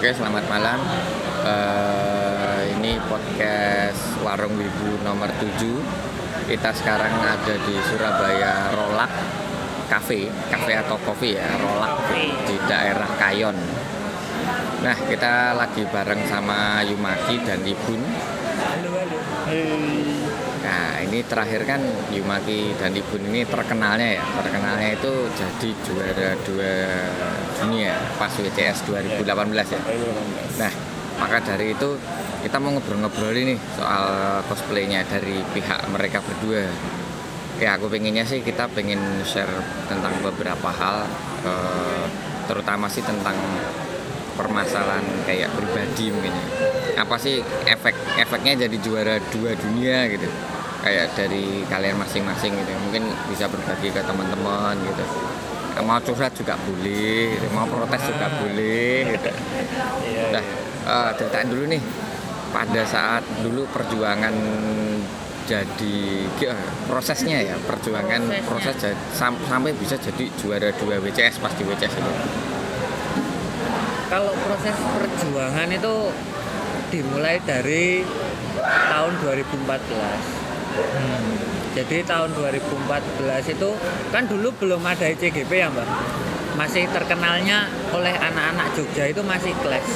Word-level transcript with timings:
Oke, 0.00 0.16
selamat 0.16 0.48
malam. 0.48 0.80
Eh, 1.44 2.72
ini 2.72 2.96
podcast 3.04 4.16
Warung 4.24 4.56
Wibu 4.56 4.96
nomor 5.04 5.28
7. 5.36 5.76
Kita 6.48 6.72
sekarang 6.72 7.20
ada 7.20 7.52
di 7.68 7.76
Surabaya 7.84 8.72
Rolak 8.72 9.12
Cafe, 9.92 10.32
cafe 10.48 10.80
atau 10.80 10.96
kopi 11.04 11.36
ya, 11.36 11.52
Rolak 11.52 12.00
di 12.48 12.56
daerah 12.64 13.12
Kayon. 13.20 13.52
Nah, 14.80 14.96
kita 15.04 15.52
lagi 15.52 15.84
bareng 15.84 16.24
sama 16.24 16.80
Yumaki 16.80 17.36
dan 17.44 17.60
Ibun. 17.60 18.00
Halo, 18.00 19.04
halo. 19.04 19.16
Nah, 19.20 19.89
terakhir 21.26 21.64
kan 21.68 21.80
Yumaki 22.12 22.76
dan 22.76 22.92
Ibun 22.92 23.32
ini 23.32 23.44
terkenalnya 23.48 24.20
ya. 24.20 24.22
Terkenalnya 24.22 24.88
itu 24.96 25.12
jadi 25.34 25.68
juara 25.84 26.30
dua 26.44 26.74
dunia 27.60 27.94
pas 28.16 28.32
WCS 28.32 28.88
2018 28.88 29.76
ya. 29.76 29.80
Nah, 30.60 30.72
maka 31.20 31.38
dari 31.44 31.76
itu 31.76 31.96
kita 32.40 32.56
mau 32.56 32.72
ngobrol-ngobrol 32.72 33.36
ini 33.36 33.54
soal 33.76 34.40
cosplaynya 34.48 35.04
dari 35.04 35.44
pihak 35.52 35.88
mereka 35.92 36.24
berdua. 36.24 36.64
Ya, 37.60 37.76
aku 37.76 37.92
pengennya 37.92 38.24
sih 38.24 38.40
kita 38.40 38.72
pengen 38.72 39.20
share 39.28 39.52
tentang 39.84 40.16
beberapa 40.24 40.72
hal, 40.72 41.04
eh, 41.44 42.04
terutama 42.48 42.88
sih 42.88 43.04
tentang 43.04 43.36
permasalahan 44.40 45.04
kayak 45.28 45.52
pribadi 45.52 46.08
mungkin 46.08 46.32
ya. 46.32 46.46
Apa 47.04 47.20
sih 47.20 47.44
efek 47.68 47.92
efeknya 48.16 48.64
jadi 48.64 48.76
juara 48.80 49.20
dua 49.28 49.52
dunia 49.60 50.08
gitu? 50.08 50.24
Kayak 50.80 51.12
dari 51.12 51.62
kalian 51.66 51.96
masing-masing 51.96 52.52
gitu. 52.54 52.72
Mungkin 52.80 53.02
bisa 53.28 53.44
berbagi 53.46 53.88
ke 53.88 54.00
teman-teman 54.00 54.74
gitu. 54.80 55.04
Mau 55.80 55.96
curhat 55.98 56.32
juga 56.32 56.58
boleh, 56.58 57.40
mau 57.50 57.64
protes 57.64 58.02
juga 58.04 58.26
boleh 58.34 58.94
gitu. 59.10 59.30
Iya, 60.00 60.22
Nah, 60.32 60.44
eh, 60.82 61.10
ceritain 61.14 61.46
dulu 61.46 61.64
nih 61.66 61.80
pada 62.50 62.82
saat 62.82 63.22
dulu 63.40 63.62
perjuangan 63.70 64.34
jadi 65.46 65.98
ya, 66.36 66.54
prosesnya 66.86 67.38
ya 67.40 67.56
perjuangan 67.60 68.22
Prosesnya. 68.42 68.46
proses 68.46 68.74
sam- 69.10 69.38
sampai 69.44 69.70
bisa 69.72 69.94
jadi 69.96 70.26
juara 70.36 70.70
dua 70.74 70.98
WCS 70.98 71.38
pas 71.38 71.50
di 71.52 71.62
WCS 71.62 71.94
itu 71.96 72.12
Kalau 74.08 74.34
proses 74.36 74.74
perjuangan 74.74 75.68
itu 75.70 75.94
dimulai 76.88 77.38
dari 77.40 78.02
tahun 78.90 79.12
2014. 79.20 80.39
Jadi 81.70 82.02
tahun 82.02 82.34
2014 82.34 82.66
itu 83.48 83.68
kan 84.10 84.26
dulu 84.26 84.50
belum 84.52 84.82
ada 84.82 85.06
ICGP 85.06 85.50
ya 85.56 85.70
mbak 85.70 85.86
masih 86.50 86.82
terkenalnya 86.90 87.62
oleh 87.88 88.10
anak-anak 88.12 88.74
Jogja 88.74 89.06
itu 89.06 89.22
masih 89.22 89.54
kelas 89.62 89.86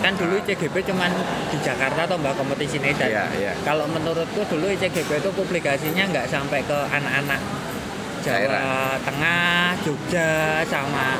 kan 0.00 0.16
dulu 0.16 0.40
ICGP 0.40 0.80
cuman 0.82 1.12
di 1.46 1.60
Jakarta 1.60 2.08
atau 2.08 2.16
mbak 2.16 2.34
kompetisi 2.34 2.80
Medan 2.80 3.04
Iya, 3.06 3.24
iya. 3.36 3.52
kalau 3.62 3.84
menurutku 3.86 4.40
dulu 4.48 4.72
ICGP 4.72 5.20
itu 5.20 5.30
publikasinya 5.30 6.08
nggak 6.08 6.26
sampai 6.26 6.64
ke 6.64 6.78
anak-anak 6.88 7.40
Jawa 8.20 8.36
Daerah. 8.36 8.96
Tengah, 9.00 9.64
Jogja 9.80 10.30
sama 10.64 11.16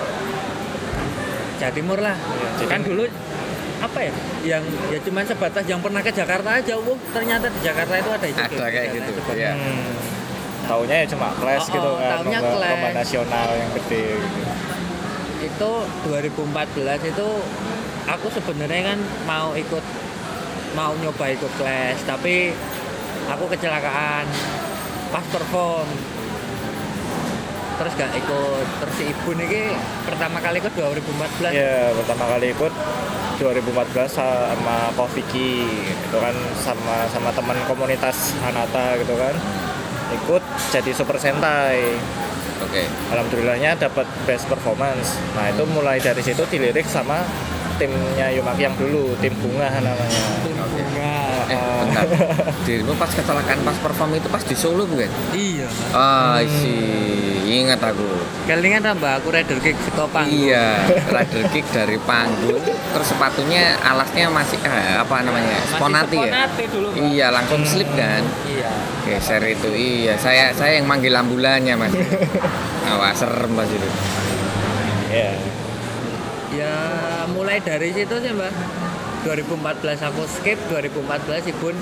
Jawa 1.57 1.73
Timur 1.73 1.99
lah. 1.99 2.17
jadi- 2.57 2.69
kan 2.69 2.81
dulu 2.81 3.05
apa 3.81 3.99
ya? 4.05 4.13
Yang 4.45 4.63
ya 4.93 4.99
cuman 5.09 5.25
sebatas 5.25 5.65
yang 5.65 5.81
pernah 5.81 6.01
ke 6.05 6.13
Jakarta 6.13 6.51
aja, 6.61 6.73
oh 6.77 6.99
ternyata 7.11 7.47
di 7.49 7.61
Jakarta 7.65 7.95
itu 7.97 8.11
ada 8.13 8.27
ICGP. 8.29 8.53
Ada 8.57 8.67
kayak 8.69 8.89
gitu, 8.93 9.11
iya. 9.35 9.53
Hmm. 9.57 9.97
Taunya 10.69 10.97
ya 11.03 11.07
cuma 11.11 11.35
kelas 11.35 11.65
Oh, 11.67 11.75
gitu 11.75 11.89
oh, 11.89 11.97
kan, 11.99 12.11
taunya 12.23 12.39
lomba 12.45 12.89
nasional 12.95 13.49
yang 13.57 13.71
gede 13.75 14.05
gitu. 14.23 14.41
Itu 15.41 15.71
2014 16.07 17.11
itu 17.11 17.29
aku 18.07 18.27
sebenarnya 18.31 18.95
kan 18.95 18.99
mau 19.27 19.57
ikut 19.57 19.85
mau 20.79 20.95
nyoba 21.01 21.25
ikut 21.35 21.53
kelas, 21.59 21.99
tapi 22.07 22.55
aku 23.27 23.45
kecelakaan 23.51 24.27
pas 25.11 25.27
perform 25.27 25.89
terus 27.81 27.97
gak 27.97 28.13
ikut 28.13 28.67
terus 28.85 28.95
si 29.01 29.05
ibu 29.09 29.31
nih 29.41 29.73
pertama 30.05 30.37
kali 30.37 30.61
ikut 30.61 30.75
2014 30.77 31.49
Ya 31.57 31.89
pertama 31.97 32.25
kali 32.37 32.53
ikut 32.53 32.73
2014 33.41 34.07
sama 34.13 34.93
Ko 34.93 35.09
Vicky 35.17 35.65
itu 35.89 36.17
kan 36.21 36.37
sama 36.61 37.09
sama 37.09 37.33
teman 37.33 37.57
komunitas 37.65 38.37
Hanata 38.45 39.01
gitu 39.01 39.17
kan 39.17 39.33
ikut 40.11 40.43
jadi 40.75 40.91
super 40.93 41.17
sentai. 41.17 41.97
Oke. 42.61 42.85
Alhamdulillahnya 43.15 43.79
dapat 43.79 44.05
best 44.29 44.45
performance. 44.51 45.17
Nah 45.33 45.49
itu 45.49 45.65
mulai 45.71 45.97
dari 46.03 46.21
situ 46.21 46.45
dilirik 46.51 46.85
sama 46.85 47.25
timnya 47.81 48.29
Yumaki 48.37 48.69
yang 48.69 48.77
dulu 48.77 49.17
tim 49.25 49.33
bunga 49.41 49.73
namanya. 49.81 50.23
Eh 51.51 51.59
bentar 51.59 52.07
dirimu 52.63 52.95
pas 52.95 53.11
kecelakaan 53.11 53.61
pas 53.67 53.77
perform 53.83 54.15
itu 54.15 54.29
pas 54.31 54.43
di 54.47 54.55
Solo 54.55 54.87
bukan 54.87 55.11
Iya, 55.35 55.67
ah 55.91 56.39
sih 56.41 57.43
ingat 57.51 57.83
aku 57.83 58.07
Kelingan 58.47 58.83
tambah 58.83 59.23
aku 59.23 59.31
rider 59.31 59.59
kick 59.63 59.79
setopang. 59.79 60.27
Iya, 60.27 60.83
rider 61.07 61.45
kick 61.55 61.63
dari 61.71 61.99
panggung, 62.03 62.59
terus 62.67 63.07
sepatunya 63.07 63.79
alasnya 63.79 64.27
masih 64.27 64.59
eh, 64.67 64.99
apa 64.99 65.23
namanya? 65.23 65.55
Sponati 65.71 66.19
ya. 66.19 66.31
Sponati 66.35 66.65
dulu. 66.67 66.87
Mbak. 66.91 67.03
Iya, 67.15 67.27
langsung 67.31 67.63
slip 67.63 67.87
kan. 67.95 68.27
Iya. 68.51 68.71
Geser 69.07 69.43
itu. 69.47 69.71
Iya, 69.71 70.19
saya 70.19 70.51
saya 70.51 70.83
yang 70.83 70.91
manggil 70.91 71.15
ambulannya, 71.15 71.79
Mas. 71.79 71.95
Awas 72.91 73.23
serem 73.23 73.55
Mas 73.55 73.71
itu. 73.71 73.89
ya 75.15 75.31
Ya 76.51 76.75
mulai 77.31 77.63
dari 77.63 77.95
situ 77.95 78.15
sih, 78.19 78.31
Mbak. 78.35 78.53
2014 79.27 80.09
aku 80.09 80.23
skip, 80.27 80.59
2014 80.73 81.53
Ibun 81.53 81.77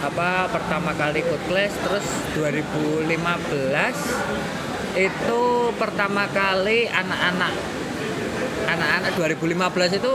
apa 0.00 0.48
pertama 0.48 0.96
kali 0.96 1.20
ikut 1.20 1.44
kelas 1.44 1.76
terus 1.84 2.06
2015 2.32 3.12
itu 4.96 5.40
pertama 5.76 6.24
kali 6.32 6.88
anak-anak 6.88 7.52
anak-anak 8.64 9.12
2015 9.20 10.00
itu 10.00 10.14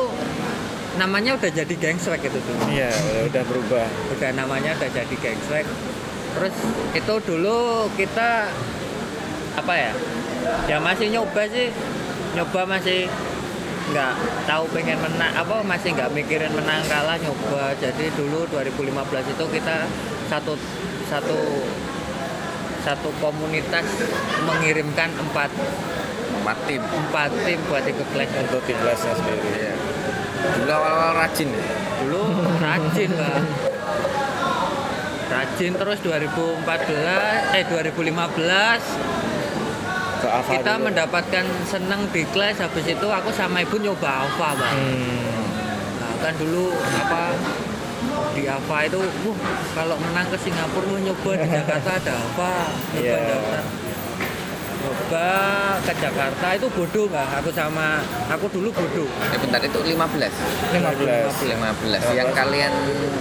namanya 0.98 1.38
udah 1.38 1.52
jadi 1.52 1.76
gangswag 1.76 2.24
itu 2.24 2.40
tuh. 2.40 2.56
Iya 2.72 2.88
udah, 2.88 3.22
udah 3.30 3.44
berubah. 3.46 3.88
Udah 4.16 4.32
namanya 4.34 4.74
udah 4.80 4.90
jadi 4.90 5.16
gangswag 5.22 5.68
terus 6.36 6.56
itu 6.92 7.14
dulu 7.24 7.88
kita 7.96 8.52
apa 9.56 9.74
ya 9.74 9.92
ya 10.68 10.78
masih 10.84 11.08
nyoba 11.16 11.48
sih 11.48 11.72
nyoba 12.36 12.68
masih 12.68 13.08
nggak 13.86 14.14
tahu 14.50 14.66
pengen 14.74 14.98
menang 14.98 15.30
apa 15.32 15.62
masih 15.62 15.94
nggak 15.94 16.10
mikirin 16.10 16.50
menang 16.52 16.82
kalah 16.90 17.18
nyoba 17.22 17.78
jadi 17.78 18.10
dulu 18.18 18.50
2015 18.50 18.90
itu 19.30 19.46
kita 19.54 19.86
satu 20.26 20.58
satu 21.06 21.38
satu 22.82 23.10
komunitas 23.22 23.86
mengirimkan 24.44 25.10
empat 25.18 25.50
Empat 26.36 26.62
tim. 26.70 26.78
empat 26.78 27.34
tim 27.42 27.58
buat 27.66 27.82
ikut 27.82 28.06
kelas 28.14 28.30
untuk 28.38 28.62
tim 28.70 28.78
kelasnya 28.78 29.18
sendiri 29.18 29.42
Iya. 29.50 29.74
Dulu 30.62 30.70
awal-awal 30.70 31.14
rajin. 31.18 31.50
ya? 31.50 31.66
dulu 31.96 32.22
rajin 32.62 33.12
lah 33.18 33.42
rajin 35.26 35.74
terus 35.74 36.00
2014 36.06 37.58
eh 37.58 37.64
2015 37.66 39.35
ke 40.16 40.28
Ava 40.30 40.50
kita 40.52 40.72
dulu. 40.74 40.84
mendapatkan 40.86 41.46
seneng 41.64 42.02
di 42.10 42.24
kelas 42.28 42.58
habis 42.60 42.86
itu 42.86 43.08
aku 43.10 43.30
sama 43.32 43.60
ibu 43.60 43.76
nyoba 43.78 44.24
Alfa 44.24 44.50
bang 44.54 44.76
Hmm. 44.76 45.44
nah, 46.00 46.14
kan 46.20 46.34
dulu 46.36 46.72
apa 46.74 47.24
di 48.32 48.44
Alfa 48.46 48.78
itu 48.84 49.00
wah 49.00 49.38
kalau 49.74 49.96
menang 49.98 50.28
ke 50.28 50.38
Singapura 50.38 50.86
mau 50.86 51.00
nyoba 51.00 51.30
di 51.36 51.48
Jakarta 51.56 51.92
ada 51.96 52.14
apa 52.16 52.52
nyoba 52.92 53.02
Iya. 53.02 53.20
daftar 53.26 53.64
nyoba 54.86 55.30
ke 55.82 55.94
Jakarta 55.98 56.48
itu 56.54 56.68
bodoh 56.70 57.06
nggak 57.10 57.28
aku 57.42 57.50
sama 57.50 58.06
aku 58.30 58.46
dulu 58.54 58.70
bodoh 58.70 59.10
Eh 59.34 59.40
bentar 59.42 59.58
itu 59.66 59.80
15. 59.82 59.98
15 59.98 59.98
15 60.78 62.14
yang 62.14 62.30
kalian 62.32 62.72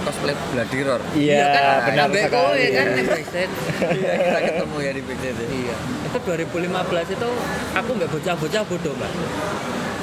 cosplay 0.05 0.35
Bloody 0.53 0.79
Roar. 0.85 1.01
Iya, 1.17 1.45
kan 1.49 1.65
benar 1.89 2.07
sekali. 2.13 2.29
kowe 2.29 2.65
kan. 2.69 2.87
Iya, 2.93 4.13
kita 4.21 4.39
ketemu 4.45 4.77
ya 4.77 4.91
di 4.93 5.01
backstage. 5.01 5.49
Iya. 5.49 5.75
Itu 6.05 6.17
2015 6.21 7.15
itu 7.17 7.29
aku 7.73 7.89
mbak 7.97 8.09
bocah-bocah 8.13 8.63
bodoh 8.69 8.93
mbak. 8.93 9.11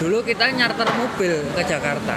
Dulu 0.03 0.19
kita 0.27 0.45
nyarter 0.51 0.89
mobil 0.99 1.33
ke 1.55 1.63
Jakarta. 1.63 2.17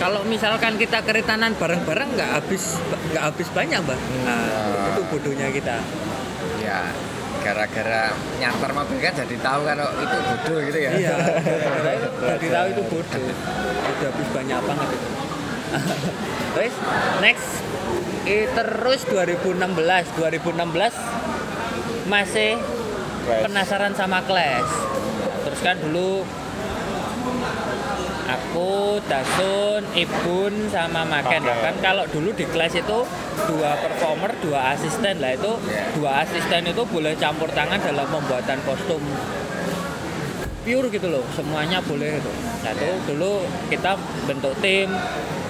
Kalau 0.00 0.24
misalkan 0.24 0.80
kita 0.80 1.04
keretanan 1.04 1.52
bareng-bareng 1.60 2.16
nggak 2.16 2.30
habis 2.40 2.80
nggak 3.12 3.24
habis 3.30 3.48
banyak 3.52 3.78
mbak. 3.84 4.00
Nah, 4.26 4.42
itu 4.96 5.00
bodohnya 5.12 5.48
kita. 5.52 5.76
Ya, 6.60 6.88
gara-gara 7.40 8.12
nyarter 8.38 8.70
mobil 8.76 8.98
kan 9.00 9.12
jadi 9.16 9.36
tahu 9.40 9.60
kalau 9.64 9.88
itu 9.96 10.16
bodoh 10.20 10.58
gitu 10.68 10.78
ya. 10.78 10.90
Iya. 10.92 11.16
Jadi 12.36 12.46
tahu 12.52 12.66
itu 12.72 12.82
bodoh. 12.88 13.26
Udah 13.26 14.08
habis 14.12 14.28
banyak 14.32 14.60
banget 14.64 14.88
itu. 14.92 15.08
Terus 16.54 16.74
next 17.24 17.48
eh, 18.26 18.46
terus 18.52 19.00
2016 19.08 19.56
2016 20.18 22.10
masih 22.10 22.58
Clash. 23.20 23.42
penasaran 23.46 23.92
sama 23.94 24.18
Clash 24.26 24.72
terus 25.46 25.60
kan 25.62 25.76
dulu 25.78 26.24
aku 28.30 29.02
Dasun 29.04 29.82
Ibun 29.90 30.70
sama 30.70 31.02
Maken 31.02 31.42
Oke. 31.42 31.58
kan 31.60 31.74
kalau 31.82 32.04
dulu 32.06 32.30
di 32.30 32.46
kelas 32.46 32.78
itu 32.78 32.98
dua 33.48 33.70
performer 33.80 34.30
dua 34.38 34.74
asisten 34.74 35.18
lah 35.18 35.34
itu 35.34 35.52
Iya. 35.66 35.90
dua 35.98 36.10
asisten 36.22 36.62
itu 36.66 36.82
boleh 36.86 37.18
campur 37.18 37.50
tangan 37.50 37.80
dalam 37.82 38.06
pembuatan 38.06 38.58
kostum 38.62 39.02
pure 40.60 40.86
gitu 40.92 41.08
loh 41.08 41.24
semuanya 41.32 41.80
boleh 41.80 42.20
itu 42.20 42.32
nah 42.62 42.70
itu 42.70 42.86
Iya. 42.86 43.04
dulu 43.08 43.32
kita 43.72 43.96
bentuk 44.28 44.54
tim 44.60 44.88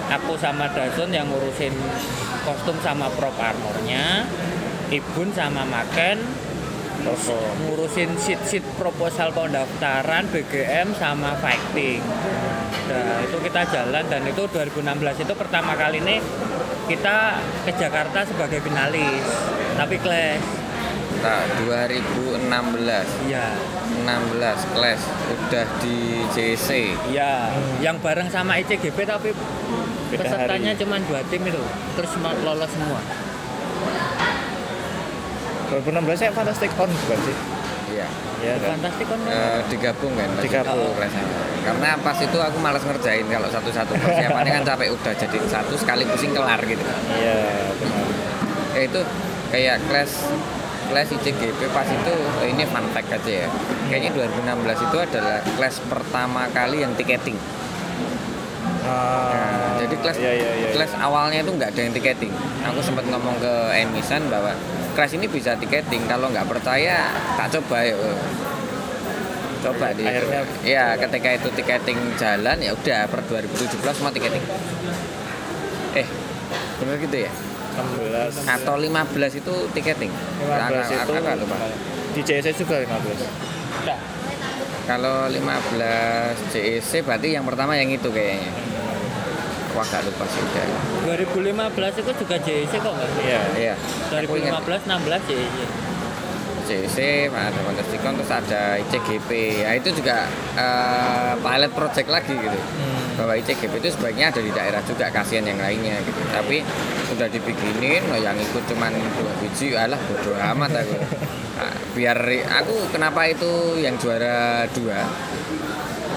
aku 0.09 0.39
sama 0.39 0.71
Dasun 0.71 1.11
yang 1.11 1.27
ngurusin 1.29 1.75
kostum 2.47 2.77
sama 2.81 3.11
prop 3.15 3.35
armornya 3.37 4.25
Ibun 4.91 5.31
sama 5.31 5.63
Maken 5.63 6.19
ngurusin 7.05 8.11
sheet-sheet 8.21 8.65
proposal 8.77 9.33
pendaftaran 9.33 10.29
BGM 10.29 10.93
sama 10.97 11.37
fighting. 11.41 12.03
Nah, 12.91 13.23
itu 13.23 13.39
kita 13.41 13.63
jalan 13.71 14.05
dan 14.11 14.23
itu 14.27 14.43
2016 14.51 15.25
itu 15.25 15.33
pertama 15.39 15.79
kali 15.79 16.03
ini 16.03 16.19
kita 16.91 17.39
ke 17.65 17.73
Jakarta 17.79 18.27
sebagai 18.27 18.61
finalis. 18.61 19.25
Tapi 19.79 19.97
kelas 20.03 20.61
Nah, 21.21 21.45
2016 21.69 22.49
iya, 23.29 23.53
16 24.09 24.73
kelas 24.73 25.01
udah 25.29 25.67
di 25.85 26.25
JC 26.33 26.97
iya, 27.13 27.53
yang 27.85 28.01
bareng 28.01 28.33
sama 28.33 28.57
ICGP 28.57 29.05
tapi 29.05 29.37
Beda 30.09 30.27
pesertanya 30.27 30.73
cuma 30.81 30.97
dua 31.05 31.21
tim 31.29 31.45
itu, 31.45 31.61
terus 31.93 32.11
lolos 32.19 32.71
semua. 32.73 33.01
2016 35.71 36.27
ya 36.27 36.31
Fantastic 36.35 36.71
On 36.77 36.91
bukan 36.91 37.19
sih 37.25 37.37
iya 37.91 38.07
ya 38.41 38.55
kan 38.59 38.69
Fantastik 38.79 39.07
kan? 39.07 39.19
Eh, 39.29 39.59
digabung 39.69 40.13
kan? 40.17 40.29
Digabung. 40.41 40.97
Oh, 40.97 40.97
karena 41.61 41.91
pas 42.01 42.17
itu 42.17 42.39
aku 42.41 42.57
malas 42.59 42.83
ngerjain 42.89 43.27
kalau 43.29 43.49
satu-satu 43.53 43.93
persiapannya 44.01 44.53
kan 44.61 44.65
capek 44.65 44.89
udah 44.97 45.13
jadi 45.13 45.39
satu 45.45 45.75
sekali 45.77 46.09
pusing 46.09 46.33
kelar 46.33 46.61
gitu 46.65 46.81
iya 47.21 47.69
benar 47.77 48.07
ya 48.73 48.81
itu 48.89 49.01
kayak 49.53 49.77
kelas 49.91 50.13
kelas 50.89 51.09
ICGP 51.21 51.61
pas 51.71 51.87
itu 51.87 52.15
eh, 52.43 52.49
ini 52.51 52.65
fun 52.67 52.83
fact 52.97 53.13
aja 53.13 53.47
ya 53.47 53.49
kayaknya 53.93 54.11
2016 54.41 54.87
itu 54.89 54.97
adalah 54.99 55.39
kelas 55.45 55.77
pertama 55.87 56.49
kali 56.51 56.83
yang 56.83 56.97
tiketing 56.97 57.37
Ah, 58.81 59.29
Nah, 59.31 59.77
jadi 59.77 59.95
kelas 60.01 60.17
iya, 60.19 60.33
iya, 60.35 60.51
iya. 60.57 60.69
kelas 60.73 60.93
awalnya 60.97 61.45
itu 61.45 61.53
nggak 61.53 61.69
ada 61.73 61.81
yang 61.85 61.93
tiketing. 61.93 62.33
Aku 62.65 62.81
sempat 62.81 63.05
ngomong 63.09 63.37
ke 63.37 63.53
Emisan 63.77 64.25
bahwa 64.33 64.57
kelas 65.01 65.17
ini 65.17 65.33
bisa 65.33 65.57
tiketing. 65.57 66.05
Kalau 66.05 66.29
nggak 66.29 66.45
percaya, 66.45 67.09
tak 67.41 67.49
coba 67.57 67.81
ya. 67.81 67.97
Coba 69.65 69.97
di. 69.97 70.05
Akhirnya- 70.05 70.45
ya 70.61 70.93
ketika 71.01 71.41
itu 71.41 71.49
tiketing 71.57 71.97
jalan 72.21 72.61
ya 72.61 72.77
udah 72.77 73.09
per 73.09 73.25
2017 73.25 73.97
semua 73.97 74.13
tiketing. 74.13 74.45
Eh, 75.97 76.05
benar 76.77 77.01
gitu 77.01 77.17
ya? 77.17 77.33
16 77.81 78.45
Atau 78.45 78.77
15 78.77 79.33
itu 79.33 79.55
tiketing? 79.73 80.13
15 80.13 80.85
Aku- 80.85 80.93
itu 80.93 81.01
aku 81.01 81.13
agak 81.17 81.37
lupa. 81.41 81.57
di 82.13 82.21
JC 82.21 82.53
juga 82.53 82.77
15 82.85 83.25
Enggak. 83.81 83.99
Kalau 84.85 85.33
15 85.33 86.37
JEC 86.53 87.01
berarti 87.01 87.33
yang 87.33 87.49
pertama 87.49 87.73
yang 87.73 87.89
itu 87.89 88.11
kayaknya. 88.13 88.53
Wah 89.71 89.87
gak 89.87 90.03
lupa 90.03 90.25
sih 90.27 90.43
udah. 90.43 90.67
2015 91.07 92.03
itu 92.03 92.11
juga 92.27 92.37
JC 92.43 92.73
kok 92.83 92.93
nggak? 92.93 93.11
iya 93.23 93.41
Iya. 93.55 93.75
Aku 94.27 94.35
ingat 94.37 94.63
2015 94.67 94.91
16 94.91 95.31
JC. 95.31 95.57
JC, 96.71 96.99
ada 97.27 97.61
Fantasticon, 97.67 98.15
terus 98.15 98.31
ada 98.31 98.79
ICGP. 98.79 99.31
Ya 99.67 99.75
itu 99.75 99.91
juga 99.91 100.31
eh, 100.55 101.33
pilot 101.35 101.73
project 101.75 102.07
lagi 102.07 102.31
gitu. 102.31 102.59
Bahwa 103.19 103.35
ICGP 103.35 103.83
itu 103.83 103.91
sebaiknya 103.91 104.31
ada 104.31 104.39
di 104.39 104.55
daerah 104.55 104.79
juga, 104.87 105.11
kasihan 105.11 105.51
yang 105.51 105.59
lainnya 105.59 105.99
gitu. 106.07 106.21
Tapi 106.31 106.63
udah 107.11 107.27
dibikinin, 107.27 108.07
nah, 108.07 108.23
yang 108.23 108.39
ikut 108.39 108.63
cuman 108.71 108.95
dua 108.95 109.33
biji, 109.43 109.75
alah 109.75 109.99
bodo 109.99 110.31
amat 110.39 110.71
aku. 110.79 110.95
Nah, 111.59 111.75
biar 111.93 112.17
aku 112.63 112.89
kenapa 112.95 113.27
itu 113.27 113.77
yang 113.83 113.99
juara 113.99 114.65
dua 114.71 115.05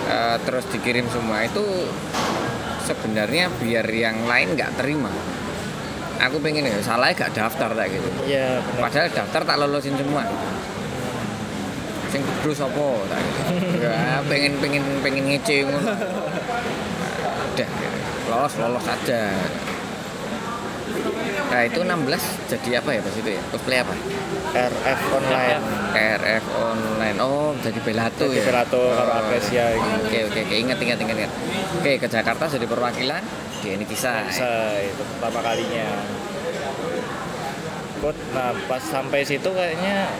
eh, 0.06 0.38
terus 0.45 0.69
dikirim 0.69 1.09
semua 1.09 1.49
itu 1.49 1.65
sebenarnya 2.83 3.47
biar 3.57 3.88
yang 3.89 4.27
lain 4.27 4.59
nggak 4.59 4.75
terima. 4.80 5.09
Aku 6.24 6.39
pengen 6.39 6.69
ya 6.69 6.77
salahnya 6.80 7.25
gak 7.27 7.31
daftar 7.35 7.74
tak 7.74 7.89
gitu. 7.91 8.07
iya 8.24 8.62
Padahal 8.80 9.12
daftar 9.12 9.41
tak 9.44 9.57
lolosin 9.59 9.97
semua. 9.97 10.24
Sing 12.13 12.21
kudu 12.21 12.53
sapa 12.53 12.88
tak 13.09 13.19
gitu. 13.19 13.44
Ya, 13.83 14.21
pengen 14.30 14.56
pengen 14.62 14.83
pengen 15.03 15.25
ngece 15.27 15.68
ngono. 15.68 15.83
Udah 17.53 17.68
gitu. 17.68 18.30
lolos 18.30 18.53
lolos 18.62 18.85
aja. 18.88 19.35
Nah 21.53 21.61
itu 21.69 21.79
16 21.85 22.50
jadi 22.50 22.69
apa 22.81 22.89
ya 22.97 23.01
pas 23.05 23.13
itu 23.13 23.29
ya? 23.29 23.41
Cosplay 23.53 23.77
apa? 23.85 23.94
RF 24.53 25.01
online 25.13 25.63
KRF 25.94 26.45
online. 26.57 27.17
Oh 27.21 27.53
jadi 27.61 27.79
Belato 27.85 28.25
Jadi 28.25 28.41
ya. 28.41 28.44
Belato 28.50 28.81
karo 28.81 29.11
Oh. 29.13 29.21
Apresia 29.21 29.65
gitu. 29.77 29.97
Oke 30.09 30.19
oke 30.33 30.39
oke 30.50 30.55
ingat 30.57 30.77
ingat 30.81 30.97
ingat 30.97 31.17
ingat. 31.21 31.31
Oke 31.77 31.91
ke 32.01 32.07
Jakarta 32.09 32.50
jadi 32.50 32.65
perwakilan 32.65 33.21
di 33.61 33.67
ini 33.69 33.85
kisah. 33.85 34.25
bisa 34.27 34.81
itu 34.81 35.03
pertama 35.15 35.39
kalinya 35.45 35.88
nah 38.35 38.51
pas 38.67 38.83
sampai 38.83 39.23
situ 39.23 39.47
kayaknya 39.47 40.11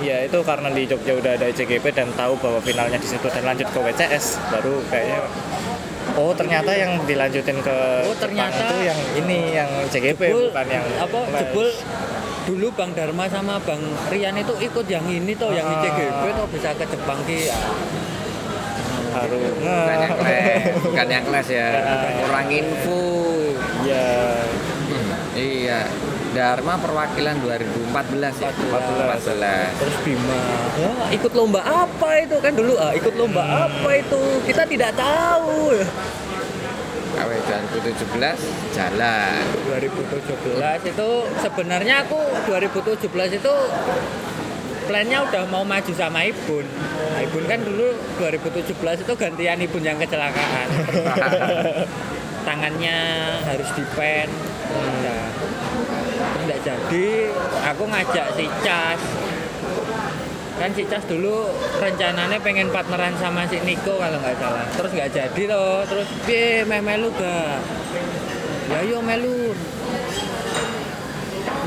ya 0.00 0.24
itu 0.24 0.40
karena 0.40 0.72
di 0.72 0.88
Jogja 0.88 1.12
udah 1.20 1.36
ada 1.36 1.52
ICGP 1.52 1.92
dan 1.92 2.08
tahu 2.16 2.40
bahwa 2.40 2.64
finalnya 2.64 2.96
di 2.96 3.04
situ 3.04 3.28
dan 3.28 3.44
lanjut 3.44 3.68
ke 3.68 3.76
WCS 3.76 4.40
baru 4.48 4.80
kayaknya 4.88 5.20
oh 6.14 6.30
ternyata 6.32 6.70
yang 6.70 7.02
dilanjutin 7.02 7.58
ke 7.58 7.76
Oh, 8.00 8.12
Jepang 8.12 8.22
ternyata 8.22 8.62
itu 8.64 8.76
yang 8.84 9.00
ini 9.16 9.38
yang 9.52 9.70
ICGP 9.84 10.20
Jebul, 10.24 10.44
bukan 10.48 10.66
yang 10.68 10.84
apa 10.96 11.18
jebul 11.36 11.68
dulu 12.44 12.68
Bang 12.72 12.92
Dharma 12.92 13.24
sama 13.26 13.56
Bang 13.58 13.80
Rian 14.08 14.36
itu 14.36 14.54
ikut 14.58 14.86
yang 14.86 15.04
ini 15.04 15.32
tuh 15.34 15.50
yang 15.50 15.64
Ah. 15.64 15.74
ICGP 15.76 16.22
tuh 16.32 16.46
bisa 16.48 16.70
ke 16.72 16.84
Jepang 16.86 17.18
ki 17.22 17.48
baru 19.10 19.38
Bukan 19.54 19.96
yang 19.96 20.12
kelas, 20.12 20.62
bukan 20.82 21.06
yang 21.08 21.24
kelas 21.24 21.46
ya. 21.48 21.68
Kurang 22.20 22.48
info. 22.50 23.02
ya 23.84 24.06
Hmm, 24.84 25.10
iya. 25.34 25.80
Dharma 26.34 26.74
perwakilan 26.76 27.38
2014 27.38 28.42
ya. 28.42 28.50
14. 28.50 29.22
14. 29.30 29.78
terus 29.78 29.96
Bima 30.02 30.40
ya, 30.74 30.90
ikut 31.14 31.32
lomba 31.32 31.60
apa 31.62 32.10
itu 32.20 32.36
kan 32.42 32.52
dulu 32.52 32.74
ah 32.76 32.90
ikut 32.90 33.14
lomba 33.14 33.42
Hmm. 33.44 33.66
apa 33.70 33.90
itu 33.94 34.20
kita 34.44 34.62
tidak 34.66 34.90
tahu 34.98 35.78
KW 37.14 37.30
2017 37.46 38.34
jalan. 38.74 39.38
2017 39.70 40.82
itu 40.82 41.08
sebenarnya 41.38 42.02
aku 42.02 42.18
2017 42.50 43.38
itu 43.38 43.54
plannya 44.84 45.22
udah 45.22 45.42
mau 45.48 45.62
maju 45.62 45.92
sama 45.94 46.26
Ibun 46.26 46.66
nah, 46.66 47.20
Ibun 47.22 47.44
kan 47.46 47.62
dulu 47.62 47.88
2017 48.18 48.74
itu 48.76 49.12
gantian 49.14 49.58
Ibun 49.62 49.80
yang 49.80 49.96
kecelakaan 49.96 50.66
tangannya 52.46 52.96
harus 53.46 53.68
dipen 53.72 54.28
tidak 54.28 55.03
jadi 56.64 57.06
aku 57.68 57.84
ngajak 57.84 58.26
si 58.40 58.48
Cas. 58.64 59.00
Kan 60.56 60.70
si 60.72 60.82
Cas 60.88 61.04
dulu 61.04 61.52
rencananya 61.76 62.40
pengen 62.40 62.72
partneran 62.72 63.12
sama 63.20 63.44
si 63.44 63.60
Niko 63.60 64.00
kalau 64.00 64.16
nggak 64.16 64.40
salah. 64.40 64.64
Terus 64.72 64.90
nggak 64.96 65.10
jadi 65.12 65.42
loh. 65.52 65.84
Terus 65.84 66.08
piye 66.24 66.64
meh 66.64 66.80
melu 66.80 67.12
ga? 67.20 67.60
Ya 68.72 68.80
yo 68.80 69.04
melu. 69.04 69.52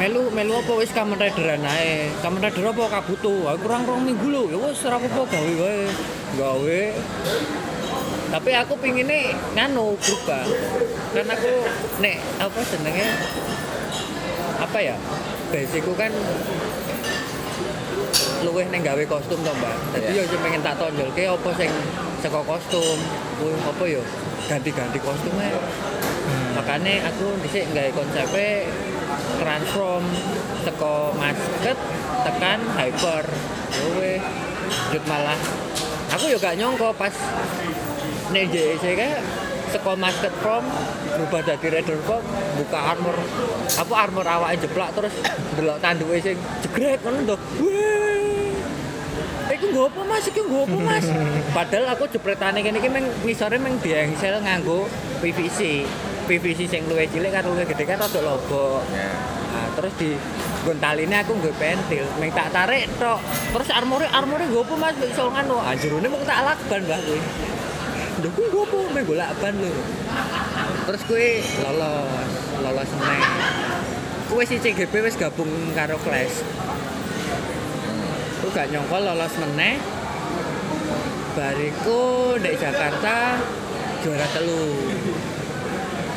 Melu 0.01 0.33
melu 0.33 0.53
apa? 0.65 0.73
Wis 0.81 0.89
Kamen 0.89 1.21
Rideran 1.21 1.61
ae. 1.61 2.09
Kamen 2.25 2.41
Rider 2.41 2.73
apa? 2.73 2.83
Kabuto 2.97 3.45
aku 3.45 3.69
kurang 3.69 3.85
rong 3.85 4.01
minggu 4.01 4.27
lho. 4.33 4.43
Ya 4.49 4.57
wis 4.57 4.81
ora 4.81 4.97
apa-apa 4.97 5.29
gawe 5.29 5.53
wae. 5.61 5.85
Gawe? 6.41 6.81
Tapi 8.27 8.51
aku 8.59 8.73
pinginnya 8.81 9.31
nganu 9.53 9.93
berubah. 9.93 10.43
Kan 11.13 11.27
aku 11.29 11.53
nek 12.01 12.17
apa 12.41 12.59
jenenge 12.65 13.07
apa 14.67 14.79
ya? 14.83 14.95
Basicku 15.47 15.95
kan 15.95 16.11
luweh 18.43 18.67
neng 18.67 18.83
gawe 18.83 19.03
kostum 19.07 19.39
to 19.39 19.51
mbak. 19.55 19.75
Jadi 19.95 20.11
Iya. 20.11 20.21
yo 20.21 20.23
sing 20.27 20.39
pengen 20.43 20.61
tak 20.61 20.75
tonjolke 20.75 21.23
apa 21.23 21.49
sing 21.55 21.71
saka 22.19 22.39
kostum. 22.43 22.97
Wih, 23.39 23.55
apa 23.63 23.83
yo 23.87 24.01
ganti-ganti 24.51 24.99
kostumnya. 24.99 25.55
Makanya 26.59 27.07
aku 27.07 27.39
dhisik 27.47 27.71
gawe 27.71 27.89
konsepnya 27.95 28.67
transform 29.39 30.03
teko 30.67 31.15
masket 31.15 31.77
tekan 32.27 32.59
hyper. 32.75 33.23
Wih, 33.95 34.19
jut 34.91 35.03
malah. 35.07 35.39
Aku 36.11 36.27
yo 36.27 36.37
gak 36.39 36.59
nyongko 36.59 36.91
pas 36.91 37.13
nek 38.35 38.51
JEC 38.51 38.83
kayak 38.83 39.23
teko 39.73 39.93
masket 39.99 40.33
form 40.39 40.65
berubah 41.15 41.41
jadi 41.43 41.67
rider 41.79 41.99
form 42.07 42.23
buka 42.57 42.79
armor. 42.95 43.17
Apa 43.77 43.93
armor 44.07 44.25
awake 44.25 44.63
jeplak 44.63 44.89
terus 44.95 45.13
delok 45.59 45.77
tanduke 45.83 46.17
sing 46.23 46.37
jegrek 46.63 47.01
ngono 47.03 47.33
to 47.33 47.35
iku 49.57 49.65
nggo 49.73 49.83
apa 49.89 50.01
Mas? 50.05 50.25
Iku 50.29 50.41
nggo 50.45 50.59
apa 50.69 50.77
Mas? 50.85 51.05
Padahal 51.57 51.85
aku 51.97 52.03
jepretane 52.13 52.59
kene 52.61 52.77
iki 52.77 52.89
meng 52.91 53.05
ngisore 53.25 53.57
meng 53.57 53.81
diesel 53.81 54.37
nganggo 54.43 54.85
PVC 55.19 55.87
PVC 56.27 56.59
sing 56.69 56.81
luwih 56.85 57.07
cilik 57.09 57.31
karo 57.33 57.55
luwih 57.55 57.65
gede 57.65 57.83
kan 57.87 57.97
rada 57.97 58.19
lobo 58.21 58.83
Ya. 58.91 59.09
Nah, 59.47 59.73
terus 59.73 59.89
di 59.97 60.13
gontaline 60.67 61.23
aku 61.23 61.33
nggo 61.39 61.49
pentil, 61.57 62.05
meng 62.21 62.29
tak 62.35 62.53
tarik 62.53 62.85
tok. 63.01 63.17
Terus 63.55 63.69
armore 63.73 64.05
armore 64.11 64.45
nggo 64.45 64.61
apa 64.61 64.75
Mas? 64.77 64.95
Iso 65.01 65.33
ngono. 65.33 65.63
Anjurune 65.63 66.07
mung 66.11 66.21
tak 66.27 66.45
lakban 66.45 66.85
Mbah 66.85 66.99
kuwi. 67.01 67.19
Lho 68.17 68.29
kuwi 68.33 68.49
nggo 68.49 68.65
apa 68.65 68.77
meng 68.97 69.05
golak 69.05 69.29
ban 69.37 69.53
lho. 69.61 69.69
Terus 70.89 71.01
kuwi 71.05 71.45
lolos, 71.61 72.31
lolos 72.65 72.89
meneh. 72.97 73.21
Kuwi 74.25 74.43
si 74.49 74.57
CGP 74.57 74.93
wis 75.05 75.13
gabung 75.21 75.51
karo 75.77 76.01
Clash. 76.01 76.41
Aku 78.41 78.49
gak 78.49 78.73
nyongkol 78.73 79.05
lolos 79.05 79.33
meneh. 79.37 79.77
Bariku 81.37 82.33
di 82.41 82.57
Jakarta 82.57 83.37
juara 84.01 84.27
telu. 84.33 84.65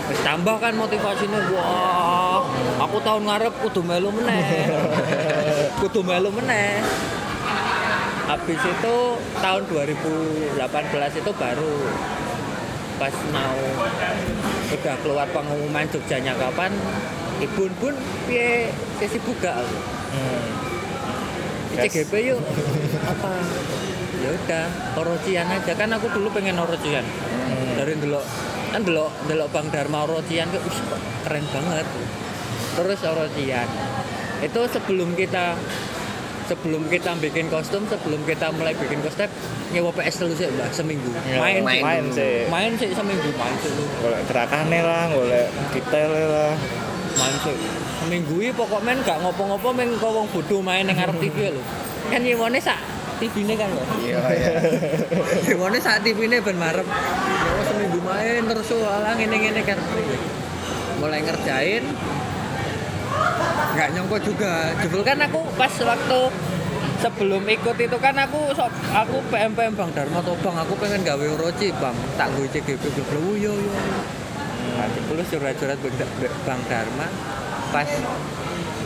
Wis 0.09 0.21
tambah 0.25 0.57
kan 0.57 0.73
motivasinya 0.81 1.41
wah 1.53 2.41
aku 2.81 2.97
tahun 3.05 3.29
ngarep 3.29 3.55
kudu 3.63 3.81
melu 3.85 4.11
meneh 4.11 4.67
kudu 5.85 6.01
melu 6.03 6.35
meneh 6.35 6.83
habis 8.31 8.63
itu 8.63 8.97
tahun 9.43 9.63
2018 9.67 10.55
itu 11.19 11.31
baru 11.35 11.75
pas 13.03 13.15
mau 13.35 13.59
udah 14.71 14.95
keluar 15.03 15.27
pengumuman 15.35 15.83
Jogjanya 15.91 16.39
kapan 16.39 16.71
ibun 17.43 17.73
pun 17.83 17.95
piye 18.31 18.71
sesi 19.03 19.19
buka. 19.19 19.67
Hmm. 20.15 20.49
CGP 21.75 22.13
yuk. 22.31 22.39
Apa? 23.09 23.31
Ya 24.21 24.31
udah 24.37 24.65
Orocian 25.01 25.49
aja. 25.49 25.73
Kan 25.75 25.91
aku 25.97 26.13
dulu 26.13 26.29
pengen 26.31 26.61
Orocian 26.61 27.03
dari 27.81 27.97
dulu 27.97 28.21
kan 28.71 28.85
dulu 28.87 29.09
dulu 29.27 29.45
Bang 29.51 29.67
Dharma 29.73 30.07
Orocian 30.07 30.47
ke 30.53 30.59
"Wih, 30.61 30.79
kok 30.87 31.01
keren 31.27 31.45
banget. 31.51 31.87
Terus 32.79 33.01
Orocian 33.03 33.69
itu 34.41 34.61
sebelum 34.71 35.17
kita 35.17 35.57
sebelum 36.51 36.83
kita 36.91 37.15
bikin 37.23 37.47
kostum 37.47 37.87
sebelum 37.87 38.19
kita 38.27 38.51
mulai 38.51 38.75
bikin 38.75 38.99
kostum 39.01 39.31
nyewa 39.71 39.95
PS 39.95 40.27
dulu 40.27 40.35
sih 40.35 40.51
mbak 40.51 40.75
seminggu 40.75 41.07
Ya, 41.31 41.39
main 41.39 41.63
main 41.63 41.83
main 41.83 42.05
sih 42.11 42.51
main 42.51 42.75
sih 42.75 42.91
seminggu 42.91 43.31
main 43.39 43.55
sih 43.63 43.71
lu 43.71 43.87
golek 44.03 44.27
gerakane 44.27 44.79
lah 44.83 45.07
golek 45.15 45.47
detailnya 45.71 46.27
lah 46.27 46.53
main 47.15 47.35
sih 47.47 47.55
seminggu 48.03 48.35
ini 48.43 48.51
pokoknya 48.51 48.83
men 48.83 48.99
gak 49.07 49.19
ngopo-ngopo 49.23 49.69
men 49.71 49.95
kau 50.03 50.11
wong 50.11 50.27
bodoh 50.35 50.59
main 50.59 50.83
yang 50.83 50.99
ngarep 50.99 51.17
TV 51.23 51.55
lho 51.55 51.63
kan 52.11 52.19
nyewane 52.19 52.59
sak 52.59 52.81
TV 53.23 53.47
ini 53.47 53.55
kan 53.55 53.71
lho 53.71 53.85
Iya, 54.01 54.19
iya. 54.33 54.53
Gimana 55.45 55.77
saat 55.77 56.01
TV 56.01 56.25
ini 56.25 56.41
ben 56.41 56.57
marep. 56.57 56.89
Ya 56.89 57.63
seminggu 57.69 58.01
main 58.01 58.43
terus 58.49 58.73
alah 58.81 59.13
ngene-ngene 59.13 59.61
kan. 59.61 59.77
Mulai 60.99 61.21
ngerjain. 61.21 61.85
Nggak 63.75 63.89
nyongko 63.97 64.17
juga. 64.23 64.75
Jebul 64.83 65.03
kan 65.07 65.19
aku 65.23 65.41
pas 65.55 65.73
waktu 65.73 66.21
sebelum 67.01 67.43
ikut 67.49 67.77
itu 67.81 67.97
kan 67.97 68.15
aku 68.21 68.53
sok 68.53 68.69
aku 68.93 69.25
PM 69.33 69.57
PM 69.57 69.73
Bang 69.73 69.91
Dharma 69.97 70.21
tuh 70.21 70.37
Bang? 70.45 70.57
Aku 70.61 70.77
pengen 70.77 71.01
gawe 71.01 71.27
Orochi 71.39 71.73
Bang. 71.81 71.97
Tak 72.21 72.29
gue 72.37 72.47
CGP 72.53 72.83
"Oh, 73.17 73.35
yo 73.37 73.53
yo 73.57 73.77
nah 74.71 74.87
jebul 74.93 75.19
curhat-curhat 75.19 75.79
Bang 76.47 76.61
Dharma 76.69 77.09
pas 77.75 77.89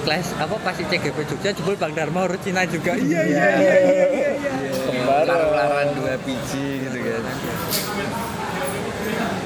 kelas 0.05 0.26
apa 0.37 0.57
pas 0.62 0.76
CGP 0.76 1.19
Jogja 1.26 1.50
jebul 1.50 1.75
Bang 1.75 1.93
Dharma 1.93 2.31
Orochina 2.31 2.62
juga. 2.71 2.95
Iya 2.95 3.23
iya 3.26 3.47
iya 3.59 3.75
iya 3.83 4.07
iya 4.14 4.71
Kembar. 4.85 5.26
Lar-laran 5.26 5.88
dua 5.99 6.14
biji 6.23 6.87
gitu 6.87 6.99
kan. 7.03 7.23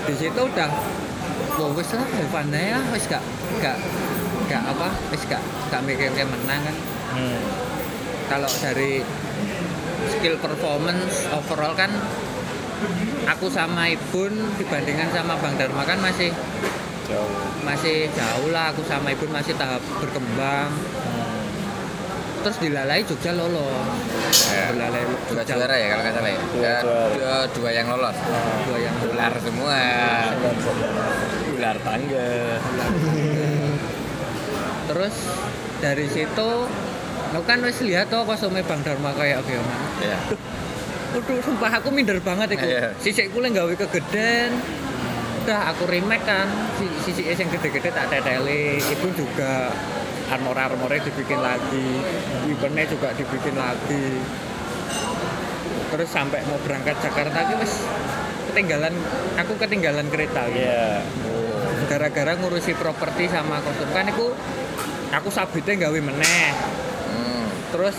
di 0.08 0.14
situ 0.16 0.40
udah 0.40 0.72
wah 1.60 1.70
wis 1.76 1.90
lah 1.92 2.08
ya 2.48 2.80
wis 2.96 3.04
gak 3.12 3.20
gak 3.60 3.76
gak 4.48 4.64
apa 4.66 4.88
wis 5.08 5.22
gak 5.24 5.40
gak 5.68 5.82
mikir 5.82 6.08
kayak 6.10 6.26
menang 6.26 6.62
kan 6.62 6.76
Hmm. 7.08 7.40
kalau 8.26 8.48
dari 8.58 9.00
skill 10.08 10.36
performance 10.38 11.24
overall 11.30 11.72
kan 11.72 11.88
aku 13.26 13.48
sama 13.48 13.88
Ibun 13.88 14.30
dibandingkan 14.54 15.08
sama 15.10 15.36
Bang 15.36 15.56
Dharma 15.56 15.82
kan 15.82 15.98
masih 15.98 16.30
jauh 17.04 17.32
masih 17.60 18.08
jauh 18.10 18.48
lah 18.48 18.70
aku 18.70 18.84
sama 18.84 19.10
Ibun 19.10 19.30
masih 19.30 19.52
tahap 19.54 19.80
berkembang 19.96 20.68
Hmm. 20.70 21.48
terus 22.38 22.56
dilalai 22.58 23.00
Jogja 23.02 23.32
lolos 23.32 23.88
Ya. 24.48 24.70
dilalai 24.70 25.02
Dua 25.26 25.42
Jogja 25.42 25.54
juara 25.54 25.74
ya 25.74 25.86
kalau 25.88 26.02
nggak 26.02 26.14
salah 26.14 26.30
ya. 26.30 26.40
Dua 26.46 26.62
Ya, 26.62 26.76
dua, 27.10 27.34
dua 27.50 27.70
yang 27.70 27.86
lolos. 27.86 28.16
dua 28.64 28.78
yang 28.78 28.94
Ular 29.02 29.32
semua. 29.38 29.80
Ular 31.50 31.76
tangga. 31.78 32.30
Terus 34.88 35.14
dari 35.78 36.08
situ 36.08 36.48
aku 37.28 37.44
kan 37.44 37.60
wis 37.60 37.78
lihat 37.80 38.08
tuh 38.08 38.24
kostumnya 38.24 38.64
Bang 38.64 38.80
Dharma 38.80 39.12
kayak 39.12 39.44
gimana 39.44 39.76
Ya. 40.00 40.18
Waduh, 41.08 41.40
sumpah 41.40 41.72
aku 41.72 41.88
minder 41.88 42.20
banget 42.20 42.52
iku. 42.52 42.68
Iya. 42.68 42.92
Sisikku 43.00 43.40
lek 43.40 43.56
gawe 43.56 43.72
kegeden. 43.74 44.60
Udah 45.42 45.72
aku 45.72 45.88
remake 45.88 46.20
kan. 46.22 46.44
Si- 46.76 47.00
Sisike 47.02 47.32
sing 47.32 47.48
gede-gede 47.48 47.88
tak 47.88 48.12
teteli. 48.12 48.76
Itu 48.76 49.08
juga 49.16 49.72
armor-armornya 50.28 51.00
dibikin 51.02 51.40
lagi. 51.40 52.04
Weaponnya 52.44 52.84
juga 52.86 53.16
dibikin 53.16 53.56
lagi. 53.56 54.20
Terus 55.88 56.08
sampai 56.12 56.44
mau 56.44 56.60
berangkat 56.60 57.00
Jakarta 57.00 57.48
iki 57.48 57.54
wis 57.56 57.74
ketinggalan 58.52 58.92
aku 59.40 59.56
ketinggalan 59.56 60.06
kereta. 60.12 60.44
Iya. 60.46 61.00
Gara-gara 61.88 62.36
ngurusi 62.36 62.76
properti 62.76 63.32
sama 63.32 63.64
kostum 63.64 63.88
kan 63.90 64.04
iku 64.06 64.36
aku 65.10 65.28
sabitnya 65.28 65.88
gawe 65.88 65.98
meneh. 65.98 66.48
Hmm. 67.08 67.44
Terus 67.72 67.96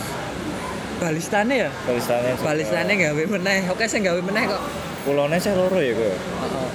balistane 0.99 1.67
ya? 1.67 1.71
Balistannya 1.87 2.31
juga. 2.35 2.45
Balistane 2.45 2.93
gawe 2.95 3.23
meneh. 3.25 3.59
Oke 3.71 3.85
sing 3.87 4.01
gawe 4.03 4.19
meneh 4.19 4.43
kok. 4.45 4.61
Pulaunya 4.99 5.39
saya 5.39 5.55
loro 5.55 5.79
ya 5.79 5.95
gue. 5.95 6.11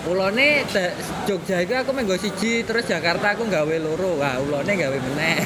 Ulone 0.08 0.64
da- 0.72 0.96
Jogja 1.28 1.60
itu 1.60 1.76
aku 1.76 1.92
menggo 1.92 2.16
siji, 2.16 2.64
terus 2.64 2.88
Jakarta 2.88 3.36
aku 3.36 3.44
gawe 3.46 3.76
loro. 3.78 4.16
Wah, 4.16 4.40
ulone 4.40 4.72
gawe 4.72 4.96
meneh. 4.96 5.36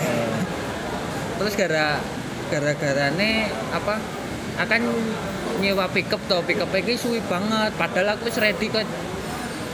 Terus 1.39 1.55
gara 1.59 1.99
gara-garane 2.49 3.51
apa? 3.75 3.99
Akan 4.59 4.87
nyewa 5.59 5.91
pickup 5.91 6.23
to, 6.27 6.39
pickup 6.47 6.71
iki 6.71 6.95
suwi 6.95 7.19
banget. 7.27 7.75
Padahal 7.75 8.15
aku 8.15 8.31
wis 8.31 8.39
ready 8.39 8.71
kok 8.71 8.87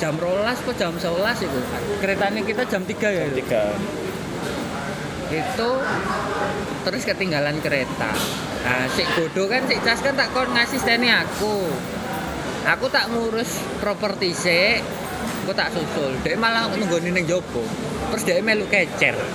jam 0.01 0.17
rolas 0.17 0.61
kok 0.61 0.77
jam 0.77 0.97
11 0.97 1.45
itu. 1.45 1.61
Keretanya 2.01 2.41
kita 2.41 2.65
jam 2.65 2.83
3 2.85 3.09
ya. 3.09 3.25
itu. 3.29 3.45
Tiga. 3.45 3.69
Itu 5.35 5.71
terus 6.85 7.03
ketinggalan 7.03 7.59
kereta. 7.59 8.11
Nah, 8.65 8.87
si 8.95 9.03
Godo 9.19 9.51
kan 9.51 9.67
si 9.67 9.77
Cas 9.83 10.01
kan 10.01 10.15
tak 10.15 10.31
kon 10.31 10.49
ngasih 10.55 10.79
stene 10.79 11.11
aku. 11.11 11.67
Aku 12.65 12.89
tak 12.89 13.13
ngurus 13.13 13.61
properti 13.77 14.33
sik, 14.33 14.81
aku 15.45 15.53
tak 15.53 15.69
susul. 15.75 16.17
Dia 16.25 16.39
malah 16.41 16.73
nunggoni 16.73 17.13
ning 17.13 17.29
jopo. 17.29 17.61
Terus 18.15 18.23
dia 18.25 18.41
melu 18.41 18.65
kecer. 18.71 19.17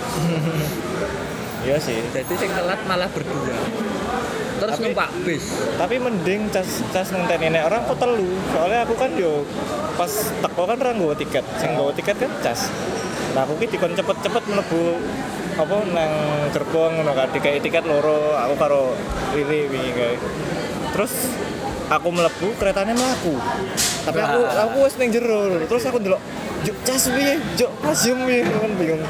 Iya 1.59 1.75
sih. 1.75 1.99
Jadi 2.15 2.33
sing 2.39 2.51
telat 2.55 2.79
malah 2.87 3.11
berdua. 3.11 3.51
Terus 4.63 4.75
Tapi- 4.79 4.85
numpak 4.95 5.11
bis. 5.27 5.43
Tapi 5.75 5.95
mending 5.99 6.47
cas 6.55 6.79
cas 6.95 7.11
ngenteni 7.11 7.51
nek 7.51 7.67
orang 7.67 7.83
kok 7.83 7.99
telu. 7.99 8.31
Soalnya 8.55 8.87
aku 8.87 8.95
kan 8.95 9.11
yo 9.19 9.43
pas 9.99 10.07
teko 10.39 10.63
kan 10.63 10.79
orang 10.79 10.95
nggawa 11.03 11.15
tiket. 11.19 11.43
Sing 11.59 11.75
nggawa 11.75 11.91
tiket 11.91 12.15
kan 12.15 12.31
cas. 12.39 12.71
Nah 13.35 13.43
aku 13.43 13.59
ki 13.59 13.75
dikon 13.75 13.91
cepet-cepet 13.91 14.43
mlebu 14.47 15.03
apa 15.59 15.75
nang 15.91 16.13
gerbong 16.55 17.03
ngono 17.03 17.11
kan 17.11 17.27
dikai 17.35 17.59
tiket 17.59 17.83
loro 17.83 18.39
aku 18.39 18.53
karo 18.55 18.81
Riri 19.35 19.67
wingi 19.67 19.91
kae. 19.91 20.15
Terus 20.95 21.13
aku 21.91 22.07
mlebu 22.09 22.47
keretanya 22.55 22.95
mlaku. 22.95 23.35
Tapi 24.07 24.19
aku 24.23 24.39
aku 24.47 24.77
wis 24.87 24.95
ning 24.95 25.11
jero. 25.11 25.59
Terus 25.67 25.83
aku 25.83 25.99
ndelok 25.99 26.21
Juk 26.59 26.75
cas 26.83 27.07
piye? 27.07 27.39
Juk 27.55 27.71
pas 27.79 27.95
piye? 27.95 28.43
Kan 28.43 28.71
bingung. 28.75 29.03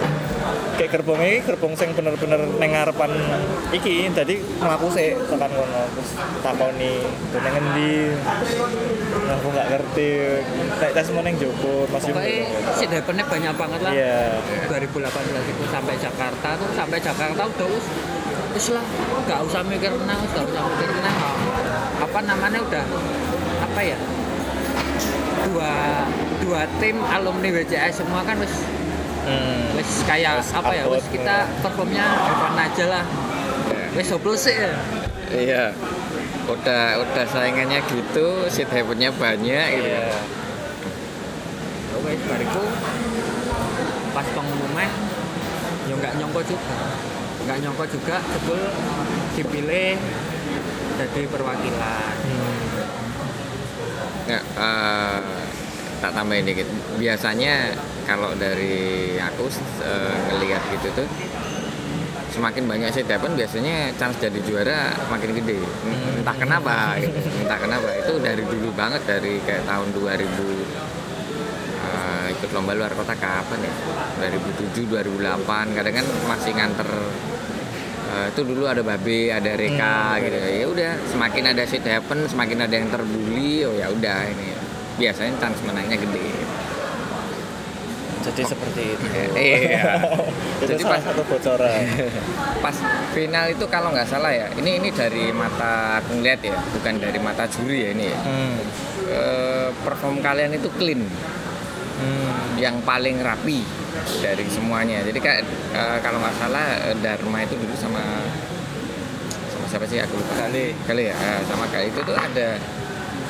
Kayak 0.80 0.96
gerbong 0.96 1.20
ini 1.20 1.44
gerbong 1.44 1.76
sing 1.76 1.92
bener-bener 1.92 2.40
neng 2.56 2.72
ngarepan 2.72 3.12
iki 3.76 4.08
tadi 4.16 4.40
mlaku 4.64 4.88
sik 4.96 5.12
tekan 5.28 5.52
kono 5.52 5.84
terus 5.92 6.16
takoni 6.40 7.04
dene 7.36 7.50
ngendi. 7.52 7.96
Nah, 9.28 9.36
aku 9.36 9.48
nggak 9.52 9.68
ngerti. 9.76 10.10
Nek 10.80 10.92
tas 10.96 11.12
mau 11.12 11.20
neng 11.20 11.36
Joko 11.36 11.84
Mas 11.92 12.08
Yum. 12.08 12.16
Pokoknya 12.16 12.48
si 12.80 12.86
depannya 12.88 13.28
banyak 13.28 13.54
banget 13.60 13.80
lah. 13.84 13.92
Iya. 13.92 14.40
2018 14.72 15.52
itu 15.52 15.64
sampai 15.68 16.00
Jakarta 16.00 16.50
tuh 16.56 16.70
sampai 16.72 16.98
Jakarta 17.04 17.42
udah 17.44 17.68
us 17.76 17.86
us 18.56 18.68
lah 18.72 18.86
nggak 19.28 19.40
usah 19.52 19.62
mikir 19.68 19.92
menang 19.94 20.20
nggak 20.32 20.48
usah 20.48 20.64
mikir 20.64 20.90
menang 20.96 21.16
apa 22.00 22.20
namanya 22.24 22.60
udah 22.64 22.86
apa 23.68 23.82
ya 23.84 24.00
dua 25.44 25.74
dua 26.40 26.62
tim 26.80 26.98
alumni 27.04 27.50
WCS 27.52 28.00
semua 28.00 28.24
kan 28.24 28.40
wis 28.40 28.64
Hmm. 29.30 29.78
wis 29.78 29.90
kayak 30.04 30.42
Wis 30.42 30.50
apa 30.52 30.72
ya 30.74 30.84
wis 30.90 31.06
kita 31.08 31.36
performnya 31.62 32.06
depan 32.26 32.54
aja 32.58 32.86
lah 32.90 33.06
Ya. 33.70 33.86
wis 33.94 34.10
hopeless 34.10 34.50
sih 34.50 34.58
ya 34.58 34.74
Iya. 35.30 35.64
udah 36.50 36.98
udah 37.00 37.26
saingannya 37.30 37.86
gitu 37.86 38.50
shit 38.50 38.66
happennya 38.68 39.14
banyak 39.14 39.66
gitu 39.78 39.86
Iya. 39.86 40.18
Oke, 41.94 42.12
bariku 42.26 42.64
pas 44.10 44.26
pengumuman 44.34 44.90
ya 45.86 45.94
nggak 45.94 46.14
nyongko 46.18 46.42
juga 46.42 46.78
nggak 47.46 47.58
nyongko 47.62 47.84
juga 47.88 48.16
jebul 48.26 48.62
dipilih 49.36 49.94
jadi 50.98 51.22
perwakilan 51.30 52.16
Nggak, 54.26 54.44
eh, 54.46 55.18
tak 56.00 56.12
tambahin 56.16 56.48
dikit. 56.48 56.68
Biasanya 56.98 57.76
kalau 58.08 58.34
dari 58.40 59.16
aku 59.20 59.46
eh, 59.84 60.18
ngelihat 60.32 60.64
gitu 60.80 61.04
tuh 61.04 61.08
semakin 62.30 62.70
banyak 62.70 62.90
shit 62.94 63.10
happen 63.10 63.34
biasanya 63.36 63.92
chance 64.00 64.16
jadi 64.18 64.40
juara 64.48 64.96
makin 65.12 65.36
gede. 65.36 65.60
Entah 66.24 66.36
kenapa 66.40 66.96
gitu. 67.04 67.20
entah 67.44 67.60
kenapa. 67.60 67.90
Itu 68.00 68.18
dari 68.24 68.44
dulu 68.48 68.72
banget 68.74 69.04
dari 69.04 69.44
kayak 69.44 69.68
tahun 69.68 69.92
2000 69.92 70.24
eh, 71.84 72.26
ikut 72.40 72.50
lomba 72.56 72.72
luar 72.78 72.96
kota 72.96 73.14
kapan 73.20 73.60
ya? 73.60 73.74
2007 74.32 74.88
2008 74.88 75.76
kadang 75.76 75.96
kan 76.00 76.06
masih 76.32 76.52
nganter 76.56 76.90
eh, 78.14 78.26
itu 78.32 78.42
dulu 78.48 78.64
ada 78.70 78.82
babe 78.86 79.36
ada 79.36 79.52
reka 79.60 80.22
gitu. 80.24 80.38
Ya 80.38 80.66
udah 80.70 80.92
semakin 81.12 81.44
ada 81.52 81.64
shit 81.68 81.84
happen 81.84 82.30
semakin 82.30 82.64
ada 82.70 82.76
yang 82.78 82.88
terbully 82.88 83.68
oh 83.68 83.74
ya 83.76 83.92
udah 83.92 84.22
ini 84.32 84.59
biasanya 85.00 85.32
chance 85.38 85.64
menangnya 85.64 85.96
gede 85.98 86.28
Jadi 88.20 88.44
seperti 88.46 88.84
itu. 88.94 89.06
iya 89.40 89.96
itu 90.60 90.68
Jadi 90.68 90.84
salah 90.84 90.92
pas- 90.94 91.06
satu 91.08 91.24
bocoran. 91.24 91.82
pas 92.64 92.76
final 93.10 93.46
itu 93.48 93.66
kalau 93.66 93.90
nggak 93.90 94.06
salah 94.06 94.30
ya 94.30 94.52
ini 94.54 94.76
ini 94.76 94.92
dari 94.92 95.32
mata 95.32 95.98
aku 95.98 96.20
ngeliat 96.20 96.44
ya 96.44 96.54
bukan 96.70 97.00
dari 97.00 97.16
mata 97.18 97.48
juri 97.48 97.80
ya 97.82 97.90
ini 97.92 98.06
ya 98.06 98.20
Hmm. 98.20 98.58
Eh, 99.10 99.68
perform 99.80 100.20
kalian 100.20 100.54
itu 100.54 100.70
clean 100.72 101.02
Hmm. 101.98 102.56
yang 102.56 102.80
paling 102.82 103.20
rapi 103.20 103.60
dari 104.20 104.46
semuanya 104.48 105.00
jadi 105.02 105.18
kayak 105.18 105.42
eh, 105.74 105.98
kalau 106.00 106.16
nggak 106.18 106.36
salah 106.38 106.64
eh, 106.86 106.96
Dharma 106.98 107.40
itu 107.42 107.56
dulu 107.56 107.74
sama 107.74 108.04
sama 109.50 109.66
siapa 109.66 109.84
sih 109.86 109.98
aku 109.98 110.14
lupa 110.14 110.34
Kali. 110.38 110.76
kali 110.82 111.04
ya 111.06 111.16
sama 111.44 111.66
kali 111.68 111.88
itu 111.88 112.00
tuh 112.02 112.14
ada 112.14 112.56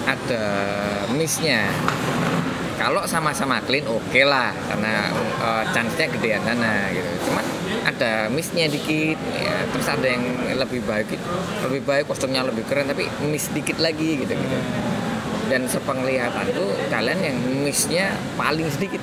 ada 0.07 0.43
missnya. 1.11 1.67
Kalau 2.79 3.03
sama-sama 3.03 3.59
clean 3.67 3.83
oke 3.87 4.21
lah. 4.23 4.55
Karena 4.71 5.11
eh, 5.43 5.63
chance-nya 5.75 6.07
gedean 6.15 6.41
sana 6.47 6.87
gitu. 6.95 7.09
Cuman 7.27 7.45
ada 7.85 8.27
missnya 8.31 8.65
dikit 8.69 9.17
ya, 9.35 9.65
terus 9.71 9.87
ada 9.87 10.07
yang 10.07 10.23
lebih 10.57 10.83
baik 10.83 11.15
lebih 11.67 11.81
baik 11.85 12.05
kostumnya 12.09 12.43
lebih 12.43 12.65
keren 12.67 12.89
tapi 12.89 13.07
miss 13.27 13.51
dikit 13.51 13.77
lagi 13.81 14.23
gitu 14.23 14.31
gitu. 14.31 14.57
Dan 15.49 15.65
sepenglihatan 15.65 16.53
tuh 16.53 16.69
kalian 16.93 17.19
yang 17.19 17.37
missnya 17.65 18.13
paling 18.37 18.69
sedikit. 18.69 19.01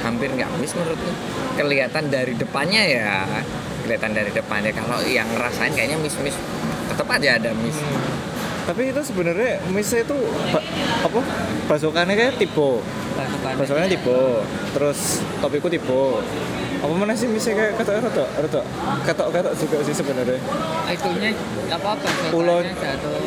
Hampir 0.00 0.32
nggak 0.32 0.48
miss 0.56 0.72
menurutku. 0.72 1.12
Kelihatan 1.60 2.08
dari 2.08 2.32
depannya 2.32 2.82
ya. 2.88 3.28
Kelihatan 3.84 4.16
dari 4.16 4.32
depannya. 4.32 4.72
Kalau 4.72 5.02
yang 5.04 5.28
ngerasain 5.36 5.76
kayaknya 5.76 6.00
miss 6.00 6.16
miss 6.24 6.36
tetap 6.88 7.06
aja 7.10 7.36
ada 7.38 7.50
miss 7.54 7.78
Tapi 8.70 8.82
itu 8.86 9.02
sebenarnya 9.02 9.58
misnya 9.68 10.00
itu 10.00 10.14
ba- 10.48 10.62
apa? 11.02 11.20
Basokannya 11.66 12.14
kayak 12.14 12.38
tipe. 12.38 12.70
pasukan 13.10 13.52
Basokannya 13.56 13.90
tipe. 13.90 14.18
Terus 14.70 14.98
topiku 15.42 15.66
tipe. 15.66 16.02
Apa 16.78 16.92
mana 16.92 17.12
sih 17.12 17.26
misnya 17.26 17.52
kayak 17.52 17.72
ketok 17.76 17.98
ketok 18.00 18.28
ketok 18.38 18.64
ketok 19.04 19.28
ketok 19.28 19.54
juga 19.54 19.76
sih 19.82 19.92
sebenarnya. 19.92 20.38
itunya 20.88 21.30
apa 21.68 21.90
pasukannya 21.94 22.30
Ulon 22.32 22.64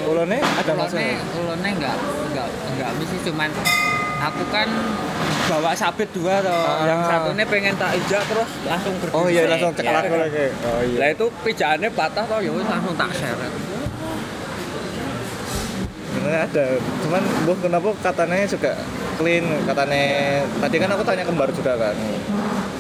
ulonnya 0.06 0.40
ada 0.42 0.72
masalah. 0.74 1.16
ulone 1.34 1.70
nggak 1.74 1.96
nggak 2.30 2.48
nggak 2.76 2.90
misi 2.98 3.16
cuman 3.24 3.50
aku 4.22 4.44
kan 4.50 4.68
bawa 5.46 5.72
sabit 5.74 6.08
dua 6.12 6.40
toh 6.40 6.52
Ah. 6.52 6.84
yang 6.84 7.00
satunya 7.04 7.44
pengen 7.46 7.76
tak 7.78 7.92
injak 7.94 8.24
terus 8.26 8.48
langsung 8.64 8.96
berdiri 8.98 9.16
Oh 9.16 9.28
iya 9.28 9.44
langsung 9.46 9.72
cek 9.72 9.84
Ya. 9.86 9.92
lagi. 9.94 10.08
Oh 10.12 10.28
iya. 10.82 10.98
lah 10.98 11.08
itu 11.10 11.26
pijakannya 11.40 11.90
patah 11.90 12.24
toh 12.26 12.40
ya 12.40 12.52
langsung 12.52 12.96
tak 12.96 13.12
seret 13.14 13.52
Sebenarnya 16.24 16.48
ada. 16.48 16.66
Cuman 17.04 17.24
buh 17.44 17.58
kenapa 17.60 17.90
katanya 18.00 18.48
juga 18.48 18.72
clean 19.20 19.44
katanya 19.68 20.04
tadi 20.64 20.76
kan 20.80 20.90
aku 20.96 21.04
tanya 21.04 21.24
kembar 21.28 21.52
juga 21.52 21.76
kan. 21.76 21.96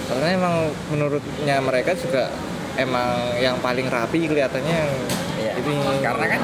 Karena 0.08 0.27
emang 0.32 0.56
menurutnya 0.88 1.60
mereka 1.60 1.91
juga 1.91 2.32
emang 2.79 3.36
yang 3.43 3.60
paling 3.60 3.91
rapi 3.91 4.32
kelihatannya 4.32 4.79
Iya. 5.43 5.60
ini 5.60 5.75
Karena 5.99 6.25
kan 6.39 6.41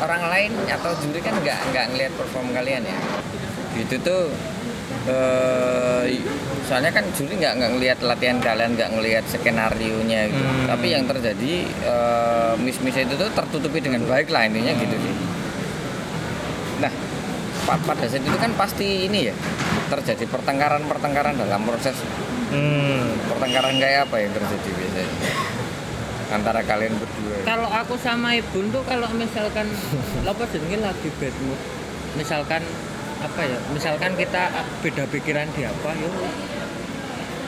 orang 0.00 0.22
lain 0.32 0.52
atau 0.64 0.96
juri 1.04 1.20
kan 1.20 1.36
nggak 1.44 1.58
nggak 1.76 1.84
ngelihat 1.92 2.12
perform 2.16 2.56
kalian 2.56 2.88
ya. 2.88 2.98
Gitu 3.76 4.00
tuh 4.00 4.32
eh 5.08 6.20
soalnya 6.64 6.88
kan 6.88 7.04
juri 7.12 7.36
nggak 7.36 7.52
nggak 7.60 7.70
ngelihat 7.76 7.98
latihan 8.00 8.40
kalian, 8.40 8.80
nggak 8.80 8.90
ngelihat 8.96 9.24
skenario 9.28 10.00
nya 10.08 10.24
gitu. 10.32 10.40
Hmm. 10.40 10.72
Tapi 10.72 10.86
yang 10.88 11.04
terjadi 11.04 11.52
eh, 11.68 12.52
miss-miss 12.64 12.96
itu 12.96 13.12
tuh 13.12 13.28
tertutupi 13.36 13.84
dengan 13.84 14.08
baik 14.08 14.32
lah 14.32 14.48
intinya 14.48 14.72
gitu 14.72 14.96
sih. 14.96 15.14
Nah, 16.78 16.92
pa- 17.64 17.80
pada 17.84 18.04
saat 18.04 18.20
itu 18.20 18.34
kan 18.34 18.52
pasti 18.54 19.06
ini 19.06 19.26
ya 19.26 19.34
terjadi 19.88 20.24
pertengkaran-pertengkaran 20.26 21.34
dalam 21.36 21.62
proses. 21.62 21.96
Hmm. 22.48 23.12
pertengkaran 23.28 23.76
kayak 23.76 24.08
apa 24.08 24.16
yang 24.18 24.32
terjadi 24.32 24.70
biasanya? 24.70 25.32
Antara 26.28 26.60
kalian 26.62 26.92
berdua. 26.94 27.36
kalau 27.42 27.66
aku 27.66 27.96
sama 27.96 28.32
ibu 28.32 28.60
tuh 28.66 28.80
kalau 28.82 29.04
misalkan 29.12 29.68
apa 30.30 30.42
jenenge 30.46 30.78
lagi 30.78 31.08
bad 31.14 31.36
mood 31.38 31.60
misalkan 32.14 32.60
apa 33.18 33.40
ya 33.42 33.58
misalkan 33.68 34.12
kita 34.14 34.48
beda 34.78 35.04
pikiran 35.06 35.44
di 35.50 35.62
apa 35.62 35.90
yo 35.94 36.08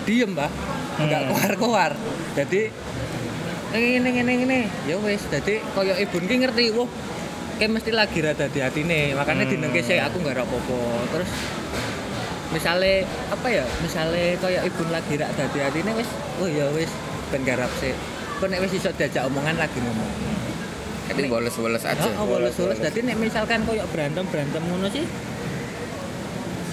diem 0.03 0.31
mbak. 0.31 0.51
Nggak 0.99 1.17
Hmm. 1.19 1.29
keluar 1.31 1.53
keluar 1.57 1.91
jadi 2.35 2.63
ini 3.73 3.89
ini 4.01 4.11
ini 4.19 4.33
ini. 4.43 4.61
Ya 4.85 4.97
wes 4.99 5.23
jadi 5.25 5.65
koyo 5.71 5.95
ibu 5.95 6.17
ki 6.19 6.37
ngerti 6.39 6.73
wah 6.73 6.89
kayak 7.61 7.71
mesti 7.71 7.91
lagi 7.93 8.19
rada 8.19 8.49
di 8.49 8.59
hati 8.59 8.81
nih 8.83 9.13
makanya 9.13 9.45
Hmm. 9.45 9.53
dinengke 9.53 9.85
saya 9.85 10.09
aku 10.09 10.17
nggak 10.19 10.33
apa-apa 10.35 10.81
terus 11.13 11.31
misalnya 12.51 13.05
apa 13.29 13.47
ya 13.47 13.65
misalnya 13.79 14.35
kayak 14.35 14.63
ibu 14.65 14.83
lagi 14.89 15.15
rada 15.15 15.45
di 15.47 15.59
hati 15.61 15.79
nih 15.85 15.95
wes 15.95 16.09
oh 16.41 16.49
ya 16.49 16.67
wes 16.73 16.89
ben 17.29 17.45
garap 17.45 17.69
sih 17.77 17.93
kok 18.41 18.49
nek 18.49 18.59
wis 18.59 18.73
iso 18.75 18.89
diajak 18.91 19.29
omongan 19.29 19.55
lagi 19.55 19.77
ngomong 19.79 20.11
Jadi 21.11 21.27
boles-boles 21.27 21.83
aja. 21.83 22.07
Oh, 22.17 22.23
bolos-bolos. 22.23 22.79
Jadi 22.79 23.03
nek 23.03 23.19
misalkan 23.19 23.67
koyo 23.67 23.83
berantem-berantem 23.91 24.63
ngono 24.63 24.87
sih 24.89 25.03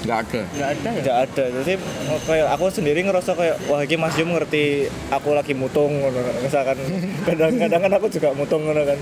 Nggak 0.06 0.18
ada. 0.24 0.42
nggak 0.48 0.70
ada 0.72 0.90
ya. 0.94 1.02
Nggak 1.02 1.18
ada. 1.26 1.44
Jadi 1.58 1.74
kayak 2.22 2.48
aku 2.54 2.66
sendiri 2.70 3.00
ngerasa 3.02 3.34
kayak 3.34 3.58
wah 3.66 3.82
ini 3.82 3.98
Mas 3.98 4.14
Yum 4.16 4.30
ngerti 4.32 4.64
aku 5.10 5.34
lagi 5.34 5.52
mutung 5.52 5.90
ngono. 5.90 6.22
Misalkan 6.40 6.78
kadang-kadang 7.28 7.82
kan 7.82 7.92
aku 7.98 8.08
juga 8.08 8.30
mutung 8.32 8.62
ngono 8.62 8.86
kan. 8.86 9.00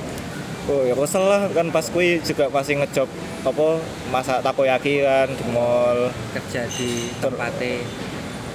Oh 0.66 0.82
ya 0.82 0.98
kesel 0.98 1.22
lah 1.30 1.46
kan 1.54 1.70
pas 1.70 1.86
kui 1.94 2.18
juga 2.26 2.50
masih 2.50 2.82
ngejob 2.82 3.06
apa 3.46 3.68
masak 4.10 4.42
takoyaki 4.42 5.06
kan 5.06 5.30
di 5.30 5.46
mall. 5.54 6.10
Kerja 6.34 6.66
di 6.74 7.14
tempatnya 7.22 7.86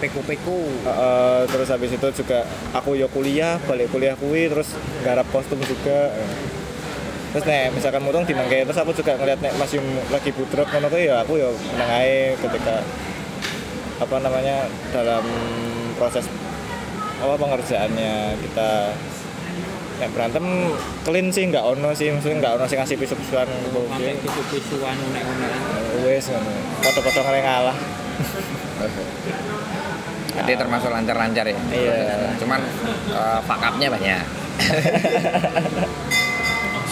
peku-peku. 0.03 0.59
Heeh, 0.91 1.41
terus 1.47 1.71
habis 1.71 1.95
itu 1.95 2.09
juga 2.11 2.43
aku 2.75 2.99
ya 2.99 3.07
kuliah, 3.07 3.63
balik 3.63 3.95
kuliah 3.95 4.19
kui 4.19 4.51
terus 4.51 4.75
garap 5.07 5.29
kostum 5.31 5.63
juga. 5.63 6.11
Terus 7.31 7.47
nek 7.47 7.79
misalkan 7.79 8.03
mutung 8.03 8.27
di 8.27 8.35
nangke 8.35 8.67
terus 8.67 8.83
aku 8.83 8.91
juga 8.91 9.15
ngeliat 9.15 9.39
nek 9.39 9.55
Mas 9.55 9.71
Yum 9.71 9.87
lagi 10.11 10.35
budrok 10.35 10.67
ngono 10.67 10.91
kuwi 10.91 11.07
ya 11.07 11.23
aku 11.23 11.39
ya 11.39 11.47
meneng 11.47 11.91
ae 11.95 12.35
ketika 12.43 12.83
apa 14.03 14.17
namanya 14.19 14.67
dalam 14.91 15.23
proses 15.95 16.27
apa 17.23 17.39
pengerjaannya 17.39 18.35
kita 18.35 18.99
nek 20.01 20.17
berantem 20.17 20.73
clean 21.05 21.29
sih 21.29 21.45
nggak 21.53 21.61
ono 21.61 21.93
sih 21.93 22.09
maksudnya 22.09 22.41
nggak 22.41 22.53
ono 22.57 22.65
sih 22.65 22.81
ngasih 22.81 22.97
pisu-pisuan 22.97 23.45
Sampai 23.45 24.17
pisu-pisuan 24.17 24.97
unek-unekan. 24.97 26.09
wes 26.09 26.33
foto-foto 26.81 27.21
ngene 27.21 27.41
ngalah 27.45 27.77
Jadi 30.31 30.57
termasuk 30.57 30.89
lancar-lancar 30.89 31.43
ya. 31.43 31.59
Iya. 31.69 32.33
Cuman 32.41 32.65
eh, 33.13 33.39
fuck 33.45 33.61
up-nya 33.61 33.93
banyak. 33.93 34.25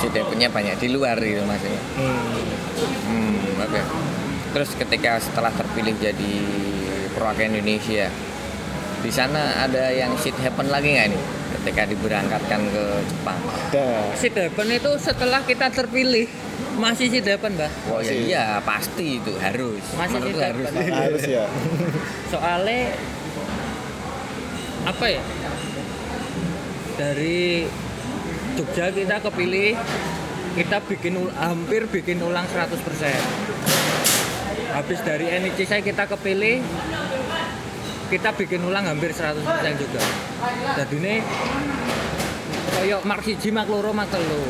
Sudah 0.03 0.23
punya 0.29 0.53
banyak 0.53 0.77
di 0.77 0.89
luar 0.93 1.17
gitu 1.23 1.41
maksudnya. 1.49 1.81
hmm. 1.97 2.29
Hmm, 3.09 3.63
oke. 3.63 3.81
Terus 4.53 4.71
ketika 4.77 5.23
setelah 5.23 5.55
terpilih 5.55 5.97
jadi 5.97 6.35
perwakilan 7.17 7.57
Indonesia, 7.57 8.11
di 9.01 9.11
sana 9.15 9.65
ada 9.65 9.95
yang 9.95 10.13
shit 10.19 10.35
happen 10.43 10.69
lagi 10.69 10.99
nggak 10.99 11.09
nih? 11.15 11.23
Ketika 11.69 11.85
diberangkatkan 11.85 12.65
ke 12.73 12.85
Jepang. 13.05 13.41
Si 14.17 14.33
Depan 14.33 14.73
itu 14.73 14.89
setelah 14.97 15.45
kita 15.45 15.69
terpilih 15.69 16.25
masih 16.81 17.13
si 17.13 17.21
Depan, 17.21 17.53
Mbak. 17.61 17.93
Oh 17.93 18.01
iya, 18.01 18.09
Masih. 18.09 18.17
iya 18.25 18.45
pasti 18.65 19.21
itu 19.21 19.37
harus. 19.37 19.85
Masih 19.93 20.17
shit 20.17 20.41
harus. 20.41 20.65
harus 21.05 21.23
ya 21.29 21.45
Soalnya 22.33 22.97
apa 24.89 25.07
ya? 25.13 25.21
Dari 26.97 27.69
Jogja 28.57 28.89
kita 28.89 29.17
kepilih 29.29 29.77
kita 30.57 30.81
bikin 30.89 31.21
hampir 31.37 31.85
bikin 31.93 32.17
ulang 32.25 32.49
100% 32.49 32.81
habis 34.73 35.01
dari 35.05 35.29
NIC 35.37 35.69
saya 35.69 35.85
kita 35.85 36.09
kepilih 36.09 36.65
kita 38.09 38.33
bikin 38.33 38.65
ulang 38.65 38.89
hampir 38.89 39.13
100% 39.13 39.45
juga. 39.77 40.01
Jadi 40.81 40.97
ini 40.97 41.15
koyo 42.73 43.05
mak 43.05 43.21
siji 43.21 43.53
mak 43.53 43.69
loro 43.69 43.93
mak 43.93 44.09
telu. 44.09 44.45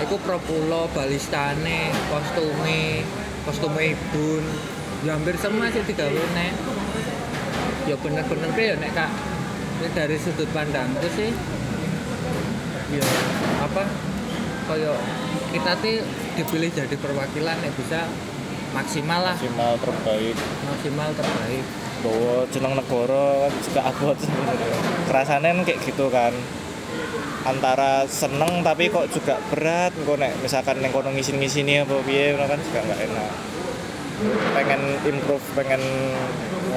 Iku 0.00 0.16
propulo 0.24 0.88
balistane 0.96 1.92
kostume 2.08 3.04
kostume 3.44 3.92
ibun. 3.92 4.44
Ya 5.04 5.12
hampir 5.20 5.36
semua 5.36 5.68
sih 5.68 5.84
digawe 5.84 6.24
nek 6.32 6.52
ya 7.86 7.94
bener-bener 8.00 8.50
pe 8.56 8.64
ya 8.64 8.76
nek 8.80 8.92
kak? 8.96 9.12
Nek 9.84 9.92
dari 9.92 10.16
sudut 10.16 10.48
pandangku 10.56 11.08
sih. 11.12 11.30
Ya 12.96 13.04
apa? 13.60 13.84
Koyo 14.72 14.96
kita 15.52 15.76
tuh 15.84 16.00
dipilih 16.40 16.72
jadi 16.72 16.96
perwakilan 16.96 17.60
nek 17.60 17.76
bisa 17.76 18.08
maksimal 18.72 19.20
lah. 19.20 19.36
Maksimal 19.36 19.76
terbaik. 19.84 20.36
Maksimal 20.64 21.10
terbaik 21.12 21.66
bawa 22.06 22.46
jeneng 22.54 22.74
negara 22.78 23.26
kan 23.46 23.52
juga 23.66 23.80
abot. 23.90 24.18
Kerasanya 25.10 25.48
kan 25.50 25.62
kayak 25.66 25.80
gitu 25.82 26.06
kan. 26.06 26.32
Antara 27.46 28.06
seneng 28.06 28.62
tapi 28.62 28.90
kok 28.90 29.10
juga 29.10 29.38
berat 29.50 29.94
kok 29.94 30.18
nek 30.18 30.34
misalkan 30.42 30.82
yang 30.82 30.90
kono 30.90 31.14
ngisin 31.14 31.38
ngisini 31.38 31.82
apa 31.82 31.98
piye 32.06 32.34
kan 32.34 32.58
juga 32.62 32.80
nggak 32.86 33.00
enak. 33.10 33.32
Pengen 34.54 34.82
improve 35.06 35.46
pengen 35.54 35.82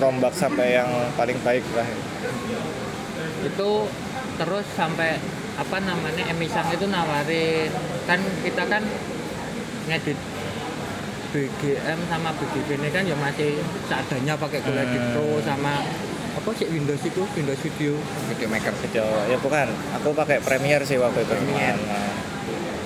rombak 0.01 0.33
sampai 0.33 0.77
yang 0.81 0.89
paling 1.13 1.37
baik 1.45 1.65
lah. 1.73 1.87
Itu 3.45 3.85
terus 4.37 4.65
sampai 4.73 5.17
apa 5.59 5.77
namanya 5.81 6.23
emisang 6.29 6.69
itu 6.73 6.85
nawarin. 6.89 7.69
Kan 8.05 8.21
kita 8.45 8.63
kan 8.65 8.83
ngedit 9.89 10.17
BGM 11.29 11.99
sama 12.09 12.33
BGB 12.33 12.81
ini 12.81 12.89
kan 12.89 13.03
ya 13.05 13.13
masih 13.17 13.61
seadanya 13.85 14.33
pakai 14.33 14.65
Google 14.65 14.87
Hmm. 14.89 15.13
Pro 15.13 15.27
sama 15.45 15.85
apa 16.29 16.49
sih 16.57 16.67
Windows 16.71 17.03
itu? 17.05 17.21
Windows 17.37 17.59
Studio 17.61 17.93
video. 18.29 18.47
Maker 18.49 18.73
video. 18.85 19.05
Ya 19.29 19.37
bukan. 19.37 19.67
Aku 20.01 20.15
pakai 20.17 20.41
Premiere 20.41 20.85
sih 20.87 20.97
waktu 20.97 21.21
itu. 21.21 21.33
Premiere. 21.33 21.77
Nah, 21.77 22.13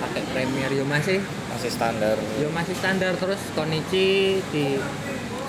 pakai 0.04 0.22
Premiere. 0.34 0.74
Ya 0.76 0.86
masih? 0.88 1.20
masih 1.54 1.70
standar. 1.70 2.18
Ya 2.42 2.50
masih 2.52 2.76
standar. 2.76 3.14
Terus 3.16 3.40
Konichi 3.56 4.42
di 4.52 4.82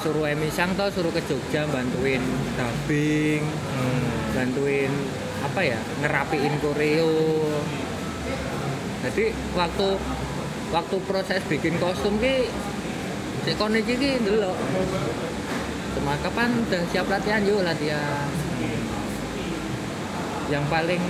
suruh 0.04 0.28
emisang 0.28 0.76
tau 0.76 0.92
suruh 0.92 1.09
ke 1.11 1.24
Jogja 1.24 1.64
bantuin 1.72 2.20
dubbing 2.61 3.40
hmm. 3.40 4.37
bantuin 4.37 4.92
apa 5.42 5.61
ya 5.64 5.80
ngerapiin 6.04 6.54
koreo. 6.61 7.14
Jadi 9.04 9.33
waktu 9.57 9.88
waktu 10.70 10.96
proses 11.09 11.40
bikin 11.48 11.80
kostum 11.80 12.20
ki 12.20 12.52
si 13.44 13.52
Konichi 13.54 13.94
ki 14.00 14.11
delok 14.24 14.57
cuma 15.94 16.18
kapan 16.20 16.50
udah 16.66 16.83
siap 16.90 17.07
latihan? 17.07 17.40
Yuk 17.46 17.62
latihan. 17.62 18.26
Yang 20.50 20.64
paling 20.66 21.02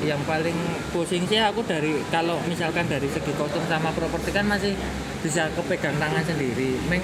yang 0.00 0.22
paling 0.24 0.56
pusing 0.94 1.26
sih 1.28 1.36
aku 1.42 1.60
dari 1.66 1.98
kalau 2.08 2.40
misalkan 2.48 2.88
dari 2.88 3.10
segi 3.10 3.34
kostum 3.36 3.60
sama 3.68 3.90
properti 3.92 4.32
kan 4.32 4.46
masih 4.48 4.72
bisa 5.20 5.50
kepegang 5.58 5.98
tangan 5.98 6.24
sendiri. 6.24 6.78
Meng 6.86 7.02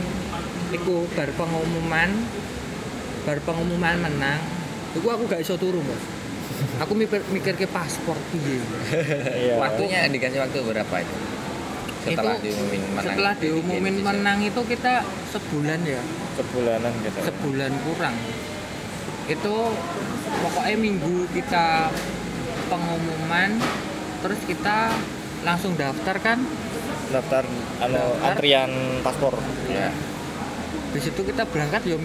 iku 0.70 1.04
bar 1.18 1.28
pengumuman 1.34 2.14
bar 3.26 3.42
pengumuman 3.42 4.00
menang. 4.00 4.40
Itu 4.96 5.10
aku 5.10 5.28
gak 5.28 5.44
iso 5.44 5.58
turu 5.60 5.82
bos 5.82 6.16
aku 6.80 6.92
mikir 6.96 7.20
mikir 7.32 7.54
ke 7.56 7.66
paspor 7.68 8.16
piye. 8.32 8.60
Iya. 9.36 9.60
waktunya 9.60 10.08
dikasih 10.08 10.40
waktu 10.40 10.58
berapa 10.64 10.94
itu 11.04 11.16
setelah 12.06 12.38
Itu 12.38 12.44
diumumin 12.46 12.82
menang 12.86 13.04
setelah 13.04 13.32
di 13.34 13.40
diumumin 13.50 13.96
menang 14.00 14.38
itu 14.46 14.60
kita 14.62 14.92
sebulan 15.34 15.80
ya? 15.82 16.02
Sebulanan 16.38 16.92
gitu 17.02 17.18
sebulan 17.26 17.72
kurang. 17.82 18.16
Itu 19.26 19.54
pokoknya 20.46 20.76
minggu 20.78 21.16
kita 21.34 21.90
pengumuman 22.70 23.50
terus 24.22 24.40
kita 24.46 24.94
langsung 25.42 25.74
daftar 25.74 26.16
kan? 26.22 26.38
Daftar 27.10 27.42
anu 27.82 27.98
Daftar. 27.98 28.26
antrian 28.30 28.70
paspor. 29.02 29.34
Ya 29.66 29.90
di 30.96 31.00
situ 31.04 31.20
kita 31.28 31.44
berangkat 31.44 31.84
ya 31.84 32.00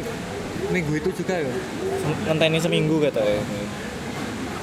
minggu 0.68 1.00
itu 1.00 1.10
juga 1.24 1.40
ya? 1.40 1.54
Ngenteni 2.28 2.60
seminggu 2.60 3.00
kata 3.00 3.24
ya. 3.24 3.40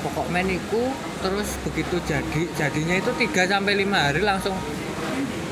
Pokok 0.04 0.28
meniku 0.30 0.92
terus 1.24 1.58
begitu 1.64 1.96
jadi 2.06 2.42
jadinya 2.54 2.94
itu 3.00 3.10
3 3.10 3.50
sampai 3.50 3.74
lima 3.74 4.12
hari 4.12 4.22
langsung 4.22 4.54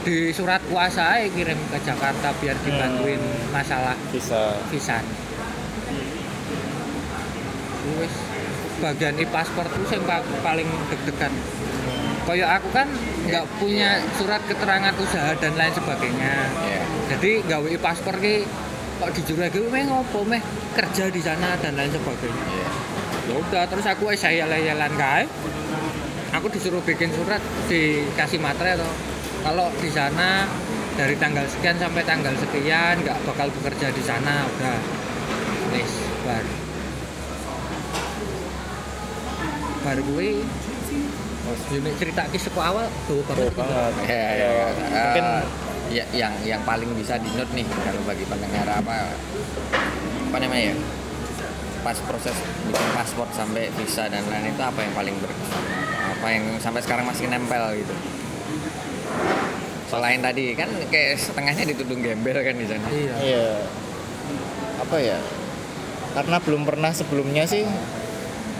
di 0.06 0.30
surat 0.30 0.62
kuasa 0.70 1.18
aja 1.18 1.26
kirim 1.34 1.58
ke 1.66 1.82
Jakarta 1.82 2.30
biar 2.38 2.54
dibantuin 2.62 3.18
masalah 3.50 3.98
bisa 4.14 4.54
visa 4.70 5.02
wis 7.98 8.14
bagian 8.78 9.18
e 9.18 9.26
paspor 9.26 9.66
itu 9.66 9.98
yang 9.98 10.04
pa- 10.06 10.26
paling 10.46 10.68
deg-degan. 10.92 11.32
Kayak 12.26 12.60
aku 12.60 12.68
kan 12.74 12.86
nggak 13.26 13.46
punya 13.58 13.98
surat 14.18 14.42
keterangan 14.46 14.94
usaha 14.98 15.34
dan 15.38 15.54
lain 15.58 15.74
sebagainya. 15.74 16.34
Ya 16.66 16.80
jadi 17.14 17.42
gawe 17.46 17.66
e 17.66 17.78
paspor 17.78 18.18
ki 18.22 18.46
kok 19.02 19.10
dijuragi 19.10 19.58
meh 19.70 19.90
ngopo 19.90 20.22
meh? 20.22 20.42
Kerja 20.74 21.10
di 21.10 21.18
sana 21.22 21.58
dan 21.58 21.74
lain 21.74 21.90
sebagainya. 21.90 22.44
Ya 22.46 22.68
ya 23.26 23.34
udah 23.42 23.64
terus 23.70 23.86
aku 23.86 24.12
saya 24.14 24.46
jalan 24.46 24.92
kae. 24.94 25.24
Aku 26.36 26.46
disuruh 26.52 26.82
bikin 26.84 27.10
surat 27.16 27.40
dikasih 27.70 28.38
materai 28.42 28.76
atau 28.76 28.90
kalau 29.46 29.70
di 29.78 29.90
sana 29.94 30.42
dari 30.98 31.14
tanggal 31.22 31.46
sekian 31.46 31.78
sampai 31.78 32.02
tanggal 32.02 32.34
sekian 32.34 32.98
nggak 32.98 33.14
bakal 33.30 33.46
bekerja 33.62 33.94
di 33.94 34.02
sana 34.02 34.42
udah. 34.42 34.78
Wis 35.70 35.92
bar. 36.26 36.42
Bar 39.86 39.98
gue 40.02 40.42
Ini 41.46 41.90
cerita 41.94 42.26
kisah 42.26 42.50
ke 42.50 42.58
awal 42.58 42.90
tuh 43.06 43.22
Tuh 43.22 43.46
banget. 43.54 43.92
Ya, 44.02 44.18
ya, 44.18 44.34
Ya, 44.34 44.50
ya. 44.50 44.66
mungkin 44.98 45.26
Eh, 45.30 45.42
ya, 45.94 46.04
yang 46.10 46.34
yang 46.42 46.62
paling 46.66 46.90
bisa 46.98 47.14
di 47.22 47.30
note 47.38 47.54
nih 47.54 47.62
kalau 47.86 48.02
bagi 48.02 48.26
pendengar 48.26 48.66
apa 48.66 49.14
apa 50.26 50.36
namanya 50.42 50.74
ya? 50.74 50.76
Pas 51.86 51.94
proses 52.02 52.34
bikin 52.66 52.90
paspor 52.98 53.30
sampai 53.30 53.70
visa 53.78 54.10
dan 54.10 54.26
lain 54.26 54.50
itu 54.50 54.58
apa 54.58 54.82
yang 54.82 54.90
paling 54.98 55.14
berkesan 55.22 55.62
apa 56.18 56.26
yang 56.34 56.44
sampai 56.58 56.82
sekarang 56.82 57.06
masih 57.06 57.30
nempel 57.30 57.78
gitu 57.78 57.94
selain 59.86 60.18
tadi 60.18 60.52
kan 60.58 60.68
kayak 60.90 61.18
setengahnya 61.18 61.64
dituduh 61.70 61.96
gembel 61.98 62.36
kan 62.36 62.54
di 62.58 62.66
sana. 62.66 62.86
Iya. 62.90 63.14
Iya. 63.22 63.48
Apa 64.82 64.96
ya? 64.98 65.18
Karena 66.16 66.36
belum 66.42 66.62
pernah 66.66 66.90
sebelumnya 66.90 67.44
sih 67.46 67.62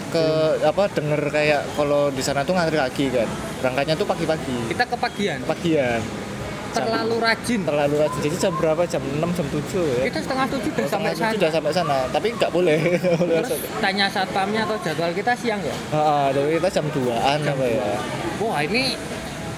ke 0.07 0.23
apa 0.63 0.87
denger 0.87 1.19
kayak 1.27 1.61
kalau 1.75 2.07
di 2.07 2.23
sana 2.23 2.47
tuh 2.47 2.55
ngantri 2.55 2.79
lagi 2.79 3.11
kan. 3.11 3.27
Berangkatnya 3.59 3.95
tuh 3.99 4.07
pagi-pagi. 4.07 4.71
Kita 4.71 4.83
kepagian 4.87 5.43
pagian? 5.43 5.99
Terlalu 6.67 7.15
rajin? 7.17 7.61
Terlalu 7.65 7.95
rajin. 8.05 8.19
Jadi 8.21 8.35
jam 8.37 8.53
berapa? 8.53 8.81
Jam 8.85 9.01
6 9.01 9.17
jam 9.17 9.47
7 9.49 9.81
ya. 9.81 10.03
Kita 10.13 10.19
setengah 10.21 10.45
tujuh 10.51 10.71
udah 10.77 10.87
sampai 10.87 11.13
sana. 11.15 11.33
udah 11.33 11.51
sampai 11.51 11.71
sana. 11.73 11.97
Tapi 12.13 12.27
nggak 12.37 12.51
boleh. 12.53 12.77
Terus 13.01 13.51
tanya 13.81 14.05
satpamnya 14.07 14.61
atau 14.63 14.77
jadwal 14.85 15.11
kita 15.11 15.33
siang 15.33 15.59
ya? 15.65 15.75
Ah, 15.89 16.29
dari 16.29 16.61
kita 16.61 16.69
jam 16.69 16.85
2an 16.93 17.39
apa 17.43 17.65
ya? 17.65 17.91
wah 18.37 18.61
ini 18.61 18.93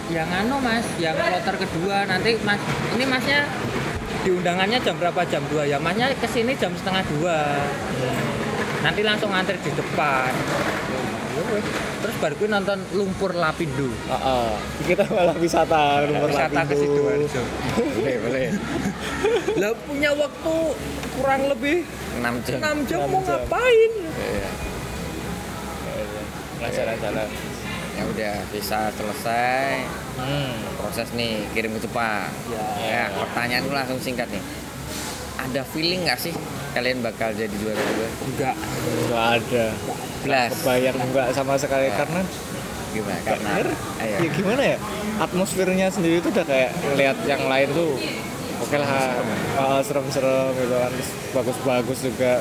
yang 0.09 0.29
anu 0.29 0.57
mas 0.59 0.85
yang 0.97 1.13
kloter 1.15 1.55
kedua. 1.65 2.05
Nanti 2.09 2.37
mas 2.41 2.61
ini 2.97 3.05
masnya 3.05 3.45
di 4.25 4.29
undangannya 4.35 4.77
jam 4.81 4.95
berapa? 4.97 5.21
Jam 5.29 5.43
2 5.47 5.69
ya. 5.69 5.77
Masnya 5.79 6.11
ke 6.17 6.27
sini 6.27 6.57
jam 6.57 6.73
setengah 6.75 7.03
dua. 7.17 7.37
Nanti 8.83 9.01
langsung 9.05 9.29
antri 9.31 9.55
di 9.61 9.71
depan. 9.71 10.31
Terus 11.99 12.15
baru 12.19 12.33
gue 12.35 12.49
nonton 12.51 12.79
lumpur 12.95 13.31
lapindo. 13.35 13.91
Ah, 14.07 14.15
ah. 14.15 14.51
kita 14.87 15.03
malah 15.07 15.35
wisata 15.35 16.03
nomor 16.07 16.31
wisata 16.31 16.61
ke 16.67 16.75
Lapindo. 16.75 17.43
boleh 17.95 18.15
boleh. 18.23 18.45
Lah 19.59 19.71
punya 19.83 20.11
waktu 20.15 20.55
kurang 21.19 21.41
lebih 21.51 21.83
6 22.23 22.47
jam. 22.47 22.57
6 22.59 22.89
jam 22.89 22.99
Enam 23.03 23.11
mau 23.11 23.21
jam. 23.23 23.27
ngapain? 23.35 23.91
Iya. 24.15 24.49
Nah, 26.59 26.69
jalan-jalan 26.75 27.29
ya 27.99 28.03
udah 28.03 28.35
visa 28.51 28.79
selesai 28.95 29.75
hmm. 30.19 30.53
proses 30.79 31.07
nih 31.15 31.47
kirim 31.55 31.71
ke 31.77 31.81
Jepang. 31.87 32.29
Ya. 32.51 32.65
Ya 32.79 33.03
pertanyaan 33.15 33.63
dulu 33.67 33.75
langsung 33.75 33.99
singkat 34.03 34.27
nih. 34.31 34.43
Ada 35.39 35.61
feeling 35.71 36.03
nggak 36.03 36.19
sih 36.19 36.33
kalian 36.75 37.01
bakal 37.01 37.31
jadi 37.33 37.51
juara 37.55 37.79
dua 37.79 38.09
enggak. 38.27 38.55
Nggak 39.07 39.25
ada. 39.39 39.65
Belas. 40.19 40.51
kebayang 40.51 40.97
nggak 41.15 41.27
sama 41.31 41.55
sekali 41.55 41.87
Ya. 41.87 41.95
karena 41.95 42.21
gimana? 42.91 43.19
Karena 43.23 43.49
bener. 43.55 43.67
ayo. 44.03 44.17
Ya 44.19 44.29
gimana 44.35 44.61
ya? 44.75 44.77
Atmosfernya 45.19 45.87
sendiri 45.91 46.17
tuh 46.19 46.31
udah 46.35 46.45
kayak 46.45 46.71
ngeliat 46.75 47.17
yang 47.23 47.43
lain 47.47 47.67
tuh 47.71 47.91
oke 48.59 48.75
lah 48.75 48.91
ah, 49.55 49.79
serem-serem 49.79 50.51
gitu 50.59 50.75
kan. 50.75 50.93
Bagus-bagus 51.39 51.99
juga 52.03 52.31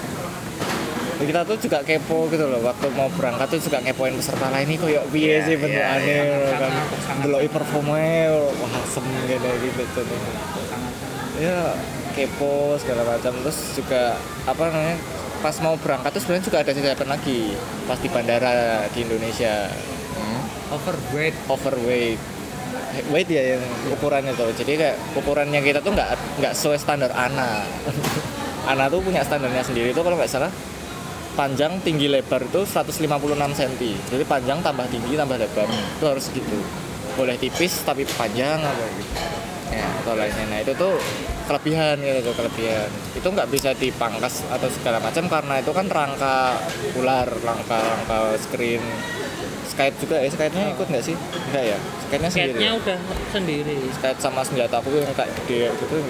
kita 1.19 1.43
tuh 1.43 1.59
juga 1.59 1.79
kepo 1.83 2.31
gitu 2.31 2.47
loh 2.47 2.63
waktu 2.63 2.87
mau 2.95 3.11
berangkat 3.11 3.51
tuh 3.51 3.61
juga 3.67 3.83
ngepoin 3.83 4.15
peserta 4.15 4.47
lain. 4.55 4.71
Ini 4.71 4.77
kayak 4.79 5.05
piye 5.11 5.27
Iya, 5.27 5.39
sih 5.43 5.55
iya, 5.55 5.59
bentukannya 5.59 6.19
iya. 6.23 6.57
kan? 6.63 6.73
delok 7.27 7.41
performanya 7.51 8.39
wah 8.39 8.73
asem 8.87 9.05
gitu 9.27 9.49
gitu 9.67 9.83
tuh 9.99 10.05
ya 11.43 11.75
kepo 12.15 12.79
segala 12.79 13.03
macam. 13.03 13.35
Terus 13.43 13.59
juga 13.75 14.15
apa 14.47 14.63
namanya 14.71 14.99
pas 15.43 15.55
mau 15.59 15.75
berangkat 15.79 16.11
tuh 16.15 16.23
sebenarnya 16.23 16.45
juga 16.47 16.59
ada 16.63 16.71
jawaban 16.75 17.09
lagi 17.11 17.41
pas 17.91 17.99
di 17.99 18.09
bandara 18.11 18.87
di 18.95 18.99
Indonesia. 19.03 19.55
Hmm. 20.15 20.43
overweight. 20.79 21.35
Overweight. 21.51 22.21
Weight 23.11 23.29
ya 23.31 23.59
yang 23.59 23.63
ukurannya 23.91 24.39
tuh. 24.39 24.55
Jadi 24.55 24.79
kayak 24.79 24.97
ukurannya 25.19 25.59
kita 25.67 25.83
tuh 25.83 25.99
nggak 25.99 26.15
nggak 26.39 26.53
sesuai 26.55 26.79
standar 26.79 27.11
ANA 27.11 27.67
ANA 28.71 28.87
tuh 28.93 29.03
punya 29.03 29.27
standarnya 29.27 29.67
sendiri 29.67 29.91
tuh 29.91 30.07
kalau 30.07 30.15
nggak 30.15 30.31
salah 30.31 30.51
panjang 31.39 31.79
tinggi 31.87 32.11
lebar 32.11 32.43
itu 32.43 32.67
156 32.67 33.07
cm 33.55 33.73
jadi 34.11 34.25
panjang 34.27 34.59
tambah 34.59 34.91
tinggi 34.91 35.15
tambah 35.15 35.39
lebar. 35.39 35.71
Itu 35.71 36.05
harus 36.11 36.27
gitu. 36.35 36.59
Boleh 37.15 37.39
tipis 37.39 37.87
tapi 37.87 38.03
panjang 38.19 38.59
apa 38.59 38.83
gitu. 38.99 39.15
Ya 39.71 39.87
atau 40.03 40.19
lainnya 40.19 40.45
nah 40.51 40.59
itu 40.59 40.75
tuh 40.75 40.99
kelebihan 41.47 42.03
gitu 42.03 42.19
tuh 42.27 42.35
kelebihan. 42.43 42.91
Itu 43.15 43.31
nggak 43.31 43.49
bisa 43.55 43.71
dipangkas 43.79 44.43
atau 44.51 44.67
segala 44.67 44.99
macam 44.99 45.31
karena 45.31 45.63
itu 45.63 45.71
kan 45.71 45.87
rangka 45.87 46.59
ular 46.99 47.31
rangka 47.31 47.79
rangka 47.79 48.35
screen. 48.43 48.83
Skate 49.71 49.95
juga 50.03 50.19
ya 50.19 50.27
skate-nya 50.27 50.75
ikut 50.75 50.91
nggak 50.91 51.05
sih? 51.07 51.15
Enggak 51.15 51.65
ya? 51.71 51.79
Skate-nya 52.03 52.31
sendiri. 52.35 52.51
Skate-nya 52.51 52.71
ya? 52.75 52.81
udah 52.83 52.99
sendiri. 53.31 53.79
Skate 53.95 54.19
sama 54.19 54.43
senjata 54.43 54.83
aku 54.83 54.91
yang 54.91 55.15
kayak 55.15 55.31
gede 55.47 55.71
gitu. 55.71 56.03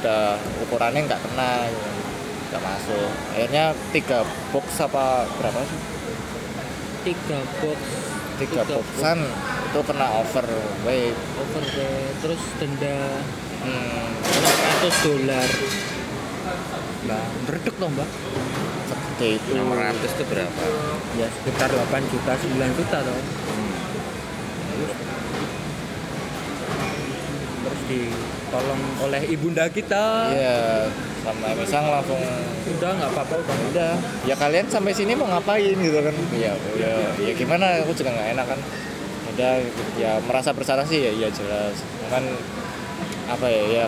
Udah 0.00 0.40
ukurannya 0.64 1.04
nggak 1.04 1.20
kena 1.20 1.68
gitu. 1.68 1.97
Nggak 2.48 2.62
masuk. 2.64 3.08
Akhirnya 3.36 3.64
tiga 3.92 4.24
box 4.50 4.66
apa 4.80 5.28
berapa 5.36 5.60
sih? 5.68 5.80
Tiga 7.12 7.38
box. 7.60 7.80
Tiga 8.38 8.62
boxan 8.64 9.18
itu 9.68 9.80
kena 9.84 10.06
overweight 10.22 11.18
overweight 11.42 12.14
terus 12.24 12.42
denda 12.56 12.96
hmm, 13.66 14.08
100 14.80 15.04
dolar. 15.04 15.48
Mbak 17.04 17.24
berdek 17.44 17.76
loh 17.76 17.90
mbak. 17.92 18.08
Segede 18.88 19.28
itu. 19.36 19.50
600 19.52 20.00
itu 20.00 20.24
berapa? 20.24 20.62
ya 21.20 21.28
sekitar 21.28 21.68
8 21.68 22.12
juta 22.14 22.32
9 22.32 22.78
juta 22.78 22.98
toh. 23.04 23.12
Hmm. 23.12 23.74
terus 27.68 28.08
ditolong 28.48 28.80
oleh 29.04 29.22
ibunda 29.28 29.68
kita. 29.68 30.32
Iya 30.32 30.88
sama 31.20 31.52
misang 31.52 31.84
langsung. 31.92 32.16
Udah 32.72 32.90
nggak 32.96 33.10
apa-apa 33.12 33.34
udah 33.44 33.56
udah. 33.68 33.92
Ya 34.24 34.34
kalian 34.40 34.66
sampai 34.72 34.96
sini 34.96 35.12
mau 35.12 35.28
ngapain 35.28 35.76
gitu 35.76 36.00
kan? 36.00 36.16
Ya 36.32 36.56
ya 36.80 36.92
ya 37.20 37.32
gimana? 37.36 37.84
Aku 37.84 37.92
juga 37.92 38.16
nggak 38.16 38.28
enak 38.32 38.46
kan? 38.48 38.60
Udah 39.36 39.52
gitu. 39.60 39.80
ya 40.00 40.16
merasa 40.24 40.56
bersalah 40.56 40.88
sih 40.88 41.04
ya 41.04 41.12
iya 41.12 41.28
jelas. 41.28 41.76
Kan 42.08 42.24
apa 43.28 43.46
ya 43.52 43.84
ya 43.84 43.86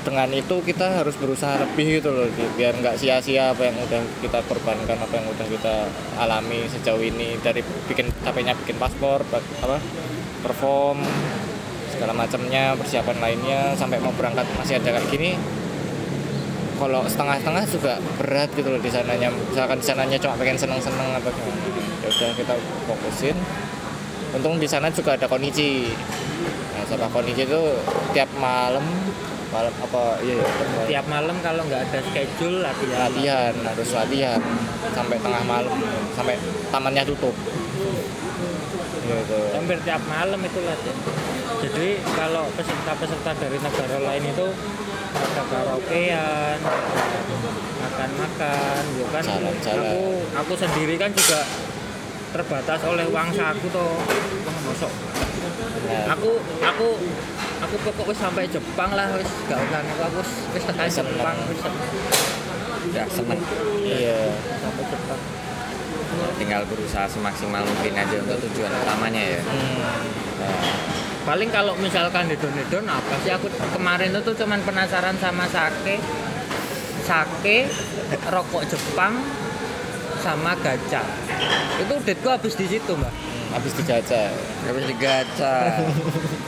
dengan 0.00 0.32
itu 0.32 0.64
kita 0.64 1.04
harus 1.04 1.12
berusaha 1.20 1.60
lebih 1.60 2.00
gitu 2.00 2.08
loh 2.08 2.24
biar 2.56 2.72
nggak 2.72 2.96
sia-sia 2.96 3.52
apa 3.52 3.68
yang 3.68 3.76
udah 3.76 4.00
kita 4.24 4.40
korbankan 4.48 4.96
apa 4.96 5.12
yang 5.12 5.28
udah 5.28 5.44
kita 5.44 5.74
alami 6.16 6.64
sejauh 6.72 7.04
ini 7.04 7.36
dari 7.44 7.60
bikin 7.84 8.08
capeknya 8.24 8.56
bikin 8.56 8.80
paspor 8.80 9.20
apa 9.60 9.76
perform 10.40 11.04
segala 12.00 12.16
macamnya 12.16 12.72
persiapan 12.80 13.16
lainnya 13.20 13.76
sampai 13.76 14.00
mau 14.00 14.08
berangkat 14.16 14.48
masih 14.56 14.80
ada 14.80 14.96
kayak 14.96 15.04
gini 15.12 15.36
kalau 16.80 17.04
setengah-setengah 17.04 17.64
juga 17.68 17.92
berat 18.16 18.48
gitu 18.56 18.72
loh 18.72 18.80
di 18.80 18.88
sananya. 18.88 19.28
Misalkan 19.28 19.84
di 19.84 19.84
sananya 19.84 20.16
cuma 20.16 20.32
pengen 20.40 20.56
seneng-seneng 20.56 21.12
apa 21.12 21.28
gimana. 21.28 21.60
Ya 22.00 22.08
udah 22.08 22.30
kita 22.32 22.54
fokusin. 22.88 23.36
Untung 24.32 24.56
di 24.56 24.64
sana 24.64 24.88
juga 24.88 25.12
ada 25.12 25.28
konichi. 25.28 25.92
Nah 26.72 26.82
sama 26.88 27.12
konichi 27.12 27.44
itu 27.44 27.76
tiap 28.16 28.32
malam 28.40 28.80
malam 29.52 29.74
apa 29.76 30.24
iya 30.24 30.40
ya 30.40 30.46
tiap- 30.48 30.88
tiap 30.88 31.06
malam 31.12 31.36
kalau 31.44 31.68
nggak 31.68 31.84
ada 31.84 32.00
schedule 32.00 32.64
latihan. 32.64 32.96
Latihan 33.12 33.54
harus 33.60 33.88
latihan. 33.92 34.40
Sampai 34.96 35.20
tengah 35.20 35.42
malam 35.44 35.76
sampai 36.16 36.40
tamannya 36.72 37.04
tutup 37.04 37.36
gitu 39.12 39.38
hampir 39.52 39.78
tiap 39.80 40.02
malam 40.06 40.40
itu 40.40 40.58
latihan 40.60 40.96
jadi 41.60 41.88
kalau 42.14 42.44
peserta-peserta 42.54 43.30
dari 43.36 43.58
negara 43.58 43.98
lain 44.00 44.24
itu 44.26 44.46
ada 45.10 45.42
karaokean 45.44 46.58
makan-makan 47.80 48.82
gitu 48.92 49.10
kan? 49.10 49.22
Jalan-jalan. 49.22 49.82
aku 49.82 50.02
aku 50.32 50.52
sendiri 50.56 50.94
kan 50.96 51.10
juga 51.10 51.40
terbatas 52.30 52.80
oleh 52.84 53.04
uang 53.04 53.28
saku 53.30 53.66
toh 53.68 53.98
Wah, 54.40 54.56
mosok. 54.62 54.92
Nah, 55.82 56.14
aku 56.14 56.30
aku 56.62 56.86
aku 57.60 57.74
pokok 57.82 58.04
wis 58.06 58.18
sampai 58.18 58.46
Jepang 58.46 58.94
lah 58.94 59.10
wis 59.12 59.26
gak 59.44 59.58
usah 59.58 59.80
aku 59.82 59.92
aku 60.00 60.18
wis- 60.22 60.46
wis 60.54 60.64
tekan. 60.64 60.86
Jepang 60.88 61.36
wis 61.44 61.60
Udah 62.80 63.06
seneng. 63.06 63.40
iya 63.84 64.18
sampai 64.56 64.84
Jepang 64.86 65.20
Tinggal 66.38 66.62
berusaha 66.66 67.06
semaksimal 67.06 67.62
mungkin 67.62 67.92
aja 67.94 68.16
untuk 68.22 68.38
tujuan 68.50 68.72
utamanya 68.72 69.22
ya. 69.38 69.40
hmm. 69.40 69.78
Nah, 70.40 70.62
paling 71.28 71.50
kalau 71.52 71.76
misalkan 71.76 72.32
hedon-hedon 72.32 72.88
apa 72.88 73.14
sih 73.22 73.30
aku 73.30 73.46
kemarin 73.76 74.16
itu 74.16 74.32
cuman 74.34 74.60
penasaran 74.64 75.16
sama 75.20 75.44
sake 75.52 76.00
sake 77.04 77.68
rokok 78.32 78.64
Jepang 78.64 79.20
sama 80.24 80.56
gacha 80.64 81.04
itu 81.80 81.94
duitku 82.04 82.28
habis 82.28 82.54
di 82.56 82.66
situ 82.68 82.92
mbak 82.96 83.12
habis 83.52 83.72
dijajah 83.76 84.30
habis 84.68 84.84
digaca. 84.88 85.54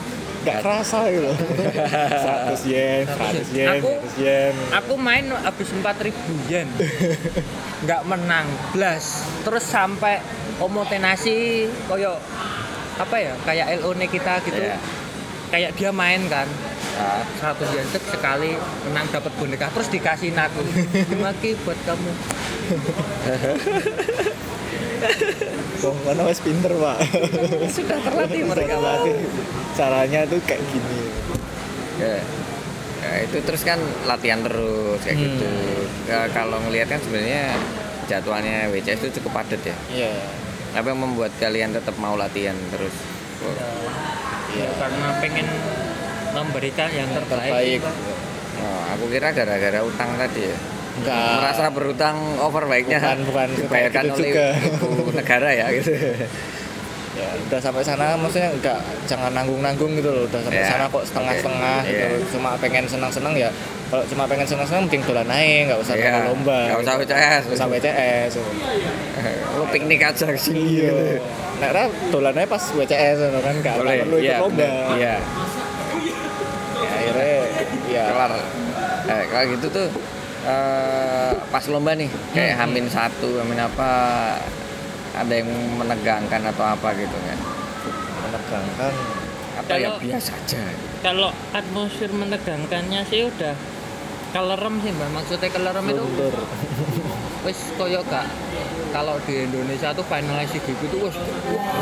nggak 0.43 0.57
kerasa 0.59 1.07
gitu. 1.07 1.31
100 1.31 2.67
yen 2.67 3.03
100 3.07 3.47
yen 3.49 3.67
Aku- 3.73 3.95
100 3.95 4.19
yen. 4.19 4.53
aku 4.69 4.93
main 4.97 5.25
habis 5.33 5.67
4000 5.71 6.13
yen. 6.45 6.67
Nggak 7.83 8.01
menang 8.05 8.43
blas. 8.71 9.23
Terus 9.41 9.63
sampai 9.63 10.19
omotenasi 10.57 11.35
koyo 11.83 12.15
apa 12.95 13.15
ya 13.17 13.33
kayak 13.41 13.79
LO 13.79 13.91
nya 13.93 14.05
kita 14.05 14.39
gitu. 14.41 14.55
Iya. 14.57 14.77
kayak 15.47 15.71
dia 15.75 15.91
main 15.91 16.23
kan. 16.27 16.47
Nah, 16.93 17.21
100 17.41 17.73
yen 17.73 17.87
tek 17.89 18.03
sekali 18.03 18.53
menang 18.85 19.07
dapat 19.09 19.31
boneka. 19.35 19.67
Terus 19.69 19.89
dikasihin 19.89 20.35
aku 20.35 20.59
dimaki 21.07 21.55
buat 21.63 21.79
kamu 21.83 22.11
Oh, 25.81 25.91
mana 26.01 26.23
wes 26.23 26.39
pinter 26.39 26.71
pak 26.71 26.97
sudah 27.69 27.99
terlatih 27.99 28.41
mereka 28.43 28.75
Sudah 28.75 29.03
terlatih. 29.03 29.15
caranya 29.73 30.19
tuh 30.23 30.39
kayak 30.41 30.63
gini 30.65 30.99
ya. 31.97 32.15
Ya, 33.03 33.13
itu 33.21 33.35
terus 33.39 33.61
kan 33.61 33.75
latihan 34.05 34.39
terus 34.39 34.99
kayak 34.99 35.17
Hmm. 35.17 35.25
gitu. 35.27 35.47
Ya, 36.05 36.23
kalau 36.29 36.55
ngelihat 36.61 36.87
kan 36.87 36.99
sebenarnya 36.99 37.51
jadwalnya 38.05 38.67
WCS 38.69 38.99
itu 39.01 39.19
cukup 39.19 39.37
padat 39.37 39.59
ya. 39.61 39.75
iya 39.89 40.11
Apa 40.71 40.89
yang 40.89 41.03
membuat 41.03 41.35
kalian 41.35 41.69
tetap 41.69 41.93
mau 41.97 42.15
latihan 42.15 42.55
terus? 42.69 42.95
Oh, 43.43 43.51
ya, 44.53 44.71
karena 44.73 45.07
pengen 45.19 45.47
memberikan 46.31 46.89
yang 46.89 47.11
terbaik, 47.11 47.51
terbaik 47.77 47.81
oh, 48.57 48.81
aku 48.89 49.05
kira 49.07 49.29
gara-gara 49.29 49.79
utang 49.83 50.15
tadi 50.15 50.41
ya. 50.47 50.57
Enggak 50.95 51.29
Merasa 51.39 51.65
berutang 51.69 52.17
over 52.37 52.63
baiknya 52.65 52.99
Bukan, 52.99 53.17
bukan. 53.25 53.47
dibayarkan 53.59 54.03
gitu 54.03 54.13
oleh 54.13 54.27
juga. 54.27 54.47
ibu 54.53 54.89
negara 55.19 55.49
ya 55.49 55.65
gitu. 55.71 55.91
ya 57.13 57.29
udah 57.39 57.59
sampai 57.59 57.81
sana 57.81 58.13
maksudnya 58.15 58.49
enggak 58.51 58.77
jangan 59.03 59.29
nanggung 59.31 59.59
nanggung 59.59 59.93
gitu 59.93 60.09
loh 60.09 60.25
udah 60.25 60.39
sampai 60.39 60.59
Ya, 60.59 60.67
sana 60.67 60.85
kok 60.87 61.03
setengah 61.03 61.33
setengah 61.35 61.77
oke. 61.79 61.87
gitu 61.87 62.05
Iya. 62.05 62.25
cuma 62.29 62.49
pengen 62.57 62.85
senang 62.85 63.11
senang 63.11 63.33
ya 63.35 63.49
kalau 63.87 64.01
cuma 64.03 64.23
pengen 64.25 64.47
senang 64.47 64.65
senang 64.65 64.83
mending 64.83 65.03
dolan 65.03 65.27
naik 65.27 65.61
nggak 65.67 65.79
usah 65.79 65.93
Iya, 65.93 66.05
yeah. 66.07 66.25
lomba 66.25 66.57
nggak 66.63 66.79
usah 66.79 66.93
WCS. 66.95 67.41
nggak 67.43 67.53
usah 67.55 67.67
WCS 67.69 68.31
Lu 69.53 69.65
piknik 69.69 70.01
aja 70.01 70.25
ke 70.25 70.39
sini 70.39 70.61
iya 70.75 70.89
gitu. 70.89 71.21
nah 71.61 71.69
dolan 72.09 72.33
aja 72.33 72.47
pas 72.49 72.63
WCS 72.65 73.17
gitu 73.19 73.39
kan 73.39 73.55
nggak 73.55 73.73
nggak 73.75 73.97
perlu 74.01 74.15
ikut 74.15 74.25
Iya, 74.25 74.37
lomba. 74.39 74.65
Iya. 74.65 75.13
ya, 76.75 76.87
akhirnya 76.89 77.33
ya 77.87 78.03
kelar 78.07 78.31
eh, 79.05 79.23
kalau 79.27 79.45
gitu 79.51 79.67
tuh 79.69 79.87
eh, 80.43 81.31
pas 81.47 81.63
lomba 81.65 81.91
nih 81.93 82.07
kayak 82.31 82.53
Hmm. 82.53 82.61
hamin 82.65 82.85
satu 82.87 83.39
hamin 83.39 83.59
apa 83.59 83.89
ada 85.13 85.33
yang 85.33 85.47
menegangkan 85.77 86.41
atau 86.47 86.65
apa 86.65 86.89
gitu 86.95 87.13
kan? 87.15 87.39
Menegangkan. 88.21 88.93
Atau 89.55 89.75
ya 89.75 89.87
Kalau- 89.87 90.01
biasa 90.01 90.31
aja 90.35 90.61
kalau 90.99 91.29
atmosfer 91.51 92.09
menegangkannya 92.09 93.01
sih 93.05 93.21
udah 93.25 93.53
kelerem 94.33 94.75
sih 94.81 94.91
mbak. 94.91 95.09
Maksudnya 95.13 95.49
kelerem 95.49 95.85
itu 95.87 96.01
luntur 96.01 96.33
wis 97.43 97.59
koyo 97.75 97.99
gak 98.07 98.23
kalau 98.95 99.19
di 99.27 99.43
Indonesia 99.43 99.91
tuh 99.91 100.05
finalis 100.07 100.47
gitu 100.47 100.71
tuh 100.87 101.11
wis 101.11 101.17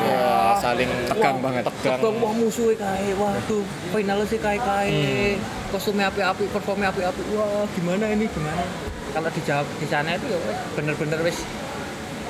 ya 0.09 0.57
saling 0.57 0.89
Tegang 1.05 1.37
banget. 1.37 1.69
tegang. 1.69 2.01
Tegang 2.01 2.17
wah 2.17 2.33
musuhnya 2.33 2.81
kae 2.81 3.13
waduh 3.13 3.61
finalis 3.93 4.27
sih 4.27 4.41
kae 4.41 4.57
kae 4.57 5.37
kostumnya 5.69 6.09
api-api 6.09 6.49
performnya 6.49 6.89
api-api 6.89 7.21
wah 7.37 7.69
gimana 7.77 8.09
ini 8.09 8.25
gimana? 8.25 8.65
Kalau 9.13 9.29
dijawab 9.29 9.67
di 9.77 9.85
sana 9.85 10.17
itu 10.17 10.25
ya 10.33 10.39
bener-bener 10.73 11.19
wis 11.21 11.45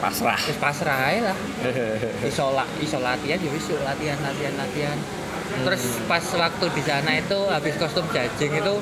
pasrah. 0.03 0.35
wis 0.43 0.59
pasrah 0.59 0.97
ae 1.07 1.23
lah. 1.23 1.37
Iso 2.27 2.51
la- 2.51 2.67
iso 2.83 2.99
latihan 2.99 3.39
ya 3.39 3.49
wis 3.49 3.65
latihan 3.71 4.19
latihan 4.19 4.53
latihan. 4.59 4.97
Terus 5.63 6.03
pas 6.03 6.23
waktu 6.35 6.65
di 6.75 6.83
sana 6.83 7.15
itu 7.15 7.39
habis 7.47 7.79
kostum 7.79 8.03
jajing 8.11 8.59
itu 8.59 8.75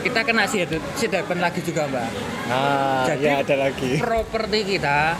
kita 0.00 0.20
kena 0.24 0.44
sidapan 0.96 1.38
lagi 1.38 1.60
juga 1.60 1.86
mbak. 1.86 2.08
Nah 2.48 3.04
Jadi- 3.06 3.26
ya 3.26 3.34
ada 3.42 3.56
lagi. 3.56 3.90
properti 4.00 4.58
kita 4.76 5.14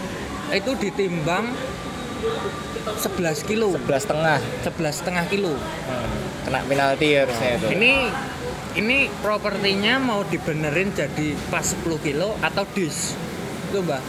itu 0.51 0.71
ditimbang 0.75 1.53
11 2.97 3.45
kilo. 3.45 3.73
Sebelas 3.77 4.01
setengah. 4.03 4.39
11 4.65 4.95
setengah 4.97 5.25
kilo. 5.29 5.53
Kena 6.45 6.59
penalti 6.65 7.07
harusnya 7.13 7.49
itu. 7.61 7.67
Ini 7.77 7.93
ini 8.71 8.97
propertinya 9.21 9.99
mau 9.99 10.23
dibenerin 10.23 10.95
jadi 10.95 11.35
pas 11.51 11.63
10 11.63 11.99
kilo 12.01 12.33
atau 12.41 12.63
dis? 12.73 13.13
Itu 13.69 13.85
mbak. 13.85 14.01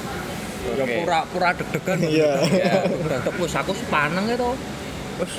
Ya 0.62 0.82
Oke. 0.86 0.94
pura 1.02 1.20
pura 1.26 1.50
deg-degan. 1.58 1.98
Iya. 2.06 2.32
ya 2.46 2.74
udah 2.86 3.18
terus 3.26 3.52
aku 3.58 3.74
sepaneng 3.74 4.30
itu 4.30 4.50
wes 5.20 5.32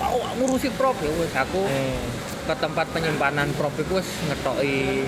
mau 0.00 0.16
ngurusi 0.38 0.68
prop? 0.76 0.96
Ya 1.02 1.12
wes 1.18 1.32
aku 1.34 1.60
Hmm. 1.66 2.00
ke 2.48 2.54
tempat 2.56 2.86
penyimpanan 2.90 3.52
prop 3.54 3.74
itu 3.76 4.00
wes 4.00 4.08
ngetoki 4.26 5.04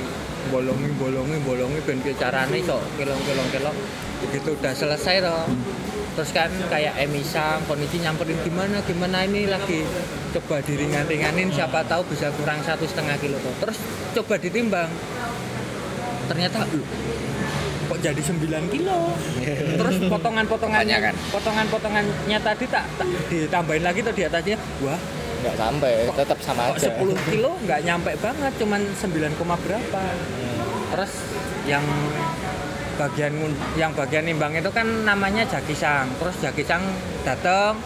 bolongi 0.51 0.91
bolongi 0.99 1.39
bolongi 1.47 1.79
ben 1.87 2.03
carane 2.19 2.59
iso 2.59 2.83
kilong-kilong 2.99 3.49
kilong 3.55 3.77
begitu 4.27 4.55
udah 4.59 4.73
selesai 4.75 5.23
toh. 5.23 5.47
Terus 6.13 6.31
kan 6.37 6.51
kayak 6.69 6.99
emisang 7.01 7.65
kondisi 7.65 7.97
nyamperin 8.03 8.37
gimana 8.45 8.85
gimana 8.85 9.25
ini 9.25 9.49
lagi 9.49 9.81
coba 10.37 10.61
diringan-ringanin 10.61 11.49
siapa 11.49 11.81
tahu 11.89 12.05
bisa 12.13 12.29
kurang 12.37 12.61
satu 12.61 12.85
setengah 12.85 13.17
kilo 13.17 13.41
toh. 13.41 13.55
Terus 13.65 13.79
coba 14.19 14.35
ditimbang. 14.37 14.91
Ternyata 16.29 16.65
"Loh, 16.69 16.85
kok 16.85 17.32
jadi 18.03 18.19
9 18.19 18.75
kilo. 18.75 19.15
Terus 19.79 19.97
potongan-potongannya 20.11 20.97
Kebanyakan. 20.99 21.15
potongan-potongannya 21.31 22.39
tadi 22.43 22.65
tak, 22.67 22.85
tak 22.99 23.07
ditambahin 23.31 23.85
lagi 23.87 24.03
tuh 24.03 24.13
di 24.13 24.23
atasnya. 24.27 24.59
Wah. 24.83 24.99
Nggak 25.43 25.57
sampai 25.59 25.93
tetap 26.15 26.39
sama 26.43 26.71
kok 26.75 26.79
aja. 26.83 26.91
10 26.99 27.31
kilo 27.31 27.51
nggak 27.63 27.81
nyampe 27.87 28.11
banget 28.19 28.53
cuman 28.59 28.81
9, 28.99 29.39
koma 29.39 29.55
berapa. 29.63 30.03
Terus 30.93 31.13
yang 31.65 31.87
bagian 32.99 33.33
yang 33.79 33.91
bagian 33.97 34.29
nimbang 34.29 34.53
itu 34.53 34.69
kan 34.69 34.85
namanya 34.85 35.49
jakisang 35.49 36.13
terus 36.21 36.37
jakisang 36.45 36.85
datang 37.25 37.81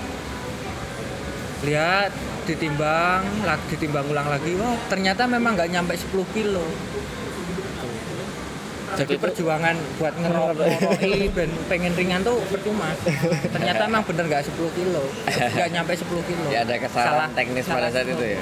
lihat 1.63 2.11
ditimbang 2.43 3.23
lagi 3.47 3.65
ditimbang 3.73 4.05
ulang 4.11 4.29
lagi. 4.29 4.53
Wah 4.59 4.77
ternyata 4.91 5.25
memang 5.25 5.55
nggak 5.57 5.71
nyampe 5.73 5.95
10 5.95 6.27
kilo 6.37 6.67
jadi 8.97 9.15
perjuangan 9.21 9.77
buat 10.01 10.15
ngerokok 10.17 10.57
ben 11.37 11.51
pengen 11.69 11.93
ringan 11.93 12.21
tuh 12.25 12.41
percuma. 12.49 12.97
Ternyata 13.53 13.83
emang 13.91 14.03
bener 14.09 14.25
nggak 14.25 14.43
10 14.49 14.79
kilo. 14.79 15.05
Nggak 15.29 15.69
nyampe 15.71 15.93
10 15.93 16.29
kilo. 16.29 16.47
Ya, 16.49 16.65
ada 16.65 16.75
kesalahan 16.81 17.31
teknis 17.37 17.69
pada 17.69 17.89
saat 17.93 18.09
itu 18.09 18.25
ya? 18.25 18.41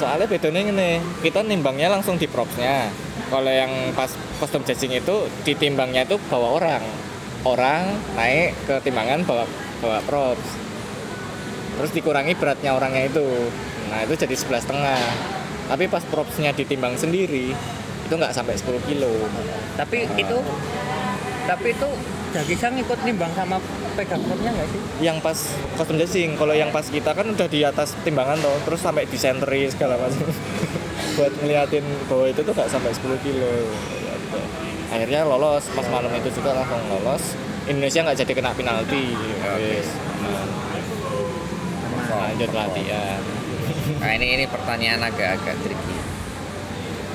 soalnya 0.00 0.26
bedanya 0.26 0.60
ini 0.72 0.90
kita 1.20 1.44
nimbangnya 1.44 1.92
langsung 1.92 2.16
di 2.16 2.26
propsnya. 2.26 2.88
Kalau 3.28 3.52
yang 3.52 3.92
pas 3.96 4.12
kostum 4.40 4.64
judging 4.64 4.96
itu 4.96 5.28
ditimbangnya 5.44 6.08
itu 6.08 6.16
bawa 6.32 6.60
orang. 6.60 6.82
Orang 7.42 7.82
naik 8.16 8.54
ke 8.64 8.80
timbangan 8.86 9.26
bawa 9.28 9.44
bawa 9.84 9.98
props. 10.08 10.48
Terus 11.80 11.90
dikurangi 11.92 12.36
beratnya 12.38 12.76
orangnya 12.76 13.08
itu. 13.08 13.28
Nah 13.90 14.04
itu 14.04 14.14
jadi 14.16 14.34
sebelas 14.36 14.64
setengah. 14.64 15.00
Tapi 15.68 15.88
pas 15.88 16.04
propsnya 16.04 16.52
ditimbang 16.52 17.00
sendiri 17.00 17.56
itu 18.06 18.14
nggak 18.14 18.34
sampai 18.34 18.54
10 18.58 18.88
kilo. 18.88 19.12
Tapi 19.78 20.06
itu 20.18 20.36
tapi 21.42 21.68
itu 21.74 21.90
Jagisang 22.32 22.80
ikut 22.80 22.96
nimbang 23.04 23.28
sama 23.36 23.60
pegang 23.92 24.24
propnya 24.24 24.56
nggak 24.56 24.68
sih? 24.72 24.80
Yang 25.04 25.20
pas 25.20 25.38
kostum 25.76 26.00
judging 26.00 26.32
kalau 26.40 26.56
yang 26.56 26.72
pas 26.72 26.88
kita 26.88 27.12
kan 27.12 27.28
udah 27.28 27.44
di 27.44 27.60
atas 27.60 27.92
timbangan 28.08 28.40
tuh 28.40 28.56
terus 28.64 28.80
sampai 28.80 29.04
disentri 29.04 29.68
segala 29.68 30.00
macam. 30.00 30.32
Buat 31.20 31.32
ngeliatin 31.44 31.84
bahwa 32.08 32.24
itu 32.32 32.40
tuh 32.40 32.56
nggak 32.56 32.72
sampai 32.72 32.88
10 32.96 33.20
kilo. 33.20 33.52
Ya 34.00 34.12
akhirnya 34.92 35.28
lolos 35.28 35.64
pas 35.76 35.84
malam 35.92 36.08
itu 36.16 36.32
juga 36.32 36.56
langsung 36.56 36.80
lolos. 36.88 37.36
Indonesia 37.68 38.00
nggak 38.00 38.18
jadi 38.24 38.32
kena 38.32 38.52
penalti. 38.56 39.12
Nah, 39.12 39.60
lanjut 42.32 42.50
latihan. 42.52 43.20
Nah 44.00 44.10
ini 44.16 44.26
ini 44.40 44.44
pertanyaan 44.48 45.04
agak-agak 45.04 45.56
tricky. 45.60 46.01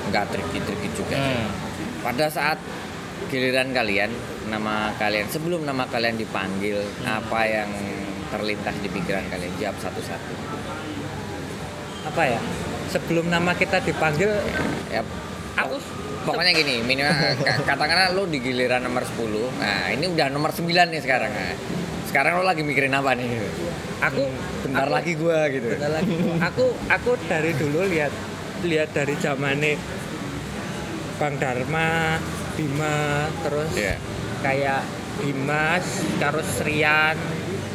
Enggak 0.08 0.24
tricky 0.28 0.58
tricky 0.58 0.88
juga. 0.92 1.14
Hmm. 1.14 1.48
Pada 2.00 2.26
saat 2.26 2.56
giliran 3.26 3.70
kalian, 3.70 4.08
nama 4.46 4.90
kalian 4.94 5.26
sebelum 5.26 5.62
nama 5.62 5.84
kalian 5.84 6.16
dipanggil, 6.16 6.80
apa 7.02 7.40
yang 7.44 7.68
terlintas 8.28 8.72
di 8.78 8.88
pikiran 8.88 9.24
kalian? 9.26 9.52
Jawab 9.56 9.76
satu-satu. 9.78 10.34
apa 12.00 12.24
ya 12.26 12.40
sebelum 12.88 13.28
nama 13.28 13.52
kita 13.52 13.78
dipanggil 13.78 14.32
Ya, 14.88 15.04
aku 15.54 15.76
pokoknya 16.24 16.56
gini, 16.56 16.80
minimal 16.80 17.12
ka- 17.44 17.60
katakanlah 17.66 18.16
lo 18.16 18.24
di 18.24 18.40
giliran 18.40 18.80
nomor 18.80 19.04
10. 19.04 19.28
Nah, 19.54 19.92
ini 19.92 20.08
udah 20.08 20.26
nomor 20.28 20.48
9 20.48 20.64
nih 20.88 20.96
sekarang. 20.98 21.28
Nah, 21.28 21.52
sekarang 22.06 22.40
lo 22.40 22.44
lagi 22.44 22.62
mikirin 22.62 22.92
apa 22.92 23.12
nih? 23.12 23.28
aku 24.00 24.24
Bentar 24.62 24.86
aku- 24.86 24.94
lagi 24.94 25.12
gua 25.14 25.38
gitu. 25.50 25.68
bentar 25.68 25.90
lagi. 25.92 26.14
aku 26.40 26.64
aku 26.88 27.10
dari 27.28 27.52
dulu 27.52 27.84
lihat 27.84 28.12
lihat 28.64 28.90
dari 28.94 29.14
zamane 29.18 29.78
Bang 31.18 31.34
Dharma 31.38 32.18
Bima 32.54 33.26
terus 33.46 33.70
Iya. 33.74 33.94
kayak 34.42 34.82
Dimas 35.18 35.86
terus 36.22 36.50
Rian 36.62 37.18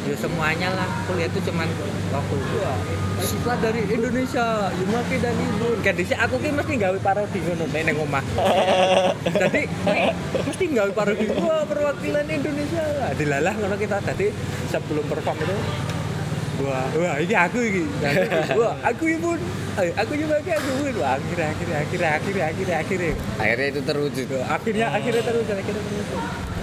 ya 0.04 0.16
semuanya 0.20 0.68
lah. 0.72 0.88
Aku 1.04 1.16
lihat 1.16 1.32
tuh 1.32 1.40
cuman 1.48 1.68
waktu. 2.12 2.36
Wah 2.60 2.76
siswa 3.24 3.56
dari 3.56 3.80
Indonesia 3.88 4.68
Yumaki 4.76 5.16
dan 5.22 5.32
Ibu 5.32 5.80
dhisik 5.80 6.18
aku 6.18 6.36
ki 6.44 6.52
mesti 6.52 6.74
gawe 6.76 6.98
parodi 7.00 7.38
ngono 7.40 7.64
nek 7.72 7.82
ning 7.88 7.96
omah. 7.96 8.24
Jadi 9.44 9.62
mesti 10.44 10.64
gawe 10.72 10.90
parodi. 10.92 11.24
Wah 11.40 11.64
perwakilan 11.64 12.26
Indonesia. 12.28 12.84
Lah 13.00 13.12
dilalah 13.16 13.54
ngono 13.56 13.76
kita. 13.80 14.00
Tadi 14.04 14.28
sebelum 14.68 15.04
perform 15.08 15.36
itu 15.40 15.56
wah 16.62 16.86
wah 16.94 17.16
ini 17.18 17.34
aku 17.34 17.58
ini. 17.58 17.82
Wah 18.54 18.74
aku 18.84 19.04
ibu 19.10 19.34
Eh, 19.74 19.90
aku 19.98 20.14
Yumaki 20.14 20.54
aku 20.54 20.86
ibu 20.86 21.02
wah 21.02 21.18
akhirnya 21.18 21.50
akhirnya 21.50 21.78
akhirnya 21.82 22.08
akhirnya 22.14 22.44
akhirnya 22.46 22.76
akhirnya. 22.78 23.12
Akhirnya 23.42 23.66
itu 23.74 23.80
terwujud. 23.82 24.26
akhirnya 24.46 24.86
akhirnya 24.94 25.22
terus 25.26 25.46
akhirnya 25.50 25.82
terus 25.82 26.54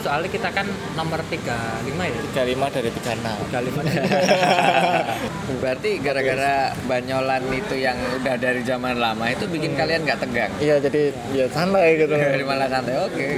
soalnya 0.00 0.32
kita 0.32 0.48
kan 0.50 0.64
nomor 0.96 1.20
35 1.28 1.92
ya? 1.92 2.08
35 2.32 2.72
dari 2.72 2.88
36 2.88 3.52
35 3.52 3.84
Berarti 5.62 6.00
gara-gara 6.00 6.72
banyolan 6.88 7.44
itu 7.52 7.76
yang 7.76 8.00
udah 8.16 8.40
dari 8.40 8.64
zaman 8.64 8.96
lama 8.96 9.28
itu 9.28 9.44
bikin 9.44 9.76
kalian 9.76 10.08
nggak 10.08 10.24
tegang. 10.24 10.48
iya 10.58 10.80
jadi 10.80 11.12
ya 11.36 11.44
santai 11.52 12.00
gitu. 12.00 12.16
Jadi 12.32 12.44
malah 12.48 12.72
santai 12.72 12.96
oke. 12.96 13.28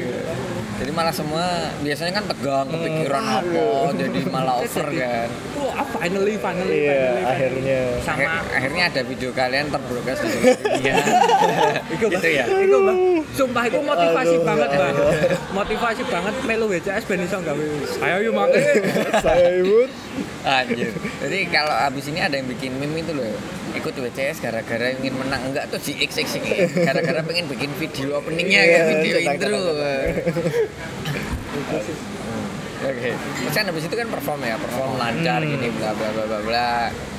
Jadi 0.83 0.91
malah 0.93 1.15
semua 1.15 1.47
biasanya 1.79 2.13
kan 2.13 2.25
tegang, 2.27 2.67
kepikiran 2.67 3.23
Hmm, 3.23 3.39
apa, 3.39 3.67
jadi 3.95 4.19
malah 4.27 4.55
over 4.59 4.87
kan. 4.91 5.29
wah 5.55 5.87
finally 5.95 6.35
finally 6.37 6.75
iya 6.75 6.91
finally, 6.91 7.23
akhirnya 7.25 7.81
sama 8.03 8.19
Akhir- 8.19 8.51
akhirnya 8.53 8.83
ada 8.91 9.01
video 9.05 9.31
kalian 9.31 9.71
terbroadcast 9.71 10.21
di 10.21 10.29
seluruh 10.29 10.59
dunia. 10.59 10.95
Iku, 11.87 12.05
gitu 12.11 12.29
ya. 12.29 12.45
Iku 12.51 12.77
bang, 12.83 12.99
sumpah 13.31 13.63
itu 13.65 13.79
motivasi 13.81 14.35
Aduh, 14.35 14.43
banget 14.43 14.69
bang. 14.73 14.95
Motivasi 15.55 16.03
banget 16.05 16.35
melu 16.43 16.67
WCS 16.69 17.03
ben 17.07 17.21
iso 17.21 17.39
gawe. 17.39 17.65
Ayo 18.03 18.17
yuk 18.21 18.35
make. 18.35 18.63
saya 19.23 19.49
ibu 19.55 19.87
Anjir. 20.43 20.91
Jadi 21.21 21.39
kalau 21.49 21.71
abis 21.71 22.05
ini 22.07 22.19
ada 22.19 22.35
yang 22.35 22.47
bikin 22.47 22.75
meme 22.75 22.99
itu 22.99 23.13
loh. 23.13 23.31
Ikut 23.73 23.95
WCS 23.95 24.39
gara-gara 24.39 24.93
ingin 24.93 25.15
menang 25.15 25.43
enggak 25.45 25.65
tuh 25.67 25.79
si 25.79 25.95
XX 25.95 26.29
ini 26.37 26.51
gara-gara 26.83 27.23
pengen 27.23 27.47
bikin 27.47 27.71
video 27.73 28.19
openingnya 28.19 28.61
Iya, 28.61 28.75
kan 28.75 28.85
video 28.93 29.17
cetak, 29.17 29.33
intro. 29.33 29.49
cetak, 29.49 30.03
Oke. 32.83 33.11
Terus 33.15 33.55
kan 33.55 33.65
abis 33.65 33.87
itu 33.87 33.95
kan 33.95 34.09
perform 34.09 34.41
ya, 34.43 34.59
perform 34.59 34.99
lancar 34.99 35.39
Hmm. 35.39 35.49
gini 35.49 35.69
bla 35.71 35.91
bla 35.93 36.09
bla 36.11 36.25
bla 36.27 36.41
bla. 36.43 36.71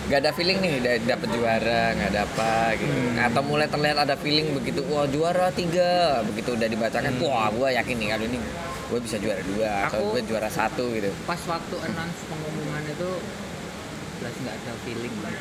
Gak 0.03 0.19
ada 0.19 0.32
feeling 0.32 0.59
nih 0.59 0.74
da- 0.78 0.99
dapet 1.07 1.32
juara, 1.32 1.95
nggak 1.95 2.09
ada 2.11 2.21
apa 2.28 2.53
gitu. 2.76 2.91
Hmm. 2.91 3.24
Atau 3.24 3.41
mulai 3.41 3.65
terlihat 3.65 3.95
ada 3.97 4.19
feeling 4.19 4.51
begitu, 4.51 4.84
wah 4.86 5.07
juara 5.07 5.47
tiga, 5.49 6.19
begitu 6.26 6.53
udah 6.53 6.67
dibacakan, 6.67 7.15
Hmm. 7.15 7.24
wah 7.24 7.47
gua 7.49 7.71
yakin 7.71 7.95
nih 7.95 8.07
kali 8.11 8.26
ini 8.28 8.39
gue 8.84 8.99
bisa 8.99 9.15
juara 9.15 9.39
dua 9.41 9.88
atau 9.88 10.03
Aku- 10.03 10.11
gue 10.11 10.21
juara 10.28 10.49
satu 10.51 10.86
gitu. 10.91 11.07
Pas 11.24 11.39
waktu 11.39 11.76
announce 11.82 12.19
pengumuman 12.28 12.62
itu 12.94 13.10
plus 14.16 14.36
nggak 14.39 14.56
ada 14.56 14.74
feeling 14.84 15.14
bang. 15.20 15.38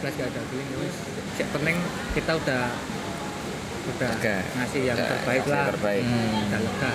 Plus 0.00 0.12
nggak 0.12 0.28
ada 0.28 0.42
feeling 0.46 0.68
wis. 0.80 0.96
Yang 1.36 1.50
penting 1.52 1.76
kita 2.12 2.32
udah 2.34 2.62
udah 3.82 4.10
Lega. 4.12 4.36
ngasih 4.54 4.82
yang 4.84 4.96
Udah 4.96 5.08
terbaik 5.10 5.44
lah. 5.46 5.64
terbaik. 5.70 6.04
Udah 6.46 6.60
lega. 6.60 6.92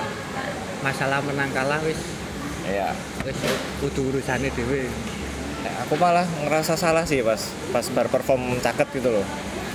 Masalah 0.81 1.19
menang 1.21 1.49
kalah 1.51 1.81
wis 1.81 1.99
Iya. 2.63 2.89
wis 3.21 3.37
kudu 3.79 4.09
urusane 4.09 4.49
dhewe. 4.49 4.89
Nah, 5.61 5.81
aku 5.81 5.93
malah 5.95 6.25
ngerasa 6.39 6.73
salah 6.75 7.01
sih 7.03 7.21
pas 7.21 7.41
pas 7.71 7.85
bar 7.89 8.05
perform 8.05 8.57
caket 8.59 8.85
gitu 8.95 9.09
loh 9.11 9.25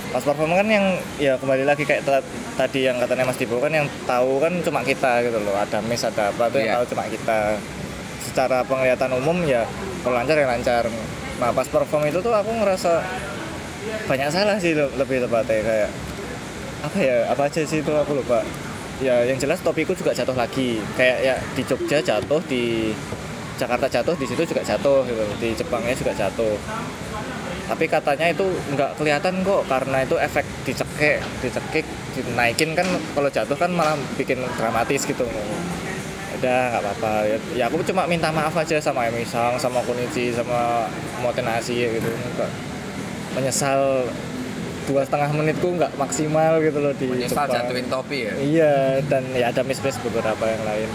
pas 0.07 0.19
perform 0.21 0.51
kan 0.53 0.63
yang 0.65 0.83
ya 1.17 1.35
kembali 1.35 1.63
lagi 1.63 1.83
kayak 1.83 2.03
ta- 2.03 2.23
tadi 2.57 2.83
yang 2.83 2.95
katanya 2.95 3.23
Mas 3.23 3.35
Dibo 3.35 3.59
kan 3.59 3.71
yang 3.71 3.87
tahu 4.03 4.39
kan 4.39 4.55
cuma 4.59 4.83
kita 4.83 5.19
gitu 5.21 5.35
loh 5.37 5.51
ada 5.53 5.79
miss 5.81 6.03
ada 6.03 6.27
apa 6.27 6.47
tuh 6.47 6.59
yang 6.59 6.67
Iya. 6.67 6.75
tahu 6.77 6.85
cuma 6.89 7.03
kita 7.07 7.39
secara 8.31 8.63
penglihatan 8.63 9.11
umum 9.19 9.43
ya 9.43 9.67
kalau 10.01 10.15
lancar 10.15 10.39
ya 10.39 10.47
lancar. 10.47 10.87
Nah 11.43 11.51
pas 11.51 11.67
perform 11.67 12.07
itu 12.07 12.23
tuh 12.23 12.31
aku 12.31 12.47
ngerasa 12.63 13.03
banyak 14.07 14.29
salah 14.31 14.55
sih 14.55 14.71
le- 14.71 14.93
lebih 14.95 15.27
tepatnya 15.27 15.59
kayak 15.61 15.89
apa 16.81 16.97
ya 16.97 17.17
apa 17.27 17.51
aja 17.51 17.61
sih 17.67 17.83
itu 17.83 17.91
aku 17.91 18.15
lupa. 18.15 18.39
Ya 19.03 19.25
yang 19.27 19.35
jelas 19.35 19.59
topiku 19.59 19.91
juga 19.91 20.15
jatuh 20.15 20.37
lagi. 20.37 20.79
Kayak 20.95 21.17
ya 21.19 21.35
di 21.57 21.61
Jogja 21.67 21.99
jatuh 21.99 22.39
di 22.47 22.95
Jakarta 23.59 23.85
jatuh 23.85 24.15
di 24.17 24.25
situ 24.25 24.41
juga 24.47 24.61
jatuh 24.63 25.05
gitu 25.05 25.23
di 25.37 25.49
Jepangnya 25.53 25.93
juga 25.93 26.13
jatuh. 26.15 26.55
Tapi 27.69 27.85
katanya 27.87 28.27
itu 28.29 28.45
nggak 28.75 28.99
kelihatan 28.99 29.47
kok 29.47 29.63
karena 29.69 30.03
itu 30.03 30.15
efek 30.19 30.45
dicekik 30.67 31.23
dicekik 31.39 31.85
dinaikin 32.13 32.75
kan 32.75 32.83
kalau 33.15 33.29
jatuh 33.31 33.55
kan 33.55 33.71
malah 33.71 33.95
bikin 34.19 34.43
dramatis 34.59 35.07
gitu 35.07 35.23
udah 36.41 36.61
nggak 36.73 36.81
apa-apa 36.81 37.11
ya, 37.23 37.37
ya 37.53 37.63
aku 37.69 37.85
cuma 37.85 38.09
minta 38.09 38.33
maaf 38.33 38.57
aja 38.57 38.81
sama 38.81 39.05
Emisang 39.05 39.55
sama 39.55 39.77
Kunichi 39.85 40.33
sama 40.33 40.89
Motenasi 41.21 41.77
gitu 41.93 42.09
menyesal 43.31 44.09
dua 44.83 45.05
setengah 45.05 45.29
menitku 45.31 45.77
nggak 45.77 45.93
maksimal 45.95 46.57
gitu 46.59 46.81
loh 46.81 46.91
di 46.91 47.07
Menyesal 47.07 47.45
Jepang. 47.45 47.53
jatuhin 47.53 47.87
topi 47.87 48.17
ya. 48.25 48.33
Iya, 48.35 48.73
dan 49.05 49.23
ya 49.31 49.53
ada 49.53 49.61
miss-miss 49.61 50.01
beberapa 50.01 50.41
yang 50.41 50.63
lain. 50.65 50.89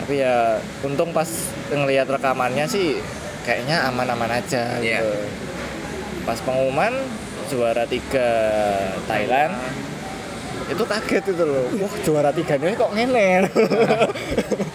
Tapi 0.00 0.14
ya 0.16 0.58
untung 0.82 1.12
pas 1.12 1.28
ngelihat 1.68 2.08
rekamannya 2.08 2.64
sih 2.66 2.98
kayaknya 3.44 3.84
aman-aman 3.86 4.32
aja 4.32 4.80
Iya. 4.80 5.04
gitu. 5.04 5.12
Pas 6.24 6.40
pengumuman 6.40 6.96
juara 7.46 7.84
tiga 7.84 8.28
Thailand 9.06 9.54
itu 10.70 10.84
kaget 10.86 11.24
itu 11.34 11.44
loh. 11.44 11.66
Wah, 11.82 11.94
juara 12.06 12.30
tiganya 12.30 12.72
kok 12.78 12.90
ngene. 12.94 13.28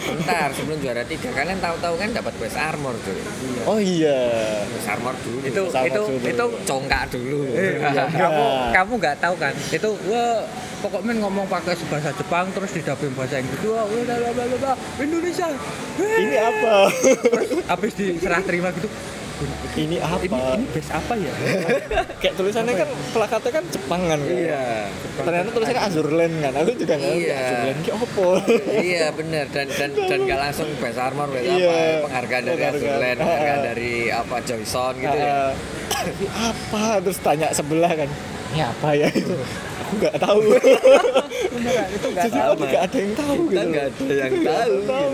Bentar 0.06 0.50
sebelum 0.52 0.78
juara 0.84 1.04
tiga 1.08 1.30
kalian 1.32 1.60
tahu-tahu 1.64 1.96
kan 1.96 2.10
dapat 2.12 2.34
best 2.38 2.58
armor 2.60 2.96
tuh. 3.02 3.16
oh 3.66 3.80
iya. 3.80 4.20
Best 4.76 4.88
armor 4.92 5.16
dulu. 5.24 5.40
itu 5.48 5.62
Sama 5.72 5.88
itu 5.88 6.02
dulu. 6.04 6.26
itu 6.28 6.46
congkak 6.68 7.04
dulu. 7.16 7.40
Iya. 7.56 8.04
kamu 8.12 8.44
Enggak. 8.44 8.72
kamu 8.76 8.92
nggak 9.00 9.16
tahu 9.24 9.36
kan 9.40 9.54
itu 9.72 9.90
wah 10.12 10.40
pokoknya 10.84 11.14
ngomong 11.24 11.46
pakai 11.50 11.74
bahasa 11.90 12.12
Jepang 12.14 12.46
terus 12.54 12.72
didabing 12.76 13.14
bahasa 13.16 13.42
Inggris 13.42 13.64
wah 13.66 13.86
bla, 13.88 14.16
bla, 14.36 14.44
bla, 14.60 14.74
Indonesia. 15.00 15.48
Ini 15.96 16.38
apa? 16.38 16.92
habis 17.72 17.92
diserah 17.96 18.44
terima 18.44 18.70
gitu 18.76 18.92
ini 19.76 19.98
apa? 20.00 20.24
ini 20.24 20.40
ini 20.56 20.66
base 20.72 20.92
apa 20.92 21.14
ya? 21.16 21.34
Kayak 22.24 22.34
tulisannya 22.36 22.74
kan 22.74 22.90
plakatnya 23.12 23.52
kan 23.52 23.64
Jepang 23.68 24.02
kan. 24.08 24.20
Iya. 24.24 24.64
Ternyata 25.18 25.50
tulisannya 25.52 25.84
Azurland 25.84 26.36
kan. 26.40 26.54
Aku 26.56 26.72
juga 26.74 26.94
nggak 26.96 27.14
Iya. 27.14 27.36
Azurland 27.38 27.80
ki 27.80 27.92
opo. 27.92 28.28
iya 28.80 29.06
bener. 29.12 29.46
Dan 29.52 29.68
dan 29.70 29.90
dan 29.92 30.20
gak 30.24 30.40
langsung 30.40 30.68
best 30.80 30.96
armor 30.98 31.28
best 31.30 31.46
Iya. 31.46 31.68
apa 31.68 31.80
penghargaan 32.08 32.44
dari 32.44 32.56
Penghargaan. 32.56 32.80
Azurland 32.80 33.18
penghargaan 33.20 33.62
dari 33.66 33.94
apa 34.08 34.36
Joyson 34.42 34.94
gitu 34.98 35.18
ya. 35.18 35.28
Ah, 35.28 35.50
ini 36.06 36.28
apa? 36.32 36.84
Terus 37.04 37.18
tanya 37.20 37.48
sebelah 37.52 37.92
kan. 37.92 38.10
Ini 38.56 38.62
apa 38.64 38.90
ya? 38.94 39.08
Aku 39.84 39.94
nggak 40.00 40.16
tahu. 40.18 40.40
Beneran 41.56 41.88
itu 41.90 42.08
nggak 42.10 42.26
jadi 42.26 42.36
tahu 42.38 42.52
aku 42.52 42.64
nggak 42.66 42.84
ada 42.84 42.98
yang 42.98 43.14
tahu 43.14 43.34
kita 43.46 43.46
gitu 43.46 43.68
nggak 43.70 43.86
ada 43.86 44.14
yang 44.14 44.32
Nggak 44.34 44.56
tahu 44.56 44.76
tahu 44.86 45.14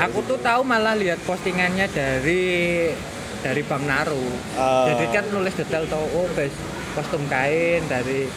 aku 0.00 0.18
tuh 0.24 0.38
tahu 0.38 0.60
malah 0.62 0.94
lihat 0.94 1.20
postingannya 1.22 1.86
dari 1.88 2.88
dari 3.40 3.62
Bang 3.62 3.84
Naru. 3.84 4.20
Ah. 4.54 4.88
jadi 4.88 5.04
kan 5.10 5.24
nulis 5.30 5.54
detail 5.54 5.84
tau 5.86 6.04
oh 6.10 6.28
base 6.30 6.56
kostum 6.92 7.22
kain 7.26 7.84
dari 7.86 8.28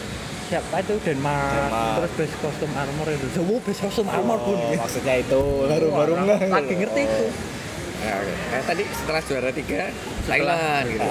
siapa 0.44 0.76
itu? 0.78 0.96
Denmark, 1.00 1.56
Denmark. 1.66 1.94
terus 1.98 2.12
base 2.14 2.36
kostum 2.38 2.70
armor 2.72 3.08
itu. 3.08 3.26
Oh 3.42 3.58
base 3.58 3.80
kostum 3.80 4.06
armor 4.06 4.38
pun 4.38 4.56
Oh, 4.56 4.72
maksudnya 4.74 5.14
itu. 5.18 5.42
Baru 5.66 5.88
baru 5.90 6.12
nggak 6.18 6.40
lagi 6.48 6.74
ngerti 6.74 7.02
itu. 7.02 7.26
Ya. 8.04 8.20
Eh, 8.52 8.60
tadi 8.60 8.84
setelah 8.84 9.20
juara 9.24 9.48
tiga 9.48 9.88
Thailand 10.28 10.84
gitu. 10.86 11.08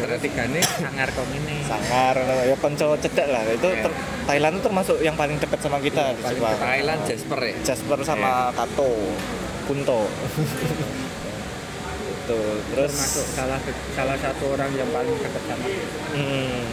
Juara 0.00 0.16
tiga 0.16 0.42
nih 0.48 0.64
sangar 0.64 1.08
kong 1.12 1.28
ini. 1.30 1.56
Sangar 1.62 2.16
ya 2.16 2.56
konco 2.56 2.96
cedek 2.96 3.28
lah. 3.28 3.44
Itu 3.46 3.68
Iya. 3.68 3.84
ter- 3.84 3.98
Thailand 4.22 4.52
itu 4.56 4.62
termasuk 4.64 4.96
yang 5.00 5.12
paling 5.12 5.36
dekat 5.36 5.60
sama 5.60 5.76
kita 5.76 6.16
di 6.16 6.22
Jepang. 6.26 6.56
Thailand 6.56 7.00
Jasper 7.04 7.40
ya. 7.42 7.54
Jasper 7.62 7.98
sama 8.00 8.48
Kato 8.50 8.92
Kunto. 9.66 10.00
Itu 12.22 12.38
terus 12.70 12.90
termasuk 12.94 13.26
salah 13.34 13.58
salah 13.98 14.16
satu 14.18 14.54
orang 14.54 14.70
yang 14.78 14.86
paling 14.94 15.10
dekat 15.18 15.42
sama 15.42 15.66
hmm, 16.14 16.64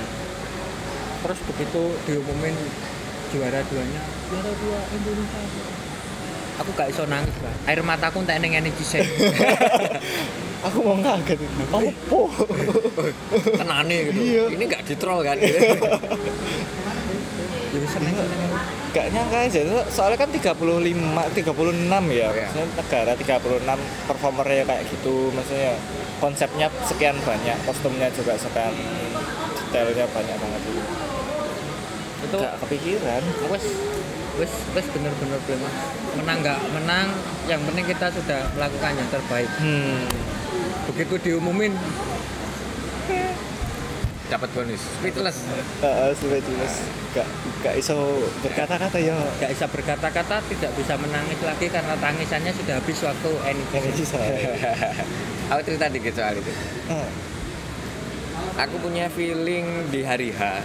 terus 1.25 1.39
begitu 1.49 1.81
diumumin 2.05 2.53
juara 3.33 3.59
duanya 3.65 4.01
juara 4.29 4.51
dua 4.61 4.79
Indonesia. 4.93 5.65
Aku 6.59 6.69
gak 6.75 6.91
iso 6.91 7.07
nangis 7.09 7.33
Pak. 7.39 7.71
air 7.71 7.81
mataku 7.81 8.21
tak 8.29 8.43
neng 8.45 8.51
energi 8.51 8.83
sen 8.85 9.01
aku 10.67 10.77
mau 10.83 10.99
kaget. 11.01 11.39
Opo 11.71 12.29
tenane 13.63 13.97
gitu. 14.11 14.19
Iya. 14.21 14.43
ini 14.53 14.63
nggak 14.69 14.83
di 14.85 14.95
troll 14.99 15.23
kan 15.23 15.39
seneng 17.69 18.13
seneng 18.15 18.51
Gak 18.89 19.13
nyangka 19.13 19.37
aja, 19.45 19.61
soalnya 19.85 20.17
kan 20.17 20.29
35, 20.33 21.21
36 21.29 22.09
ya, 22.09 22.25
Iya. 22.25 22.49
maksudnya 22.49 22.67
negara 22.73 23.11
36 23.13 23.77
performernya 24.09 24.65
kayak 24.65 24.83
gitu, 24.89 25.29
maksudnya 25.29 25.77
konsepnya 26.17 26.67
sekian 26.83 27.13
banyak, 27.21 27.53
kostumnya 27.63 28.09
juga 28.09 28.33
sekian 28.33 28.73
detailnya 29.69 30.09
banyak 30.09 30.35
banget 30.35 30.61
itu. 30.65 30.81
itu 32.19 32.35
Gak 32.35 32.55
kepikiran. 32.59 33.21
wes 33.47 33.65
wes 34.35 34.53
wes 34.73 34.85
bener-bener 34.89 35.39
mas 35.55 35.75
menang 36.15 36.37
nggak 36.39 36.59
menang 36.73 37.07
yang 37.45 37.59
penting 37.61 37.85
kita 37.85 38.07
sudah 38.09 38.47
melakukan 38.55 38.91
yang 38.95 39.09
terbaik 39.09 39.51
Hmm. 39.55 40.03
begitu 40.87 41.15
diumumin 41.19 41.75
dapat 44.29 44.49
bonus. 44.53 44.81
Speechless. 45.01 45.37
Uh, 45.81 46.13
jelas. 46.21 46.73
Gak, 47.17 47.27
gak 47.65 47.75
iso 47.81 47.97
berkata-kata 48.45 48.97
ya. 49.01 49.17
nggak 49.41 49.51
bisa 49.57 49.65
berkata-kata 49.65 50.37
tidak 50.45 50.71
bisa 50.77 50.93
menangis 51.01 51.39
lagi 51.41 51.65
karena 51.67 51.97
tangisannya 51.97 52.53
sudah 52.53 52.77
habis 52.77 52.97
waktu 53.01 53.31
energi 53.49 53.75
aku 55.49 55.61
cerita 55.65 55.85
dikit 55.89 56.13
soal 56.13 56.37
itu? 56.37 56.53
Ah, 56.93 57.09
aku 58.69 58.75
punya 58.77 59.09
feeling 59.09 59.89
di 59.89 60.05
hari 60.05 60.29
H. 60.29 60.61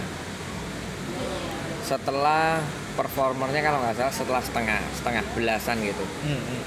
Setelah 1.89 2.61
performernya 2.93 3.65
kalau 3.65 3.81
nggak 3.81 3.97
salah 3.97 4.13
setelah 4.13 4.41
setengah 4.45 4.79
setengah 5.01 5.23
belasan 5.33 5.77
gitu. 5.81 6.05
Hmm, 6.23 6.37
hmm. 6.37 6.63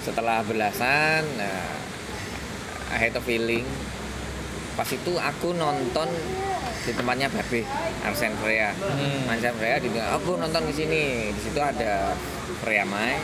setelah 0.00 0.40
belasan 0.48 1.28
nah, 1.36 1.68
I 2.88 2.96
had 2.96 3.12
a 3.12 3.20
feeling 3.20 3.68
pas 4.78 4.88
itu 4.88 5.12
aku 5.18 5.54
nonton 5.54 6.08
di 6.80 6.92
tempatnya 6.96 7.28
Babe 7.28 7.62
Arsen 8.06 8.32
Freya. 8.40 8.72
Hmm. 8.72 9.30
Arsen 9.30 9.54
Freya 9.60 9.76
di 9.82 9.88
aku 9.96 10.40
nonton 10.40 10.64
di 10.66 10.74
sini. 10.74 11.02
Di 11.34 11.40
situ 11.40 11.60
ada 11.60 12.14
Freya 12.64 12.84
Mai 12.88 13.18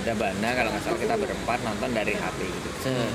ada 0.00 0.12
Bana 0.16 0.48
kalau 0.56 0.68
nggak 0.72 0.82
salah 0.84 1.00
kita 1.00 1.14
berempat 1.20 1.58
nonton 1.60 1.90
dari 1.92 2.12
HP 2.16 2.38
gitu. 2.40 2.70
Hmm. 2.88 3.12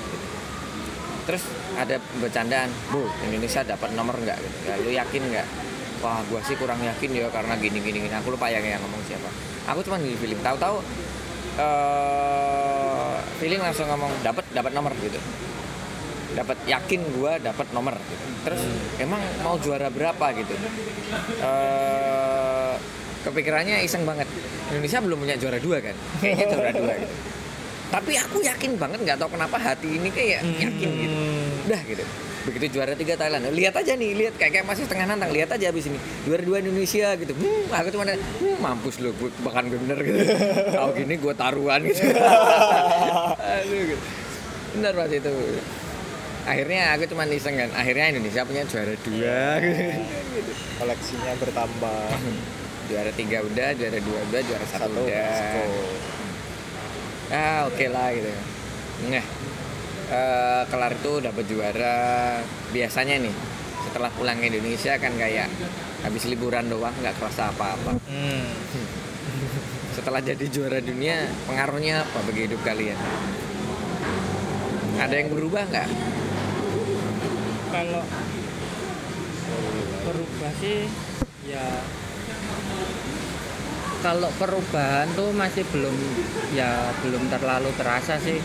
terus 1.26 1.41
ada 1.73 1.97
bercandaan 2.21 2.69
bu 2.93 3.01
Indonesia 3.26 3.65
dapat 3.65 3.97
nomor 3.97 4.13
nggak? 4.13 4.38
Gitu. 4.38 4.57
Ya 4.69 4.73
lu 4.78 4.89
yakin 4.93 5.21
nggak? 5.34 5.47
Wah 6.05 6.21
gua 6.30 6.38
sih 6.45 6.53
kurang 6.53 6.78
yakin 6.86 7.09
ya 7.17 7.26
karena 7.34 7.57
gini 7.57 7.82
gini 7.82 7.97
gini 8.05 8.13
aku 8.13 8.38
lupa 8.38 8.45
yang 8.45 8.61
yang 8.61 8.78
ngomong 8.86 9.01
siapa. 9.09 9.26
Aku 9.73 9.82
cuma 9.82 9.97
di 9.97 10.13
feeling 10.13 10.38
tahu-tahu 10.45 10.86
eh 11.55 13.15
feeling 13.39 13.61
langsung 13.63 13.88
ngomong 13.88 14.11
dapat 14.21 14.45
dapat 14.51 14.71
nomor 14.76 14.91
gitu 14.99 15.17
dapat 16.36 16.57
yakin 16.67 17.01
gua 17.17 17.39
dapat 17.39 17.67
nomor. 17.71 17.95
Gitu. 17.95 18.25
terus 18.45 18.61
emang 19.01 19.17
mau 19.41 19.57
juara 19.57 19.89
berapa 19.89 20.25
gitu? 20.38 20.53
Eh 21.41 22.73
kepikirannya 23.25 23.81
iseng 23.81 24.05
banget. 24.05 24.29
Indonesia 24.69 25.01
belum 25.01 25.17
punya 25.25 25.36
juara 25.41 25.57
dua 25.57 25.77
kan? 25.81 25.95
Kayaknya 26.21 26.45
juara 26.53 26.71
dua 26.77 26.93
gitu. 27.01 27.15
Tapi 27.86 28.11
aku 28.17 28.38
yakin 28.43 28.71
banget 28.75 28.99
nggak 29.01 29.17
tahu 29.17 29.29
kenapa 29.33 29.57
hati 29.57 29.88
ini 29.97 30.09
kayak 30.13 30.41
yakin 30.61 30.89
gitu. 30.93 31.15
Hmm. 31.15 31.65
udah 31.65 31.81
gitu. 31.89 32.03
Begitu 32.45 32.65
juara 32.77 32.93
tiga 32.93 33.17
Thailand. 33.17 33.49
Lihat 33.49 33.73
aja 33.73 33.93
nih 33.97 34.09
lihat 34.13 34.33
kayak 34.38 34.51
kayak 34.53 34.65
masih 34.69 34.83
setengah 34.86 35.05
nantang. 35.09 35.33
Lihat 35.33 35.49
aja 35.57 35.73
abis 35.73 35.89
ini. 35.89 35.97
Juara 36.29 36.43
dua 36.45 36.57
Indonesia 36.61 37.17
gitu. 37.17 37.33
Hmm, 37.33 37.65
aku 37.73 37.89
cuma 37.89 38.05
hmm, 38.05 38.57
mampus 38.61 39.01
lo 39.01 39.09
gue 39.17 39.29
bahkan 39.41 39.65
bener 39.65 39.97
gitu. 40.05 40.21
Tahu 40.77 40.89
gini 40.93 41.13
gue 41.17 41.33
taruhan 41.33 41.81
gitu. 41.81 42.01
Aduh 43.57 43.81
gitu. 43.95 44.05
bener 44.75 44.91
pas 44.91 45.07
itu 45.07 45.33
akhirnya 46.45 46.93
aku 46.93 47.09
cuma 47.09 47.25
iseng 47.27 47.57
kan 47.57 47.69
akhirnya 47.73 48.13
Indonesia 48.13 48.41
punya 48.45 48.63
juara 48.69 48.95
dua. 49.01 49.39
Koleksinya 50.79 51.33
bertambah. 51.41 52.09
juara 52.85 53.11
tiga 53.17 53.41
udah 53.41 53.73
juara 53.73 53.97
dua 53.97 54.19
udah 54.29 54.41
juara 54.45 54.65
satu, 54.69 54.85
Satu 54.85 55.01
udah 55.09 55.25
ah 57.33 57.65
oke 57.65 57.85
lah 57.89 58.13
gitu 58.13 58.29
Nah, 59.05 59.25
eh, 60.07 60.61
kelar 60.71 60.95
itu 60.95 61.19
dapat 61.19 61.43
juara. 61.51 61.97
Biasanya 62.71 63.19
nih, 63.27 63.35
setelah 63.83 64.07
pulang 64.15 64.39
ke 64.39 64.47
Indonesia 64.47 64.95
kan 64.95 65.11
kayak 65.19 65.51
habis 65.99 66.23
liburan 66.31 66.71
doang 66.71 66.95
nggak 67.03 67.11
kerasa 67.19 67.51
apa-apa. 67.51 67.99
Hmm. 68.07 68.47
Setelah 69.99 70.23
jadi 70.23 70.47
juara 70.47 70.79
dunia, 70.79 71.27
pengaruhnya 71.43 72.07
apa 72.07 72.19
bagi 72.23 72.47
hidup 72.47 72.63
kalian? 72.63 72.95
Ada 74.95 75.15
yang 75.19 75.29
berubah 75.35 75.67
nggak? 75.67 75.89
Kalau 77.76 78.03
berubah 80.07 80.51
sih 80.63 80.88
ya 81.43 81.67
kalau 83.99 84.30
perubahan 84.38 85.09
tuh 85.17 85.34
masih 85.34 85.65
belum 85.73 85.97
ya 86.53 86.93
belum 87.01 87.26
terlalu 87.28 87.73
terasa 87.73 88.21
sih. 88.21 88.38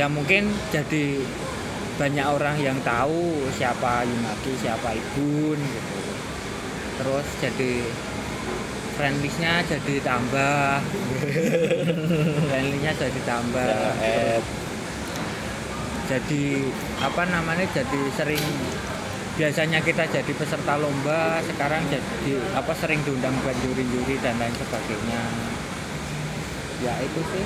Ya 0.00 0.08
mungkin 0.08 0.48
jadi 0.72 1.20
banyak 2.00 2.24
orang 2.24 2.56
yang 2.56 2.80
tahu 2.80 3.46
siapa 3.54 4.02
Yunaki 4.08 4.56
siapa 4.58 4.96
Ibun 4.96 5.60
gitu. 5.60 5.98
Terus 6.98 7.26
jadi 7.36 7.72
friendlistnya 8.96 9.60
jadi 9.68 9.94
tambah. 10.00 10.80
Friendlistnya 12.48 12.92
jadi 12.96 13.20
tambah. 13.28 13.76
Eh, 14.00 14.40
jadi 16.04 16.44
apa 17.00 17.22
namanya 17.28 17.64
jadi 17.72 18.00
sering 18.12 18.44
biasanya 19.34 19.82
kita 19.82 20.06
jadi 20.06 20.32
peserta 20.36 20.78
lomba 20.78 21.42
sekarang 21.42 21.82
jadi 21.90 22.38
apa 22.54 22.70
sering 22.78 23.02
diundang 23.02 23.34
buat 23.42 23.56
juri-juri 23.66 24.20
dan 24.22 24.38
lain 24.38 24.54
sebagainya. 24.54 25.22
Ya 26.84 26.94
itu 27.02 27.20
sih. 27.32 27.44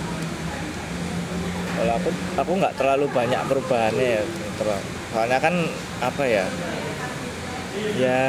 Kalau 1.78 1.92
aku 1.96 2.10
aku 2.34 2.52
nggak 2.58 2.74
terlalu 2.74 3.06
banyak 3.14 3.40
perubahannya 3.46 4.06
ya 4.18 4.22
terus 4.58 4.82
soalnya 5.14 5.38
kan 5.38 5.54
apa 6.02 6.22
ya 6.26 6.44
ya 7.94 8.22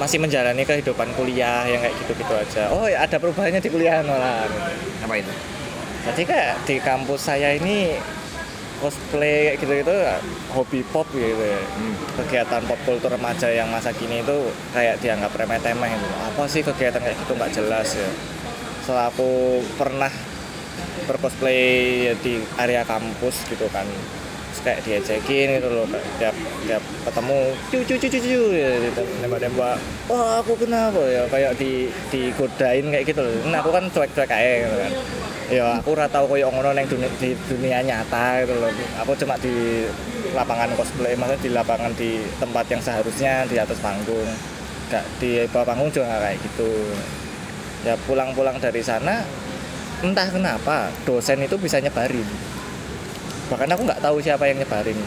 masih 0.00 0.18
menjalani 0.22 0.62
kehidupan 0.64 1.10
kuliah 1.18 1.68
yang 1.68 1.84
kayak 1.84 1.94
gitu-gitu 2.02 2.32
aja. 2.32 2.72
Oh 2.72 2.88
ya 2.88 3.04
ada 3.04 3.20
perubahannya 3.20 3.60
di 3.60 3.68
kuliah 3.68 4.00
malah. 4.00 4.48
Apa 5.04 5.14
itu? 5.20 5.32
Jadi 6.12 6.22
kayak 6.24 6.52
di 6.64 6.76
kampus 6.80 7.20
saya 7.28 7.52
ini 7.56 8.00
cosplay 8.78 9.52
kayak 9.52 9.56
gitu-gitu 9.58 9.96
hobi 10.54 10.80
pop 10.94 11.06
gitu 11.10 11.34
ya. 11.34 11.58
Hmm. 11.58 11.94
kegiatan 12.22 12.62
pop 12.64 12.78
kultur 12.86 13.10
remaja 13.10 13.50
yang 13.50 13.68
masa 13.68 13.90
kini 13.90 14.22
itu 14.22 14.54
kayak 14.70 15.02
dianggap 15.02 15.34
remeh-temeh 15.34 15.90
gitu. 15.98 16.06
apa 16.22 16.42
sih 16.46 16.62
kegiatan 16.62 17.02
kayak 17.02 17.18
gitu 17.18 17.32
nggak 17.34 17.52
jelas 17.52 17.88
ya 17.98 18.10
setelah 18.86 19.10
aku 19.10 19.60
pernah 19.76 20.12
bercosplay 21.04 21.60
di 22.22 22.40
area 22.56 22.86
kampus 22.86 23.44
gitu 23.50 23.66
kan 23.68 23.84
Terus 24.48 24.64
kayak 24.64 24.80
diajakin 24.88 25.46
gitu 25.60 25.68
loh 25.70 25.86
kayak 25.86 26.06
tiap 26.18 26.36
tiap 26.66 26.82
ketemu 27.04 27.38
cu 27.68 27.78
cu 27.84 27.94
cu 27.94 28.06
cu 28.08 28.18
cu 28.18 28.42
ya, 28.56 28.70
gitu. 28.80 29.02
nembak-nembak 29.22 29.76
wah 30.08 30.40
aku 30.40 30.52
kenapa 30.56 30.98
ya 31.04 31.22
kayak 31.28 31.52
di 31.60 31.92
digodain 32.08 32.86
kayak 32.88 33.04
gitu 33.06 33.20
loh 33.22 33.34
nah 33.52 33.60
aku 33.60 33.70
kan 33.70 33.84
cuek-cuek 33.92 34.30
aja 34.32 34.54
gitu 34.64 34.76
kan 34.82 34.92
ya 35.48 35.80
aku 35.80 35.96
ora 35.96 36.04
tau 36.04 36.28
koyo 36.28 36.52
ngono 36.52 36.76
neng 36.76 36.84
dunia, 36.84 37.08
di 37.16 37.32
dunia 37.48 37.80
nyata 37.80 38.44
gitu 38.44 38.52
loh. 38.60 38.68
Aku 39.00 39.16
cuma 39.16 39.34
di 39.40 39.84
lapangan 40.36 40.68
cosplay 40.76 41.16
maksudnya 41.16 41.40
di 41.40 41.50
lapangan 41.56 41.92
di 41.96 42.20
tempat 42.36 42.64
yang 42.68 42.82
seharusnya 42.84 43.48
di 43.48 43.56
atas 43.56 43.80
panggung. 43.80 44.28
Gak 44.92 45.04
di 45.20 45.44
bawah 45.48 45.72
panggung 45.72 45.88
juga 45.88 46.08
nggak 46.08 46.20
kayak 46.20 46.38
gitu. 46.44 46.72
Ya 47.88 47.94
pulang-pulang 48.04 48.60
dari 48.60 48.84
sana 48.84 49.24
entah 50.04 50.28
kenapa 50.28 50.92
dosen 51.08 51.40
itu 51.40 51.56
bisa 51.56 51.80
nyebarin. 51.80 52.28
Bahkan 53.48 53.68
aku 53.72 53.82
nggak 53.88 54.04
tahu 54.04 54.20
siapa 54.20 54.44
yang 54.52 54.60
nyebarin. 54.60 55.00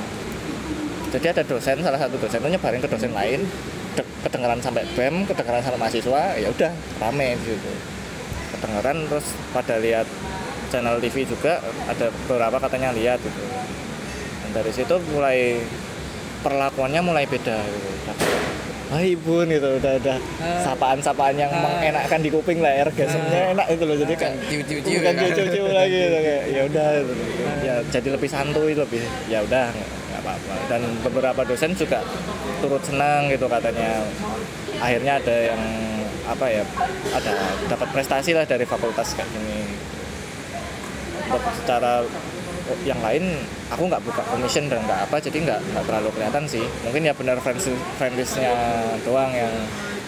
Jadi 1.11 1.25
ada 1.27 1.43
dosen 1.45 1.77
salah 1.85 1.99
satu 2.01 2.17
dosen 2.17 2.41
itu 2.41 2.49
nyebarin 2.57 2.81
ke 2.81 2.89
dosen 2.89 3.13
lain. 3.13 3.45
De- 3.93 4.09
kedengeran 4.23 4.61
sampai 4.63 4.87
bem 4.95 5.27
kedengeran 5.27 5.59
sampai 5.59 5.79
mahasiswa 5.81 6.23
ya 6.39 6.47
udah 6.47 6.71
rame 7.01 7.35
di 7.35 7.51
situ 7.51 7.73
kedengeran 8.51 9.07
terus 9.07 9.25
pada 9.49 9.75
lihat 9.77 10.07
channel 10.67 10.97
TV 10.97 11.23
juga 11.23 11.59
ada 11.85 12.07
beberapa 12.25 12.57
katanya 12.59 12.91
lihat 12.91 13.19
gitu 13.19 13.41
dan 14.41 14.49
dari 14.53 14.71
situ 14.71 14.95
mulai 15.09 15.59
perlakuannya 16.39 17.01
mulai 17.01 17.25
beda 17.25 17.57
gitu. 17.57 17.89
Hai 18.91 19.15
bun 19.15 19.47
gitu 19.47 19.79
udah 19.79 19.93
udah 19.97 20.17
Ah. 20.43 20.67
sapaan-sapaan 20.67 21.31
yang 21.33 21.47
Ah. 21.47 21.63
mengenakkan 21.63 22.19
di 22.19 22.27
kuping 22.27 22.59
lah 22.59 22.83
orgasmenya 22.83 23.55
enak 23.55 23.67
itu 23.69 23.83
loh 23.87 23.95
jadi 23.95 24.13
kan 24.19 24.31
ciu-ciu-ciu 24.43 24.99
bukan 24.99 25.13
ya. 25.15 25.27
ciu-ciu 25.31 25.65
lagi 25.69 25.95
gitu 26.01 26.17
kayak 26.19 26.43
ya 26.45 26.61
udah 26.67 26.87
gitu. 26.99 27.13
ya 27.63 27.73
jadi 27.87 28.07
lebih 28.11 28.27
santuy 28.27 28.75
lebih 28.75 28.99
ya 29.31 29.39
udah 29.41 29.71
nggak 29.71 30.21
apa-apa 30.21 30.53
dan 30.67 30.81
beberapa 31.07 31.41
dosen 31.47 31.71
juga 31.71 32.03
turut 32.59 32.83
senang 32.83 33.31
gitu 33.31 33.47
katanya 33.47 34.03
akhirnya 34.77 35.13
ada 35.17 35.35
yang 35.47 35.61
apa 36.27 36.45
ya 36.49 36.63
ada 37.13 37.31
dapat 37.65 37.87
prestasi 37.93 38.31
lah 38.37 38.45
dari 38.45 38.65
fakultas 38.65 39.13
kayak 39.17 39.29
gini. 39.33 39.65
Untuk 41.31 41.43
secara 41.63 42.03
yang 42.87 42.99
lain 43.03 43.41
aku 43.67 43.83
nggak 43.89 44.03
buka 44.05 44.23
commission 44.31 44.69
dan 44.71 44.79
nggak 44.85 45.09
apa 45.09 45.17
jadi 45.19 45.37
nggak 45.43 45.59
nggak 45.73 45.85
terlalu 45.87 46.09
kelihatan 46.13 46.43
sih. 46.45 46.65
Mungkin 46.85 47.01
ya 47.07 47.13
benar 47.15 47.37
friends 47.41 47.67
friendlistnya 47.97 48.53
doang 49.03 49.31
yang 49.33 49.53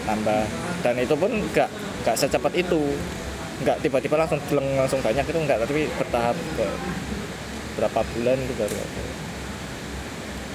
nambah. 0.06 0.44
Dan 0.84 1.00
itu 1.00 1.16
pun 1.16 1.32
nggak 1.32 1.70
nggak 2.06 2.16
secepat 2.20 2.54
itu. 2.56 2.94
Nggak 3.64 3.80
tiba-tiba 3.86 4.16
langsung 4.20 4.40
langsung 4.54 5.00
banyak 5.00 5.24
itu 5.24 5.40
nggak 5.40 5.58
tapi 5.64 5.88
bertahap 5.96 6.36
ke 6.60 6.68
berapa 7.80 8.00
bulan 8.16 8.38
itu 8.38 8.54
baru. 8.60 8.78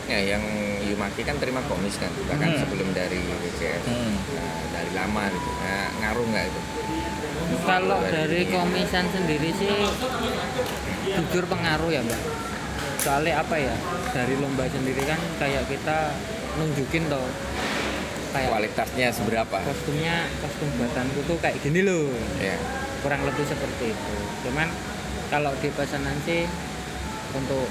Ya, 0.08 0.18
yang 0.26 0.40
Yumaki 0.82 1.20
kan 1.20 1.36
terima 1.36 1.60
komis 1.64 1.96
kan, 1.96 2.08
bahkan 2.24 2.48
Hmm. 2.48 2.60
sebelum 2.60 2.88
dari 2.90 3.20
WCS. 3.20 3.84
Nah, 3.84 4.16
dari 4.72 4.90
lama 4.90 5.28
gitu. 5.28 5.50
Nah, 5.54 5.86
ngaruh 5.98 6.26
nggak 6.26 6.44
itu? 6.46 6.62
kalau 7.60 8.00
dari 8.02 8.44
komisan 8.46 9.04
sendiri 9.08 9.52
sih 9.52 9.68
jujur 11.06 11.44
pengaruh 11.46 11.88
ya 11.88 12.00
mbak 12.00 12.20
soalnya 12.98 13.40
apa 13.40 13.56
ya 13.56 13.72
dari 14.10 14.34
lomba 14.36 14.66
sendiri 14.66 15.00
kan 15.02 15.16
kayak 15.38 15.64
kita 15.64 16.12
nunjukin 16.56 17.08
toh 17.08 17.24
kayak 18.30 18.48
Kualitasnya 18.50 19.08
seberapa? 19.10 19.56
kostumnya 19.62 20.28
kostum 20.38 20.68
buatanku 20.76 21.20
tuh 21.24 21.36
kayak 21.38 21.56
gini 21.62 21.80
loh 21.82 22.10
Ya. 22.36 22.56
kurang 23.00 23.22
lebih 23.22 23.44
seperti 23.44 23.92
itu 23.92 24.14
cuman 24.44 24.68
kalau 25.28 25.52
di 25.56 25.68
pesanan 25.70 26.16
sih 26.20 26.44
untuk 27.32 27.68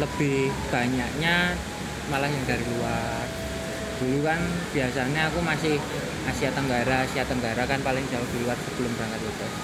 lebih 0.00 0.48
banyaknya 0.72 1.56
malah 2.08 2.30
yang 2.30 2.44
dari 2.48 2.64
luar. 2.78 3.24
Dulu 4.00 4.18
kan 4.24 4.40
biasanya 4.72 5.30
aku 5.30 5.44
masih 5.44 5.76
Asia 6.26 6.50
Tenggara. 6.54 7.04
Asia 7.04 7.26
Tenggara 7.28 7.66
kan 7.68 7.80
paling 7.84 8.04
jauh 8.08 8.28
di 8.32 8.38
luar 8.44 8.56
sebelum 8.56 8.92
berangkat 8.96 9.20
WCS 9.24 9.54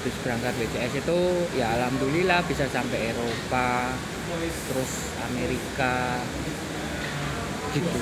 habis 0.00 0.14
berangkat 0.24 0.54
WCS 0.56 0.92
itu 1.04 1.18
ya 1.60 1.66
alhamdulillah 1.76 2.40
bisa 2.48 2.64
sampai 2.72 3.12
Eropa 3.12 3.92
terus 4.72 5.12
Amerika 5.28 6.24
gitu. 7.76 8.00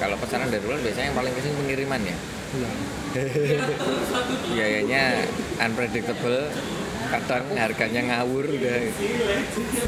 Kalau 0.00 0.16
pesanan 0.16 0.48
dari 0.48 0.64
luar 0.64 0.80
biasanya 0.80 1.12
yang 1.12 1.18
paling 1.18 1.32
ke 1.36 1.40
sini 1.44 1.54
pengiriman 1.60 2.00
ya. 2.06 2.16
Iya. 2.48 2.70
Biayanya 4.56 5.02
unpredictable, 5.60 6.48
kadang 7.08 7.44
harganya 7.56 8.02
ngawur 8.12 8.44
udah. 8.44 8.78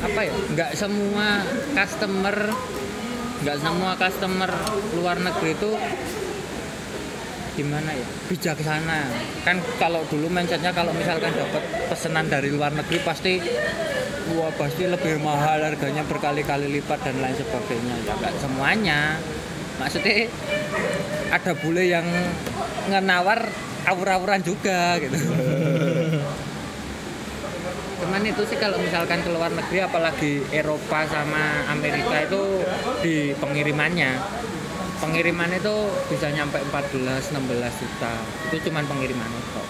apa 0.05 0.21
ya? 0.25 0.33
Nggak 0.57 0.71
semua 0.77 1.45
customer 1.77 2.37
nggak 3.41 3.57
semua 3.57 3.97
customer 3.97 4.51
luar 5.01 5.17
negeri 5.17 5.57
itu 5.57 5.71
gimana 7.57 7.91
ya? 7.93 8.07
Bijaksana. 8.29 9.01
Kan 9.45 9.61
kalau 9.77 10.05
dulu 10.09 10.33
mindsetnya 10.33 10.73
kalau 10.73 10.97
misalkan 10.97 11.33
dapat 11.37 11.63
pesanan 11.93 12.27
dari 12.29 12.49
luar 12.53 12.73
negeri 12.73 12.99
pasti 13.05 13.41
wah 14.37 14.53
pasti 14.55 14.87
lebih 14.87 15.19
mahal 15.21 15.61
harganya 15.61 16.07
berkali-kali 16.07 16.69
lipat 16.81 17.01
dan 17.05 17.17
lain 17.21 17.37
sebagainya. 17.37 17.95
Ya 18.09 18.13
nggak 18.17 18.35
semuanya. 18.41 19.01
Maksudnya 19.81 20.29
ada 21.33 21.53
bule 21.57 21.89
yang 21.89 22.05
ngenawar 22.91 23.49
awur-awuran 23.89 24.43
juga 24.45 25.01
gitu 25.01 25.17
cuman 28.11 28.27
itu 28.27 28.43
sih 28.43 28.59
kalau 28.59 28.75
misalkan 28.77 29.23
ke 29.23 29.31
luar 29.31 29.55
negeri 29.55 29.87
apalagi 29.87 30.43
Eropa 30.51 31.07
sama 31.07 31.63
Amerika 31.71 32.27
itu 32.27 32.67
di 32.99 33.31
pengirimannya 33.39 34.19
pengiriman 34.99 35.47
itu 35.55 35.75
bisa 36.11 36.27
nyampe 36.29 36.59
14-16 36.59 37.31
juta 37.79 38.13
itu 38.51 38.67
cuman 38.67 38.83
pengiriman 38.83 39.31
kok 39.55 39.63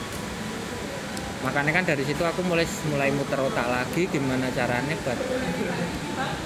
makanya 1.45 1.73
kan 1.75 1.85
dari 1.85 2.01
situ 2.01 2.25
aku 2.25 2.41
mulai 2.41 2.65
mulai 2.89 3.13
muter 3.13 3.37
otak 3.37 3.69
lagi 3.69 4.09
gimana 4.09 4.49
caranya 4.49 4.97
buat 5.05 5.21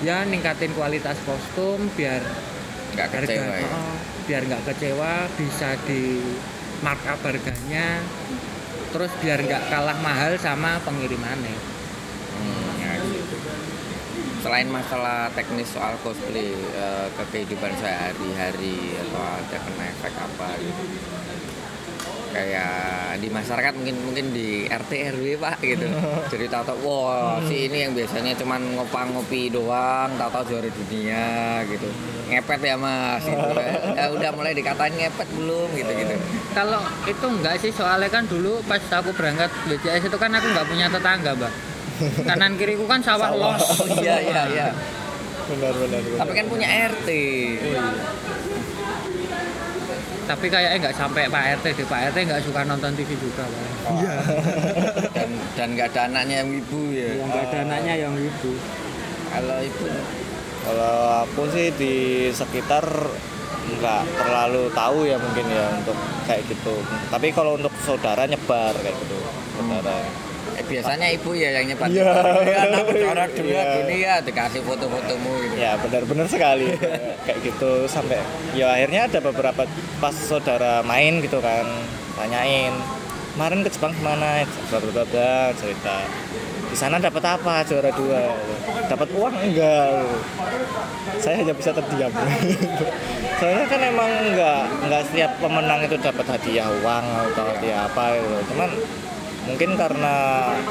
ya 0.03 0.27
ningkatin 0.27 0.75
kualitas 0.75 1.15
kostum 1.23 1.87
biar 1.95 2.27
Nggak 2.99 3.07
harga- 3.09 3.23
kecewa 3.23 3.55
ya. 3.55 3.71
oh, 3.71 3.97
biar 4.27 4.43
nggak 4.51 4.63
kecewa 4.67 5.13
bisa 5.39 5.79
di 5.87 6.19
markup 6.83 7.23
harganya 7.23 8.03
terus 8.91 9.15
biar 9.19 9.39
nggak 9.41 9.63
kalah 9.67 9.99
mahal 9.99 10.35
sama 10.39 10.79
pengirimannya. 10.83 11.74
Selain 14.45 14.69
masalah 14.69 15.33
teknis 15.33 15.73
soal 15.73 15.97
cosplay 16.05 16.53
eh, 16.53 17.09
ke 17.17 17.25
kehidupan 17.33 17.73
sehari-hari 17.81 18.93
atau 19.01 19.25
ada 19.25 19.57
kena 19.57 19.85
efek 19.89 20.13
apa 20.21 20.49
gitu. 20.61 20.83
Kayak 22.29 23.17
di 23.25 23.29
masyarakat 23.33 23.73
mungkin 23.73 23.97
mungkin 24.05 24.27
di 24.37 24.69
RT 24.69 24.93
RW 25.17 25.41
Pak 25.41 25.65
gitu. 25.65 25.89
Jadi 26.37 26.45
tahu-tahu 26.53 26.77
wah 26.85 27.41
si 27.49 27.73
ini 27.73 27.89
yang 27.89 27.97
biasanya 27.97 28.37
cuman 28.37 28.61
ngopang 28.77 29.17
ngopi 29.17 29.49
doang, 29.49 30.13
tahu-tahu 30.21 30.53
juara 30.53 30.69
dunia 30.69 31.65
gitu. 31.65 31.89
Ngepet 32.29 32.61
ya 32.69 32.77
Mas 32.77 33.25
gitu. 33.25 33.49
Ya, 33.97 34.13
udah 34.13 34.31
mulai 34.37 34.53
dikatain 34.53 34.93
ngepet 34.93 35.29
belum 35.41 35.73
gitu-gitu. 35.73 36.21
kalau 36.53 36.85
itu 37.09 37.27
enggak 37.27 37.57
sih 37.65 37.73
soalnya 37.73 38.13
kan 38.13 38.29
dulu 38.29 38.61
pas 38.69 38.83
aku 38.93 39.17
berangkat 39.17 39.49
BCS 39.71 40.13
itu 40.13 40.19
kan 40.21 40.29
aku 40.37 40.53
nggak 40.53 40.69
punya 40.69 40.87
tetangga 40.93 41.33
mbak 41.33 41.74
kanan 42.23 42.53
kiriku 42.55 42.85
kan 42.85 43.01
sawah, 43.01 43.31
Sawah. 43.31 43.55
los 43.55 43.65
Oh 43.81 43.87
iya 44.03 44.17
iya 44.21 44.43
iya. 44.51 44.69
benar 45.45 45.75
benar 45.77 46.01
benar. 46.01 46.19
Tapi 46.25 46.33
kan 46.33 46.47
punya 46.49 46.69
RT. 46.91 47.09
tapi 50.25 50.49
kayaknya 50.49 50.89
nggak 50.89 50.97
sampai 50.97 51.29
Pak 51.29 51.61
RT 51.61 51.67
deh 51.77 51.85
Pak 51.85 52.01
RT 52.09 52.17
nggak 52.25 52.43
suka 52.49 52.65
nonton 52.65 52.97
TV 52.97 53.13
juga 53.13 53.45
Pak. 53.45 53.93
Iya. 53.93 54.15
dan 55.13 55.31
dan 55.53 55.69
nggak 55.77 55.89
ada 55.93 56.01
anaknya 56.09 56.41
yang 56.41 56.51
ibu 56.51 56.81
ya. 56.97 57.11
yang 57.21 57.29
nggak 57.29 57.45
ada 57.53 57.59
anaknya 57.69 57.95
yang 58.09 58.15
ibu 58.17 58.53
Kalau 59.29 59.59
ibu 59.61 59.85
Kalau 60.65 60.97
aku 61.29 61.43
sih 61.53 61.69
di 61.77 61.95
sekitar 62.33 62.89
nggak 63.65 64.03
terlalu 64.17 64.73
tahu 64.73 65.05
ya 65.05 65.21
mungkin 65.21 65.45
ya 65.45 65.69
untuk 65.77 65.97
kayak 66.25 66.41
gitu. 66.49 66.73
Tapi 67.13 67.29
kalau 67.37 67.61
untuk 67.61 67.73
saudara 67.85 68.25
nyebar 68.25 68.73
kayak 68.81 68.97
gitu. 68.97 69.19
Saudara. 69.61 69.97
Eh, 70.55 70.65
biasanya 70.65 71.07
ibu 71.15 71.31
ya 71.35 71.49
yang 71.61 71.65
nyebat. 71.75 71.89
Iya. 71.91 72.05
Ya, 72.45 72.59
anak 72.71 72.83
bicara 72.89 73.25
dua 73.31 73.45
Iya. 73.45 73.95
ya 73.95 74.15
dikasih 74.23 74.61
foto-fotomu 74.63 75.33
gitu. 75.45 75.55
Ya 75.59 75.73
benar-benar 75.79 76.27
sekali 76.31 76.69
kayak 77.27 77.39
gitu 77.43 77.87
sampai 77.91 78.23
ya 78.55 78.75
akhirnya 78.75 79.11
ada 79.11 79.19
beberapa 79.19 79.63
pas 79.99 80.15
saudara 80.15 80.81
main 80.87 81.19
gitu 81.21 81.39
kan 81.43 81.67
tanyain 82.15 82.75
kemarin 83.35 83.67
ke 83.67 83.71
Jepang 83.75 83.91
ke 83.91 84.03
mana 84.03 84.47
bla, 84.71 85.51
cerita 85.59 85.97
di 86.71 86.77
sana 86.79 86.99
dapat 86.99 87.23
apa 87.23 87.63
juara 87.67 87.91
dua 87.95 88.35
dapat 88.91 89.09
uang 89.15 89.35
enggak 89.47 90.07
saya 91.23 91.43
hanya 91.43 91.55
bisa 91.55 91.71
terdiam 91.71 92.11
soalnya 93.39 93.67
kan 93.71 93.81
emang 93.83 94.11
enggak 94.27 94.63
enggak 94.83 95.03
setiap 95.07 95.33
pemenang 95.39 95.81
itu 95.87 95.97
dapat 96.03 96.27
hadiah 96.35 96.67
uang 96.83 97.05
atau 97.31 97.45
hadiah 97.55 97.87
apa 97.87 98.05
gitu 98.19 98.55
cuman 98.55 98.71
mungkin 99.45 99.77
karena 99.77 100.15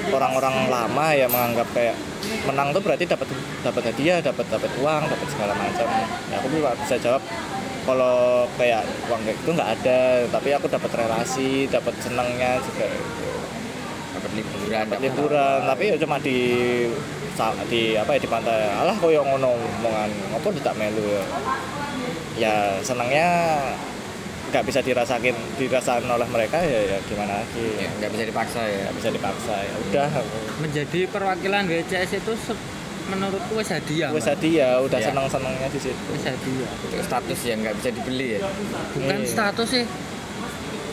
orang-orang 0.09 0.67
lama 0.67 1.05
ya 1.13 1.29
menganggap 1.29 1.69
kayak 1.77 1.93
menang 2.49 2.73
tuh 2.73 2.81
berarti 2.81 3.05
dapat 3.05 3.29
dapat 3.61 3.83
hadiah 3.93 4.19
dapat 4.19 4.45
dapat 4.49 4.71
uang 4.81 5.03
dapat 5.07 5.27
segala 5.29 5.53
macam. 5.53 5.87
Ya 6.29 6.35
aku 6.41 6.47
juga 6.49 6.73
bisa 6.81 6.95
jawab. 6.97 7.21
Kalau 7.83 8.47
kayak 8.55 8.87
uang 9.11 9.21
kayak 9.27 9.37
itu 9.43 9.49
nggak 9.53 9.69
ada 9.81 9.99
tapi 10.31 10.49
aku 10.55 10.65
dapat 10.71 10.91
relasi 10.95 11.69
dapat 11.69 11.93
senangnya 12.01 12.57
juga. 12.63 12.87
Dapat 14.13 14.31
liburan, 14.37 14.83
dapat 14.87 14.99
liburan 15.01 15.59
tapi 15.67 15.83
ya 15.89 15.95
cuma 15.97 16.15
di 16.21 16.39
di 17.69 17.81
apa 17.97 18.11
ya 18.15 18.19
di 18.21 18.29
pantai. 18.29 18.57
Alah 18.77 18.95
koyo 18.97 19.21
ngono 19.25 19.57
omongan. 19.57 20.09
Apa 20.37 20.47
tidak 20.53 20.73
melu 20.79 21.05
ya? 21.05 21.25
Ya 22.33 22.55
senangnya 22.81 23.29
nggak 24.53 24.63
bisa 24.63 24.79
dirasakin 24.79 25.33
dirasakan 25.57 26.05
oleh 26.07 26.29
mereka 26.29 26.61
ya, 26.61 26.79
ya 26.87 26.97
gimana 27.03 27.41
lagi 27.41 27.65
Ya, 27.75 27.89
nggak 27.91 28.11
bisa 28.11 28.23
dipaksa 28.23 28.61
ya. 28.61 28.79
nggak 28.85 28.95
bisa 28.95 29.09
dipaksa 29.09 29.53
ya 29.57 29.73
udah 29.83 30.07
menjadi 30.59 30.99
perwakilan 31.09 31.61
BCS 31.65 32.11
itu 32.15 32.33
menurutku 33.03 33.51
wes 33.53 33.67
hadiah 33.67 34.09
wes 34.09 34.23
hadiah 34.23 34.77
udah 34.79 34.95
Iya. 34.95 35.09
senang 35.09 35.25
senangnya 35.27 35.67
di 35.67 35.79
situ 35.81 36.03
wes 36.07 36.23
hadiah 36.23 36.69
Itu 36.85 37.01
status 37.01 37.39
yang 37.43 37.57
nggak 37.59 37.75
bisa 37.75 37.89
dibeli 37.91 38.27
ya. 38.31 38.39
bukan 38.93 39.19
Iya. 39.19 39.27
status 39.27 39.67
sih 39.67 39.85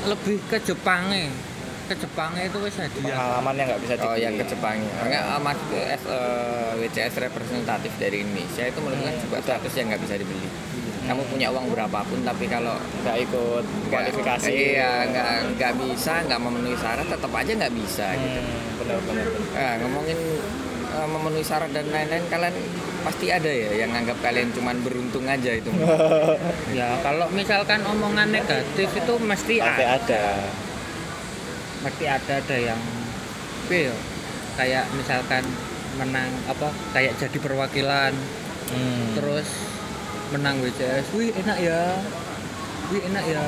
lebih 0.02 0.40
ke 0.48 0.56
Jepangnya 0.58 1.28
ke 1.84 1.94
Jepangnya 1.96 2.42
itu 2.46 2.58
wes 2.58 2.74
hadiah 2.74 3.12
pengalaman 3.12 3.54
yang 3.54 3.66
nggak 3.68 3.82
bisa 3.82 3.94
Oh 3.94 4.02
dibeli. 4.08 4.22
yang 4.22 4.34
ke 4.36 4.44
Jepang. 4.46 4.76
Makanya 4.80 5.20
uh, 5.28 5.40
mas 5.40 5.58
eh, 5.70 5.98
eh, 5.98 6.70
WCS 6.80 7.14
representatif 7.20 7.92
dari 7.98 8.22
Indonesia 8.22 8.62
itu 8.64 8.78
menurut 8.78 9.02
kan 9.02 9.14
juga 9.18 9.36
status 9.42 9.72
yang 9.74 9.86
nggak 9.90 10.00
bisa 10.00 10.14
dibeli. 10.16 10.48
Kamu 11.11 11.22
punya 11.26 11.50
uang 11.50 11.74
berapapun 11.74 12.22
tapi 12.22 12.46
kalau 12.46 12.78
nggak 13.02 13.16
ikut 13.26 13.64
kualifikasi 13.90 14.46
iya 14.54 15.11
nggak 15.11 15.58
nggak 15.58 15.72
bisa 15.82 16.22
nggak 16.22 16.38
memenuhi 16.38 16.78
syarat 16.78 17.06
tetap 17.11 17.32
aja 17.34 17.50
nggak 17.50 17.74
bisa 17.74 18.06
gitu. 18.14 18.38
hmm, 18.38 18.78
benar 18.78 18.98
benar 19.02 19.26
benar. 19.26 19.50
Nah, 19.58 19.74
ngomongin 19.82 20.18
eh, 20.94 21.08
memenuhi 21.11 21.42
syarat 21.42 21.70
dan 21.74 21.86
lain-lain 21.90 22.24
kalian 22.30 22.54
pasti 23.02 23.26
ada 23.32 23.50
ya 23.50 23.70
yang 23.74 23.90
nganggap 23.90 24.22
kalian 24.22 24.54
cuman 24.54 24.76
beruntung 24.86 25.26
aja 25.26 25.50
itu. 25.50 25.70
ya 26.78 26.94
kalau 27.02 27.26
misalkan 27.34 27.82
omongan 27.82 28.30
negatif 28.30 28.88
itu 28.94 29.12
mesti 29.18 29.54
pasti 29.58 29.82
ada 29.82 29.84
ada 29.98 30.22
mesti 31.82 32.04
ada 32.06 32.32
ada 32.38 32.56
yang 32.61 32.80
ya, 33.66 33.94
kayak 34.54 34.84
misalkan 34.94 35.42
menang 35.98 36.30
apa 36.46 36.70
kayak 36.94 37.18
jadi 37.18 37.38
perwakilan 37.42 38.14
Hmm. 38.70 39.18
terus 39.18 39.48
menang 40.31 40.62
WCS 40.62 41.07
wih 41.14 41.31
enak 41.35 41.59
ya. 41.59 41.83
Wih 42.91 43.03
enak 43.11 43.24
ya. 43.26 43.43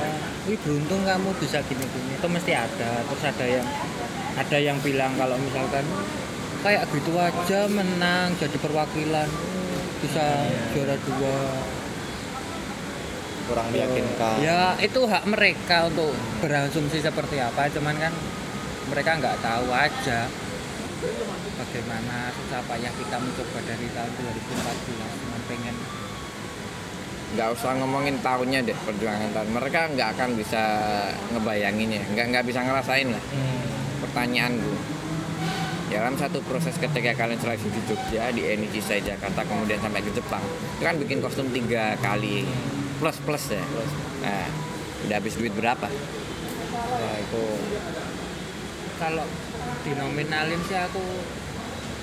Wih 0.47 0.59
beruntung 0.63 1.03
kamu 1.07 1.31
bisa 1.39 1.63
gini 1.67 1.87
gini 1.87 2.19
itu 2.19 2.29
mesti 2.29 2.53
ada 2.55 2.91
terus 3.07 3.23
ada 3.23 3.47
yang 3.47 3.67
ada 4.35 4.59
yang 4.59 4.79
bilang 4.83 5.15
kalau 5.15 5.39
misalkan 5.39 5.85
kayak 6.63 6.87
gitu 6.95 7.15
aja 7.19 7.67
menang 7.71 8.35
jadi 8.39 8.57
perwakilan 8.59 9.29
bisa 10.03 10.27
juara 10.75 10.97
dua. 11.07 11.39
Kurang 13.43 13.67
meyakinkan. 13.75 14.37
Ya 14.39 14.79
itu 14.79 15.01
hak 15.03 15.27
mereka 15.27 15.91
untuk 15.91 16.15
berasumsi 16.39 17.03
seperti 17.03 17.43
apa. 17.43 17.67
Cuman 17.75 17.99
kan 17.99 18.15
mereka 18.91 19.19
nggak 19.19 19.39
tahu 19.43 19.67
aja 19.71 20.31
bagaimana 21.59 22.31
susah 22.31 22.63
payah 22.71 22.93
kita 22.95 23.17
mencoba 23.19 23.59
dari 23.67 23.87
tahun 23.91 24.13
2014 24.23 24.87
cuma 24.87 25.11
pengen 25.19 25.32
nggak 27.33 27.49
usah 27.57 27.73
ngomongin 27.81 28.21
tahunnya 28.21 28.61
deh 28.69 28.77
perjuangan 28.85 29.33
tahun. 29.33 29.49
Mereka 29.57 29.81
nggak 29.97 30.09
akan 30.17 30.29
bisa 30.37 30.63
ngebayanginnya. 31.33 32.03
Nggak 32.13 32.27
nggak 32.33 32.45
bisa 32.45 32.61
ngerasain 32.65 33.09
lah. 33.13 33.25
Hmm. 33.33 33.61
pertanyaanku 34.03 34.75
dalam 35.93 36.17
satu 36.17 36.41
proses 36.49 36.73
ketika 36.81 37.13
kalian 37.13 37.37
seleksi 37.37 37.69
di 37.69 37.81
Jogja 37.85 38.33
di 38.33 38.49
Eni 38.49 38.67
Cisai 38.73 39.05
Jakarta 39.05 39.45
kemudian 39.45 39.77
sampai 39.77 40.01
ke 40.01 40.09
Jepang 40.17 40.41
itu 40.81 40.83
kan 40.83 40.97
bikin 40.97 41.21
kostum 41.21 41.53
tiga 41.53 42.01
kali 42.01 42.49
plus 42.97 43.21
plus 43.21 43.53
ya? 43.53 43.61
Nah 44.25 44.49
udah 45.05 45.17
habis 45.21 45.37
duit 45.37 45.53
berapa? 45.53 45.87
Ya 46.73 47.13
itu 47.21 47.45
kalau 48.97 49.27
dinominalin 49.85 50.61
sih 50.65 50.79
aku 50.81 51.05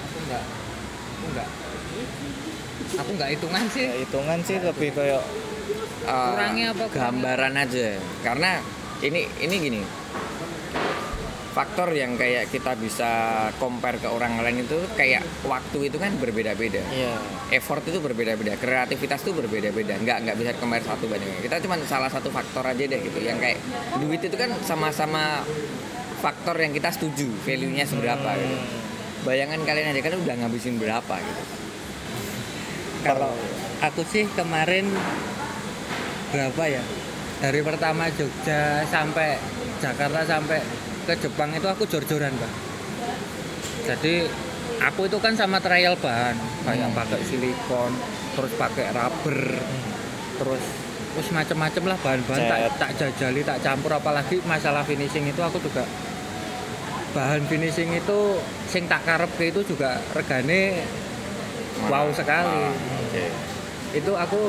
aku 0.05 0.17
nggak 0.29 0.43
aku 1.17 1.25
nggak 1.33 1.49
aku 2.95 3.09
nggak 3.13 3.29
hitungan 3.33 3.63
sih. 3.69 3.85
Ya, 3.85 3.95
hitungan 3.99 4.39
sih 4.41 4.57
lebih 4.57 4.89
kayak 4.91 5.23
Eh, 5.99 6.27
Kurangnya 6.31 6.73
apa? 6.73 6.85
gambaran 6.89 7.53
aja. 7.53 7.99
Karena 8.23 8.57
ini 8.99 9.27
ini 9.39 9.55
gini. 9.59 9.81
Faktor 11.49 11.91
yang 11.91 12.15
kayak 12.15 12.49
kita 12.49 12.77
bisa 12.77 13.09
compare 13.59 13.99
ke 13.99 14.07
orang 14.07 14.39
lain 14.39 14.63
itu 14.63 14.79
kayak 14.95 15.21
waktu 15.43 15.91
itu 15.91 15.97
kan 15.97 16.13
berbeda-beda. 16.15 16.79
Ya 16.89 17.13
effort 17.51 17.81
itu 17.83 17.97
berbeda-beda 17.99 18.53
kreativitas 18.55 19.21
itu 19.21 19.33
berbeda-beda. 19.33 19.97
Nggak 19.97 20.17
nggak 20.23 20.37
bisa 20.39 20.51
compare 20.55 20.81
satu 20.81 21.05
bandingnya 21.05 21.41
kita 21.41 21.57
cuma 21.59 21.75
salah 21.83 22.07
satu 22.07 22.29
faktor 22.29 22.63
aja 22.63 22.79
deh 22.79 22.99
gitu. 23.01 23.19
Yang 23.19 23.37
kayak 23.43 23.57
duit 23.99 24.21
itu 24.23 24.33
kan 24.33 24.49
sama-sama 24.61 25.43
faktor 26.19 26.55
yang 26.55 26.71
kita 26.71 26.89
setuju 26.89 27.27
value 27.43 27.69
nya 27.69 27.83
seberapa 27.83 28.29
gitu. 28.33 28.55
Bayangan 29.19 29.59
kalian 29.61 29.91
aja 29.91 30.01
kan 30.01 30.15
udah 30.15 30.35
ngabisin 30.37 30.79
berapa 30.79 31.15
gitu 31.19 31.43
kalau 33.05 33.31
aku 33.79 34.01
sih 34.09 34.27
kemarin 34.35 34.89
berapa 36.35 36.63
ya? 36.67 36.83
Dari 37.39 37.63
pertama 37.63 38.11
Jogja 38.19 38.83
sampai 38.91 39.39
Jakarta 39.79 40.27
sampai 40.27 40.59
ke 41.07 41.13
Jepang 41.23 41.55
itu 41.55 41.65
aku 41.65 41.87
jor-joran 41.87 42.35
pak 42.35 42.53
jadi 43.89 44.29
aku 44.85 45.09
itu 45.09 45.17
kan 45.17 45.33
sama 45.33 45.57
trial 45.57 45.97
bahan 45.97 46.37
kayak 46.67 46.93
Hmm. 46.93 46.97
pakai 46.99 47.21
silikon 47.25 47.91
terus 48.37 48.53
pakai 48.53 48.93
rubber 48.93 49.57
terus 50.37 50.63
terus 51.09 51.27
macam-macam 51.33 51.83
lah 51.89 51.97
bahan-bahan 52.05 52.43
tak, 52.45 52.59
tak 52.77 52.91
jajali 53.01 53.41
tak 53.41 53.59
campur. 53.65 53.91
Apalagi 53.97 54.45
masalah 54.45 54.85
finishing 54.85 55.25
itu 55.25 55.41
aku 55.41 55.57
juga 55.57 55.81
bahan 57.17 57.41
finishing 57.49 57.89
itu 57.97 58.37
sing 58.69 58.85
tak 58.85 59.01
karep 59.09 59.33
itu 59.41 59.65
juga 59.65 59.97
regane 60.13 60.85
wow 61.87 62.07
sekali 62.11 62.59
Ah, 62.67 62.73
oke. 62.99 63.25
itu 63.93 64.11
aku 64.11 64.41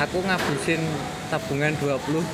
aku 0.00 0.18
ngabisin 0.24 0.80
tabungan 1.28 1.76
22 1.76 2.24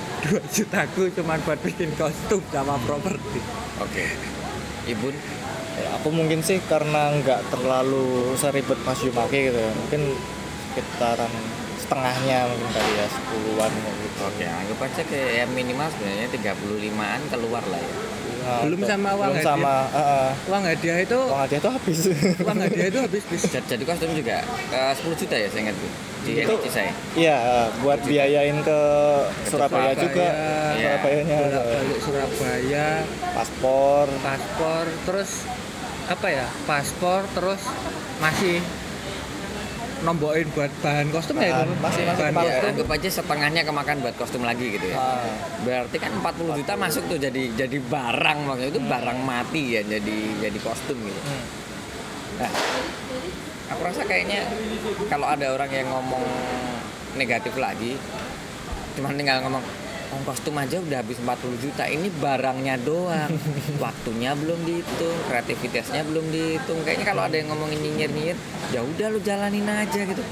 jutaku 0.55 1.11
cuman 1.13 1.43
buat 1.43 1.59
bikin 1.61 1.91
kostum 1.95 2.41
sama 2.49 2.79
properti 2.83 3.41
Oke. 3.77 4.07
Ibun, 4.87 5.13
Ya, 5.77 5.93
aku 5.93 6.09
mungkin 6.09 6.41
sih 6.41 6.57
karena 6.65 7.13
nggak 7.21 7.53
terlalu 7.53 8.33
seribet 8.33 8.81
Mas 8.81 8.97
Yumaki 9.05 9.53
gitu 9.53 9.61
ya. 9.61 9.69
Mungkin 9.77 10.17
sekitaran 10.73 11.29
setengahnya 11.77 12.49
mungkin 12.49 12.69
kali 12.73 12.93
ya, 12.97 13.07
sepuluhan 13.13 13.69
gitu. 13.77 14.21
oke 14.25 14.41
anggap 14.41 14.79
aja 14.81 15.03
kayak 15.05 15.31
ya 15.37 15.45
minimal 15.45 15.85
sebenarnya 15.93 16.29
35-an 16.33 17.21
keluar 17.29 17.61
lah 17.69 17.77
ya. 17.77 17.93
Nah, 18.47 18.63
Belum 18.63 18.79
untuk- 18.79 18.87
sama 18.89 19.09
uang 19.11 19.27
belum 19.27 19.37
hadiah. 19.37 19.51
sama 19.51 19.75
uh, 19.91 20.31
uang 20.47 20.65
hadiah 20.65 20.99
itu 21.01 21.19
uang 21.19 21.41
hadiah 21.43 21.59
itu 21.59 21.71
habis. 21.73 21.99
uang 22.47 22.59
hadiah 22.61 22.87
itu 22.87 22.99
habis 23.01 23.23
bis 23.27 23.43
Jadi, 23.45 23.67
jadi 23.67 23.83
kostum 23.83 24.11
juga 24.15 24.37
eh, 24.71 24.93
10 24.95 25.03
juta 25.17 25.35
ya 25.35 25.49
saya 25.49 25.61
ingat 25.63 25.77
Bu. 25.77 25.89
Di 26.23 26.33
Itu- 26.41 26.63
saya. 26.69 26.93
Iya, 27.15 27.37
uh, 27.37 27.67
buat 27.81 27.99
biayain 28.03 28.59
ke 28.61 28.81
Surabaya 29.45 29.91
Surabaya, 29.91 29.93
juga. 29.97 30.27
Iya. 30.73 30.93
Surabayanya 30.95 31.39
balik 31.51 31.99
Surabaya 32.01 32.87
paspor. 33.33 34.07
paspor 34.23 34.85
terus 35.05 35.31
apa 36.07 36.27
ya 36.29 36.47
paspor 36.65 37.27
terus 37.33 37.63
masih 38.17 38.63
nombokin 40.07 40.47
buat 40.51 40.71
bahan 40.79 41.07
kostum 41.11 41.35
ya 41.37 41.51
Bahan, 41.51 41.67
itu 41.67 41.75
masih- 41.77 42.07
masih 42.07 42.23
bahan 42.23 42.31
kepala. 42.31 42.47
Ya, 42.47 42.55
kostum 42.55 42.71
anggap 42.71 42.89
aja 42.93 43.09
setengahnya 43.11 43.63
kemakan 43.65 43.97
buat 44.01 44.15
kostum 44.15 44.43
lagi 44.43 44.67
gitu 44.71 44.87
ya. 44.87 44.97
Ah, 44.97 45.27
Berarti 45.61 45.97
kan 45.99 46.11
40 46.15 46.55
juta 46.55 46.73
masuk 46.77 47.03
tuh 47.07 47.19
jadi 47.19 47.43
jadi 47.53 47.79
barang 47.83 48.39
maksudnya 48.45 48.71
itu 48.71 48.83
barang 48.83 49.19
mati 49.21 49.63
ya 49.75 49.83
jadi 49.85 50.19
jadi 50.41 50.59
kostum 50.63 50.97
gitu. 50.97 51.21
Hmm. 51.21 51.45
Nah, 52.37 52.51
aku 53.69 53.81
rasa 53.83 54.03
kayaknya 54.05 54.47
kalau 55.07 55.27
ada 55.27 55.51
orang 55.51 55.69
yang 55.69 55.89
ngomong 55.89 56.23
negatif 57.15 57.57
lagi, 57.57 57.99
cuma 58.93 59.11
tinggal 59.11 59.43
ngomong 59.43 59.65
oh, 60.13 60.23
kostum 60.27 60.55
aja 60.59 60.79
udah 60.79 61.03
habis 61.03 61.19
40 61.19 61.63
juta, 61.63 61.85
ini 61.89 62.09
barangnya 62.11 62.79
doang, 62.83 63.33
waktunya 63.85 64.37
belum 64.39 64.63
dihitung, 64.63 65.17
kreativitasnya 65.27 66.03
belum 66.07 66.27
dihitung. 66.31 66.83
Kayaknya 66.87 67.07
kalau 67.07 67.23
ada 67.27 67.37
yang 67.39 67.49
ngomongin 67.51 67.81
nyinyir-nyinyir, 67.83 68.39
ya 68.71 68.81
udah 68.83 69.07
lu 69.11 69.21
jalanin 69.23 69.67
aja 69.67 70.01
gitu. 70.07 70.23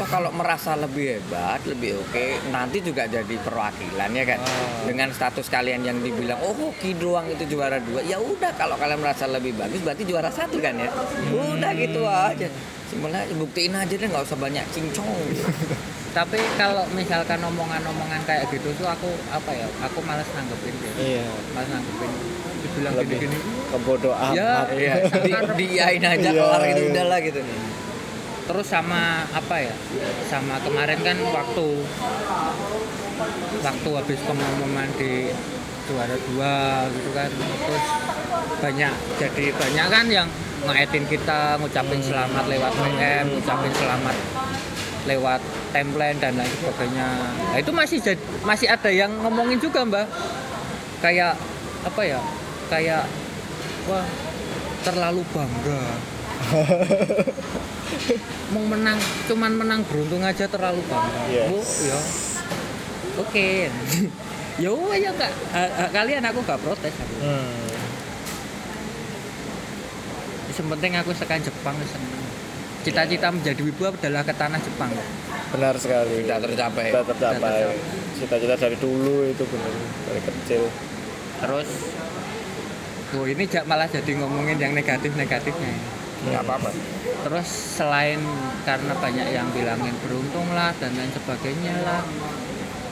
Toh 0.00 0.08
kalau 0.08 0.32
merasa 0.32 0.80
lebih 0.80 1.20
hebat, 1.20 1.60
lebih 1.68 2.00
oke, 2.00 2.48
nanti 2.48 2.80
juga 2.80 3.04
jadi 3.04 3.36
perwakilan 3.44 4.10
ya 4.16 4.24
kan. 4.24 4.40
Ah. 4.40 4.88
Dengan 4.88 5.12
status 5.12 5.44
kalian 5.52 5.84
yang 5.84 6.00
dibilang, 6.00 6.40
oh 6.40 6.56
hoki 6.56 6.96
doang 6.96 7.28
itu 7.28 7.44
juara 7.44 7.76
dua, 7.84 8.00
ya 8.00 8.16
udah 8.16 8.56
kalau 8.56 8.80
kalian 8.80 8.96
merasa 8.96 9.28
lebih 9.28 9.52
bagus, 9.60 9.84
berarti 9.84 10.08
juara 10.08 10.32
satu 10.32 10.56
kan 10.56 10.72
ya. 10.80 10.88
Udah 11.36 11.70
gitu 11.76 12.08
aja. 12.08 12.48
Sebenarnya 12.88 13.28
buktiin 13.36 13.76
aja 13.76 13.92
deh, 13.92 14.08
nggak 14.08 14.24
usah 14.24 14.38
banyak 14.40 14.64
cincong. 14.72 15.06
tapi 16.10 16.38
kalau 16.54 16.82
misalkan 16.90 17.38
omongan-omongan 17.38 18.18
kayak 18.24 18.50
gitu 18.50 18.74
tuh 18.74 18.82
aku 18.84 19.06
apa 19.30 19.50
ya 19.54 19.66
aku 19.80 19.98
malas 20.02 20.26
nanggepin 20.34 20.74
gitu 20.74 20.98
Iya. 20.98 21.22
malas 21.54 21.70
nanggepin 21.70 22.10
dibilang 22.60 22.94
Lebih 22.98 23.16
gini-gini 23.16 23.38
kebodoh 23.70 24.14
Ya. 24.34 24.66
Iya, 24.68 24.94
di, 25.22 25.32
diain 25.58 26.02
aja 26.02 26.28
Iya, 26.28 26.42
kelar 26.42 26.62
itu 26.66 26.82
iya. 26.82 26.90
udah 26.90 27.04
lah 27.06 27.18
gitu. 27.22 27.40
terus 28.42 28.66
sama 28.66 29.22
apa 29.30 29.56
ya 29.62 29.74
sama 30.26 30.58
kemarin 30.58 30.98
kan 31.00 31.14
waktu 31.30 31.66
waktu 33.60 33.88
habis 33.94 34.20
pengumuman 34.26 34.90
di 34.98 35.30
juara 35.86 36.16
dua 36.26 36.54
gitu 36.90 37.10
kan 37.12 37.30
terus 37.30 37.84
banyak 38.58 38.92
jadi 39.16 39.44
banyak 39.54 39.86
kan 39.86 40.06
yang 40.06 40.28
ngaitin 40.60 41.06
kita 41.06 41.56
ngucapin 41.56 42.02
selamat 42.02 42.44
lewat 42.46 42.72
PM 42.74 43.24
ngucapin 43.30 43.72
selamat 43.72 44.16
lewat 45.08 45.40
template 45.72 46.18
dan 46.20 46.36
lain 46.36 46.52
sebagainya. 46.60 47.08
Nah 47.52 47.58
itu 47.60 47.72
masih 47.72 47.98
jadi 48.02 48.20
masih 48.44 48.68
ada 48.68 48.90
yang 48.92 49.10
ngomongin 49.24 49.60
juga 49.60 49.84
mbak. 49.86 50.06
Kayak 51.00 51.36
apa 51.80 52.02
ya 52.04 52.20
kayak 52.68 53.08
wah 53.88 54.04
terlalu 54.84 55.24
bangga. 55.32 55.82
Mau 58.52 58.66
menang 58.66 58.98
cuman 59.30 59.52
menang 59.54 59.80
beruntung 59.86 60.26
aja 60.26 60.50
terlalu 60.50 60.82
bangga. 60.90 61.22
Yes. 61.30 61.48
Bu, 61.48 61.58
ya. 61.86 61.98
Oke. 63.24 63.48
Ya 64.60 64.76
udah 64.76 64.92
ya 64.92 65.08
kak. 65.16 65.32
Eh, 65.56 65.70
eh, 65.72 65.88
kalian 65.88 66.20
aku 66.20 66.44
gak 66.44 66.60
protes 66.60 66.92
aku. 66.92 67.16
Hmm. 67.24 67.60
yang 70.60 70.76
penting 70.76 70.92
aku 71.00 71.16
sekarang 71.16 71.40
Jepang 71.40 71.72
seneng 71.88 72.29
cita-cita 72.80 73.28
menjadi 73.28 73.60
wibu 73.60 73.82
adalah 73.86 74.22
ke 74.24 74.32
tanah 74.32 74.58
Jepang. 74.58 74.90
Benar 75.50 75.74
sekali. 75.76 76.24
Sudah 76.24 76.38
tercapai. 76.40 76.86
Sudah 76.90 77.04
tercapai. 77.04 77.58
Sudah 77.64 77.98
Cita-cita 78.20 78.54
dari 78.56 78.76
dulu 78.76 79.24
itu 79.24 79.44
benar 79.48 79.72
dari 80.04 80.20
kecil. 80.20 80.62
terus 81.40 81.68
oh 83.16 83.24
ini 83.24 83.48
malah 83.64 83.88
jadi 83.88 84.12
ngomongin 84.20 84.60
yang 84.60 84.76
negatif-negatifnya 84.76 85.72
Nggak 86.28 86.44
apa-apa. 86.44 86.68
terus 87.24 87.48
selain 87.80 88.20
karena 88.68 88.92
banyak 88.92 89.24
yang 89.32 89.48
bilangin 89.56 89.96
beruntung 90.04 90.44
lah 90.52 90.76
dan 90.76 90.92
lain 90.92 91.08
sebagainya 91.16 91.80
lah 91.80 92.04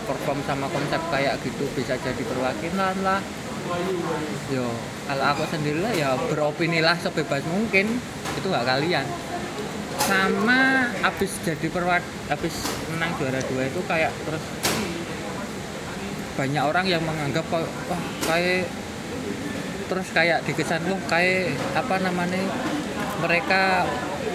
perform 0.09 0.41
sama 0.49 0.65
konsep 0.73 0.97
kayak 1.13 1.37
gitu 1.45 1.69
bisa 1.77 2.01
jadi 2.01 2.23
perwakilan 2.25 2.97
lah 3.05 3.21
yo 4.49 4.65
kalau 5.05 5.25
aku 5.37 5.45
sendiri 5.53 5.85
lah 5.85 5.93
ya 5.93 6.17
beropini 6.17 6.81
lah 6.81 6.97
sebebas 6.97 7.45
mungkin 7.53 8.01
itu 8.33 8.49
hak 8.49 8.65
kalian 8.65 9.05
sama 10.09 10.89
abis 11.05 11.37
jadi 11.45 11.69
perwak 11.69 12.01
abis 12.33 12.65
menang 12.97 13.13
juara 13.21 13.41
dua 13.45 13.63
itu 13.69 13.81
kayak 13.85 14.09
terus 14.25 14.41
banyak 16.39 16.63
orang 16.65 16.87
yang 16.87 17.03
menganggap 17.03 17.45
kok, 17.51 17.67
wah 17.91 18.03
kayak 18.31 18.71
terus 19.93 20.09
kayak 20.17 20.41
dikesan 20.49 20.81
wah 20.89 21.03
kayak 21.13 21.53
apa 21.77 21.95
namanya 22.01 22.41
mereka 23.21 23.85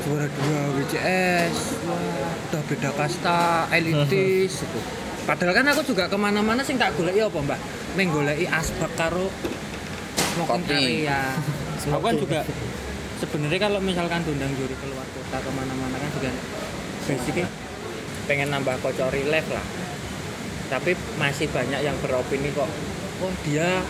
juara 0.06 0.30
dua 0.30 0.60
WCS 0.78 1.56
wah 1.90 2.24
udah 2.54 2.62
beda 2.70 2.90
kasta 2.94 3.66
elitis 3.74 4.62
gitu. 4.62 4.80
padahal 5.26 5.58
kan 5.58 5.66
aku 5.74 5.82
juga 5.90 6.06
ke 6.06 6.18
mana-mana 6.22 6.62
sih 6.62 6.78
tak 6.78 6.94
golek 6.94 7.18
apa 7.18 7.40
mbak 7.42 7.60
menggoleki 7.98 8.46
asbak 8.46 8.94
karo 8.94 9.34
smoking 10.38 10.70
Kopi. 10.70 10.78
area 10.78 11.34
aku 11.90 12.04
kan 12.06 12.16
juga 12.22 12.40
sebenarnya 13.18 13.60
kalau 13.64 13.80
misalkan 13.82 14.22
dundang 14.22 14.54
juri 14.54 14.76
keluar 14.78 15.08
kota 15.34 15.50
ke 15.50 15.58
mana-mana 15.58 15.98
kan 15.98 16.10
juga 16.14 16.30
basicnya 17.10 17.50
pengen 18.30 18.54
nambah 18.54 18.78
kocok 18.86 19.10
relief 19.10 19.50
lah. 19.50 19.66
Tapi 20.70 20.94
masih 21.18 21.50
banyak 21.50 21.82
yang 21.82 21.98
beropini 22.06 22.54
kok. 22.54 22.70
Oh 23.18 23.34
dia 23.42 23.82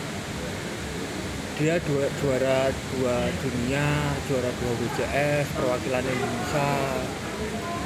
dia 1.60 1.76
dua, 1.84 2.08
juara 2.24 2.72
dua 2.96 3.28
dunia 3.44 4.16
juara 4.24 4.50
dua 4.56 4.72
WCS 4.88 5.52
perwakilan 5.52 6.08
Indonesia. 6.08 6.72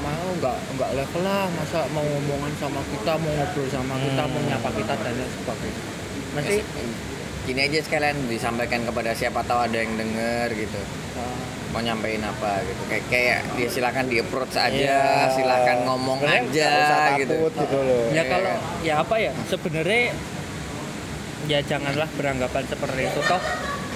Mau 0.06 0.28
nggak 0.38 0.58
nggak 0.78 0.92
level 0.94 1.22
lah. 1.26 1.50
Masa 1.58 1.90
mau 1.98 2.06
ngomongan 2.06 2.54
sama 2.62 2.86
kita 2.94 3.18
mau 3.18 3.34
ngobrol 3.42 3.68
sama 3.74 3.98
kita 3.98 4.24
mau 4.30 4.42
nyapa 4.46 4.70
kita 4.70 4.94
dan 5.02 5.14
lain 5.18 5.32
sebagainya. 5.42 5.82
Masih? 6.38 6.62
Gini 7.50 7.62
aja 7.66 7.80
sekalian 7.82 8.30
disampaikan 8.30 8.86
kepada 8.86 9.18
siapa 9.18 9.42
tahu 9.50 9.66
ada 9.66 9.82
yang 9.82 9.98
denger 9.98 10.54
gitu. 10.54 10.82
Mau 11.78 11.86
nyampein 11.86 12.26
apa 12.26 12.58
gitu. 12.66 12.82
Kayak 12.90 13.06
kayak 13.06 13.40
dia 13.54 13.70
silakan 13.70 14.10
di 14.10 14.18
approach 14.18 14.58
aja, 14.58 14.74
Iya. 14.74 15.30
silakan 15.30 15.78
ngomong 15.86 16.18
Sebenarnya 16.18 16.50
aja 16.50 16.70
usah 16.74 16.98
gitu. 17.22 17.36
takut 17.38 17.54
gitu 17.54 17.78
loh. 17.78 18.06
ya 18.10 18.24
kalau 18.26 18.54
ya 18.82 18.94
apa 18.98 19.16
ya 19.22 19.32
sebenarnya 19.46 20.02
ya 21.46 21.60
janganlah 21.62 22.10
beranggapan 22.12 22.64
seperti 22.66 23.02
itu 23.06 23.22
toh 23.22 23.42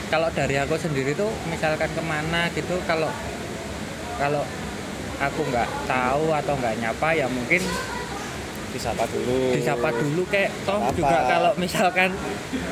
kalau 0.08 0.30
dari 0.30 0.56
aku 0.56 0.78
sendiri 0.78 1.12
tuh 1.12 1.34
misalkan 1.48 1.90
ke 1.90 2.04
mana 2.06 2.54
gitu 2.54 2.78
kalau 2.86 3.10
kalau 4.16 4.46
aku 5.18 5.42
nggak 5.44 5.70
tahu 5.84 6.26
atau 6.32 6.54
nggak 6.54 6.76
nyapa 6.78 7.08
ya 7.12 7.26
mungkin 7.26 7.66
disapa 8.72 9.04
dulu. 9.12 9.52
disapa 9.54 9.90
dulu 9.92 10.22
kayak 10.32 10.52
toh 10.64 10.80
Apa? 10.80 10.96
juga 10.96 11.18
kalau 11.28 11.52
misalkan 11.60 12.10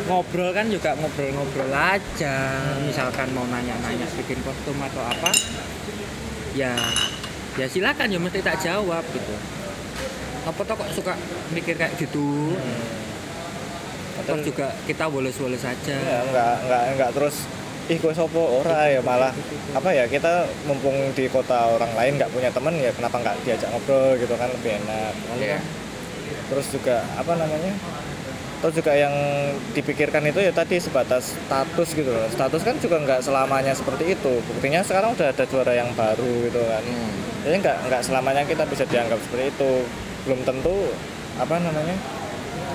ngobrol 0.07 0.49
kan 0.55 0.65
juga 0.71 0.95
ngobrol-ngobrol 0.97 1.71
aja. 1.71 2.35
Misalkan 2.83 3.27
mau 3.35 3.45
nanya-nanya 3.47 4.07
bikin 4.15 4.39
kostum 4.41 4.79
atau 4.79 5.03
apa 5.03 5.31
ya 6.57 6.73
ya 7.59 7.67
silakan 7.67 8.09
ya 8.09 8.19
mesti 8.19 8.39
tak 8.39 8.63
jawab 8.63 9.03
gitu. 9.11 9.35
Apa 10.47 10.61
toh 10.63 10.75
kok 10.79 10.89
suka 10.95 11.13
mikir 11.51 11.75
kayak 11.75 11.93
gitu? 11.99 12.55
Terus 14.19 14.41
juga 14.51 14.67
kita 14.87 15.07
bolos-bolos 15.07 15.63
aja. 15.63 15.95
Ya, 15.95 16.19
enggak 16.27 16.53
enggak 16.65 16.83
enggak 16.95 17.11
terus 17.15 17.35
ih 17.89 17.97
gue 17.97 18.13
sopo? 18.13 18.61
Ora 18.61 18.85
ya 18.85 19.01
malah 19.01 19.33
apa 19.73 19.89
ya 19.89 20.05
kita 20.05 20.45
mumpung 20.69 20.93
di 21.17 21.25
kota 21.25 21.73
orang 21.73 21.89
lain 21.97 22.21
nggak 22.21 22.29
punya 22.29 22.49
teman 22.53 22.77
ya 22.77 22.93
kenapa 22.93 23.17
nggak 23.17 23.35
diajak 23.41 23.69
ngobrol 23.73 24.13
gitu 24.19 24.33
kan 24.37 24.49
lebih 24.53 24.77
enak. 24.85 25.13
Iya. 25.41 25.59
Terus 26.49 26.67
juga 26.67 27.05
apa 27.13 27.31
namanya 27.33 27.73
terus 28.59 28.75
juga 28.75 28.91
yang 28.91 29.13
dipikirkan 29.71 30.19
itu 30.25 30.39
ya 30.39 30.51
tadi 30.51 30.75
sebatas 30.77 31.31
status 31.37 31.89
gitu 31.93 32.09
loh 32.09 32.27
status 32.27 32.59
kan 32.59 32.75
juga 32.75 32.99
nggak 32.99 33.21
selamanya 33.21 33.71
seperti 33.71 34.11
itu 34.11 34.33
buktinya 34.43 34.81
sekarang 34.81 35.15
udah 35.15 35.31
ada 35.31 35.45
juara 35.45 35.73
yang 35.73 35.93
baru 35.93 36.27
gitu 36.43 36.59
kan 36.59 36.83
Hmm. 36.83 37.11
jadi 37.39 37.55
nggak 37.57 37.77
nggak 37.87 38.01
selamanya 38.03 38.43
kita 38.43 38.63
bisa 38.65 38.83
dianggap 38.83 39.15
seperti 39.21 39.45
itu 39.49 39.71
belum 40.25 40.43
tentu 40.43 40.91
apa 41.37 41.55
namanya 41.55 41.95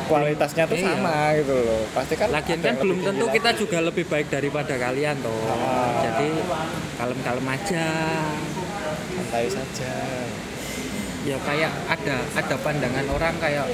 kualitasnya 0.05 0.65
tuh 0.65 0.77
Iya. 0.77 0.89
sama 0.91 1.17
gitu 1.35 1.55
loh 1.55 1.83
pasti 1.93 2.15
kan 2.15 2.29
Lagian 2.31 2.61
kan 2.61 2.75
belum 2.77 2.99
tentu 3.03 3.25
kita 3.31 3.51
lagi. 3.51 3.61
juga 3.61 3.79
lebih 3.83 4.05
baik 4.05 4.27
daripada 4.29 4.75
kalian 4.75 5.17
toh. 5.19 5.33
Ah. 5.49 6.01
Jadi 6.03 6.29
kalem-kalem 6.95 7.47
aja. 7.47 7.87
santai 9.15 9.47
saja 9.49 9.93
Ya 11.25 11.37
kayak 11.41 11.73
ada 11.89 12.17
ada 12.35 12.57
pandangan 12.59 13.07
orang 13.11 13.35
kayak 13.39 13.67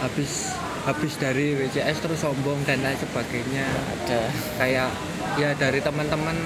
habis 0.00 0.56
habis 0.82 1.12
dari 1.14 1.54
WCS 1.54 2.00
terus 2.00 2.20
sombong 2.20 2.64
dan 2.64 2.80
lain 2.80 2.96
sebagainya. 2.96 3.68
ada 3.68 4.20
Kayak 4.56 4.88
ya 5.34 5.52
dari 5.54 5.78
teman-teman 5.78 6.36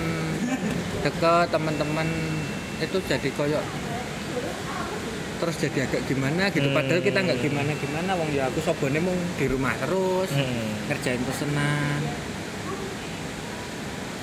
deket 1.00 1.46
teman-teman 1.48 2.06
itu 2.76 2.98
jadi 3.00 3.30
koyok 3.32 3.64
terus 5.36 5.56
jadi 5.58 5.84
agak 5.84 6.02
gimana 6.06 6.48
gitu 6.48 6.64
Hmm. 6.64 6.76
padahal 6.76 6.98
kita 6.98 7.18
nggak 7.20 7.40
gimana 7.40 7.70
gimana 7.74 8.10
wong 8.16 8.32
ya 8.32 8.48
aku 8.48 8.56
sobone 8.58 8.96
mau 8.98 9.12
di 9.36 9.46
rumah 9.46 9.76
terus 9.76 10.32
Hmm. 10.32 10.88
ngerjain 10.88 11.20
pesenan 11.20 12.00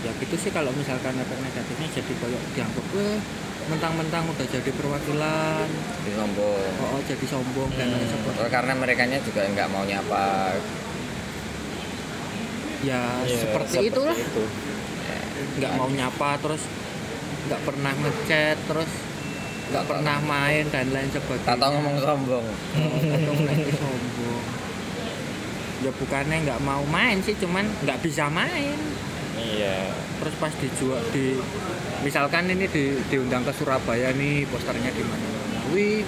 ya 0.01 0.11
gitu 0.17 0.35
sih 0.35 0.49
kalau 0.49 0.73
misalkan 0.73 1.13
efek 1.13 1.37
negatifnya 1.37 1.87
jadi 1.93 2.13
koyok 2.17 2.41
dianggap 2.51 2.85
weh 2.93 3.19
mentang-mentang 3.65 4.23
udah 4.25 4.45
jadi 4.45 4.71
perwakilan. 4.71 5.67
Di 6.03 6.11
sombong. 6.11 6.71
Oh, 6.79 6.95
oh, 6.95 7.01
jadi 7.03 7.25
sombong 7.25 7.69
dan 7.73 7.87
lain 7.89 8.01
Hmm. 8.01 8.11
sebagainya. 8.13 8.43
Oh, 8.43 8.49
karena 8.49 8.73
mereka 8.75 9.01
juga 9.21 9.41
nggak 9.45 9.67
mau 9.69 9.83
nyapa 9.83 10.25
ya 12.83 13.23
Iya, 13.23 13.39
seperti, 13.39 13.87
itulah. 13.87 14.11
itu. 14.11 14.43
nggak 15.53 15.73
mau 15.75 15.87
nyapa 15.87 16.35
terus 16.39 16.63
nggak 17.45 17.61
pernah 17.63 17.93
ngechat 17.93 18.57
terus 18.65 18.91
nggak 19.69 19.85
pernah 19.85 20.17
main 20.19 20.65
dan 20.67 20.87
lain 20.91 21.09
sebagainya. 21.09 21.47
Tak 21.47 21.57
tahu 21.59 21.69
ngomong 21.73 21.97
sombong. 21.99 22.45
Untung 22.75 23.39
lagi 23.43 23.71
sombong. 23.71 24.43
Ya 25.79 25.91
bukannya 25.91 26.37
nggak 26.43 26.61
mau 26.63 26.83
main 26.87 27.19
sih 27.19 27.35
cuman 27.35 27.67
nggak 27.83 27.99
bisa 27.99 28.27
main. 28.27 28.75
Iya 29.35 29.91
terus 30.23 30.39
pas 30.39 30.55
dijual 30.55 31.03
di 31.11 31.35
misalkan 31.99 32.47
ini 32.47 32.63
di, 32.71 32.95
diundang 33.11 33.43
ke 33.43 33.51
Surabaya 33.51 34.15
nih 34.15 34.47
posternya 34.47 34.87
di 34.95 35.03
mana? 35.03 35.27
Wih 35.75 36.07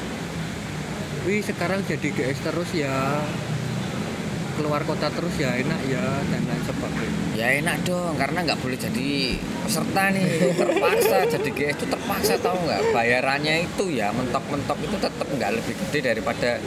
wih 1.27 1.43
sekarang 1.43 1.83
jadi 1.83 2.07
GS 2.15 2.39
terus 2.47 2.71
ya. 2.71 3.19
Keluar 4.55 4.87
kota 4.87 5.11
terus 5.11 5.35
ya 5.35 5.51
enak 5.51 5.83
ya 5.91 5.99
dan 6.31 6.47
lain 6.47 6.63
sebagainya. 6.63 7.23
Ya 7.35 7.47
enak 7.59 7.83
dong 7.83 8.15
karena 8.15 8.39
nggak 8.47 8.59
boleh 8.63 8.79
jadi 8.79 9.35
peserta 9.67 10.03
nih 10.15 10.55
terpaksa 10.55 11.17
jadi 11.27 11.49
GS 11.51 11.75
itu 11.75 11.85
terpaksa 11.91 12.39
tahu 12.39 12.55
nggak? 12.63 12.95
Bayarannya 12.95 13.67
itu 13.67 13.99
ya 13.99 14.15
mentok-mentok 14.15 14.79
itu 14.79 14.95
tetap 14.95 15.27
nggak 15.27 15.59
lebih 15.59 15.75
gede 15.75 15.99
daripada 16.07 16.63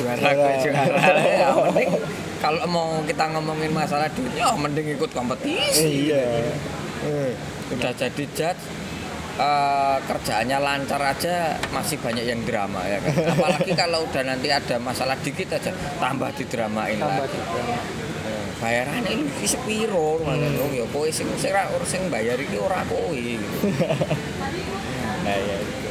juara 0.00 0.32
Juara. 0.32 0.32
ke 0.32 0.52
juara. 0.64 1.12
Ya 1.28 1.48
mending 1.52 1.92
kalau 2.40 2.64
mau 2.72 2.88
kita 3.04 3.24
ngomongin 3.36 3.72
masalah 3.72 4.08
duitnya 4.16 4.44
oh, 4.48 4.56
mending 4.56 4.96
ikut 4.96 5.10
kompetisi. 5.12 6.08
Iya 6.08 6.56
Eh, 7.04 7.32
udah 7.76 7.92
jadi 7.92 8.24
judge 8.32 8.62
eh, 9.36 9.96
kerjaannya 10.08 10.58
lancar 10.60 11.00
aja 11.02 11.60
masih 11.74 12.00
banyak 12.00 12.24
yang 12.24 12.40
drama 12.48 12.80
ya 12.88 12.98
kan? 13.04 13.12
Apalagi 13.36 13.72
kalau 13.76 14.08
udah 14.08 14.22
nanti 14.24 14.48
ada 14.48 14.80
masalah 14.80 15.16
dikit 15.20 15.52
aja 15.52 15.72
tambah 16.00 16.30
didramain 16.38 16.96
tambah 16.96 17.28
lagi. 17.28 17.36
juga 17.36 17.60
Eh, 18.26 18.46
bayarannya 18.58 19.10
ini 19.12 19.30
iki 19.38 19.46
sepiro 19.46 20.18
hmm. 20.18 20.74
ya 20.74 20.86
kowe 20.90 21.06
sing 21.12 21.30
sing 21.38 21.54
sing 21.86 22.02
bayar 22.10 22.40
iki 22.40 22.56
ora 22.58 22.82
kowe. 22.90 23.14
Gitu. 23.14 23.46
nah 25.24 25.34
itu. 25.36 25.90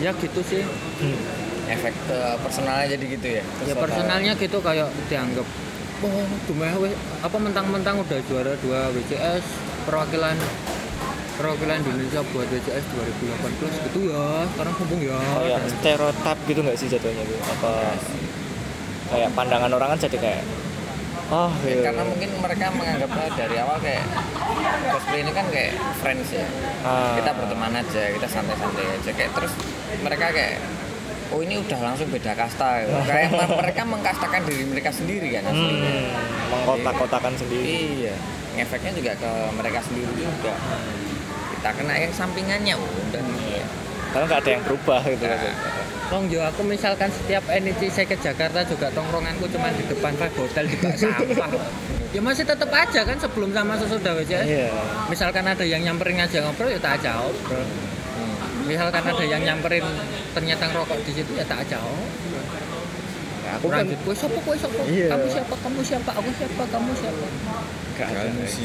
Ya 0.00 0.10
gitu 0.16 0.40
sih. 0.46 0.64
Efek 1.62 1.94
ke 2.08 2.18
personalnya 2.40 2.86
jadi 2.96 3.04
gitu 3.04 3.26
ya? 3.38 3.44
Ya 3.68 3.74
personalnya 3.76 4.32
gitu 4.34 4.58
kayak 4.64 4.88
dianggap 5.12 5.44
oh 6.02 6.26
cuma 6.50 6.66
apa 7.22 7.36
mentang-mentang 7.38 8.02
udah 8.02 8.18
juara 8.26 8.52
dua 8.58 8.90
WCS 8.90 9.44
perwakilan 9.82 10.36
perwakilan 11.32 11.76
Indonesia 11.80 12.20
buat 12.28 12.46
WCS 12.46 12.84
2018 12.92 13.84
gitu 13.84 14.00
ya 14.06 14.26
sekarang 14.46 14.74
sombong 14.76 15.00
ya. 15.00 15.18
Kayak 15.34 15.60
stereotip 15.72 16.38
gitu 16.44 16.60
nggak 16.60 16.76
sih 16.76 16.86
jatuhnya 16.88 17.22
gitu 17.24 17.40
apa 17.40 17.72
kayak 19.08 19.28
pandangan 19.32 19.70
orang 19.70 19.88
kan 19.90 19.98
jadi 20.00 20.18
kayak 20.18 20.42
oh 21.28 21.48
Ya, 21.62 21.68
iya. 21.70 21.82
karena 21.82 22.02
mungkin 22.04 22.30
mereka 22.38 22.66
menganggapnya 22.70 23.26
dari 23.34 23.56
awal 23.58 23.78
kayak 23.78 24.04
cosplay 24.86 25.20
ini 25.20 25.32
kan 25.32 25.46
kayak 25.48 25.72
friends 25.98 26.28
ya. 26.30 26.44
Ah. 26.82 27.16
kita 27.16 27.30
berteman 27.32 27.72
aja 27.74 28.02
kita 28.10 28.26
santai-santai 28.26 28.84
aja. 28.92 29.10
Kayak 29.10 29.32
terus 29.32 29.52
mereka 29.98 30.28
kayak 30.28 30.60
oh 31.32 31.40
ini 31.40 31.56
udah 31.58 31.78
langsung 31.82 32.08
beda 32.08 32.32
kasta. 32.34 32.84
Gitu. 32.84 32.92
kayak 33.02 33.28
me- 33.30 33.56
mereka 33.64 33.82
mengkastakan 33.82 34.40
diri 34.44 34.64
mereka 34.66 34.90
sendiri 34.92 35.28
kan 35.32 35.42
aslinya. 35.46 35.88
Hmm, 35.88 36.08
mengkotak-kotakan 36.52 37.32
sendiri. 37.34 37.64
Iya, 38.04 38.14
efeknya 38.58 38.92
juga 38.92 39.12
ke 39.16 39.30
mereka 39.56 39.80
sendiri 39.84 40.12
juga. 40.16 40.52
Kita 41.56 41.70
kena 41.78 41.94
yang 41.96 42.12
sampingannya 42.12 42.74
udah. 42.74 43.22
Iya. 43.22 43.64
karena 44.12 44.24
nggak 44.28 44.40
ada 44.44 44.50
yang 44.52 44.62
berubah 44.68 45.00
gitu 45.08 45.24
kan 45.24 45.40
Tong 46.12 46.28
yo 46.28 46.44
aku 46.44 46.60
misalkan 46.68 47.08
setiap 47.08 47.40
NIC 47.48 47.88
saya 47.88 48.04
ke 48.04 48.12
Jakarta 48.20 48.60
juga 48.68 48.92
tongkronganku 48.92 49.48
cuma 49.48 49.72
di 49.72 49.80
depan 49.88 50.12
Five 50.20 50.36
Hotel 50.36 50.68
di 50.68 50.76
bak 50.76 51.00
sampah. 51.00 51.48
ya 52.12 52.20
masih 52.20 52.44
tetap 52.44 52.68
aja 52.68 53.00
kan 53.08 53.16
sebelum 53.16 53.56
sama 53.56 53.80
sesudah 53.80 54.12
WCS. 54.20 54.44
iya 54.44 54.68
Misalkan 55.08 55.48
ada 55.48 55.64
yang 55.64 55.80
nyamperin 55.80 56.20
ngajak 56.20 56.44
ngobrol 56.44 56.68
ya 56.68 56.76
tak 56.76 57.00
ajak 57.00 57.16
ngobrol. 57.16 57.64
Misalkan 58.68 59.02
ada 59.08 59.24
yang 59.24 59.40
nyamperin 59.40 59.88
ternyata 60.36 60.68
ngerokok 60.68 61.00
di 61.00 61.12
situ 61.16 61.32
ya 61.32 61.48
tak. 61.48 61.64
Ya, 61.72 61.80
aku 63.56 63.66
kan 63.68 63.84
Lanjut, 63.84 63.98
kue 64.02 64.14
siapa, 64.14 64.38
kue 64.40 64.56
siapa? 64.56 64.80
Iya. 64.86 65.06
Kamu 65.12 65.26
siapa, 65.28 65.54
kamu 65.60 65.80
siapa, 65.84 66.10
aku 66.14 66.30
siapa, 66.32 66.62
kamu 66.68 66.90
siapa? 66.96 67.26
Kamu 67.92 68.22
siapa? 68.32 68.62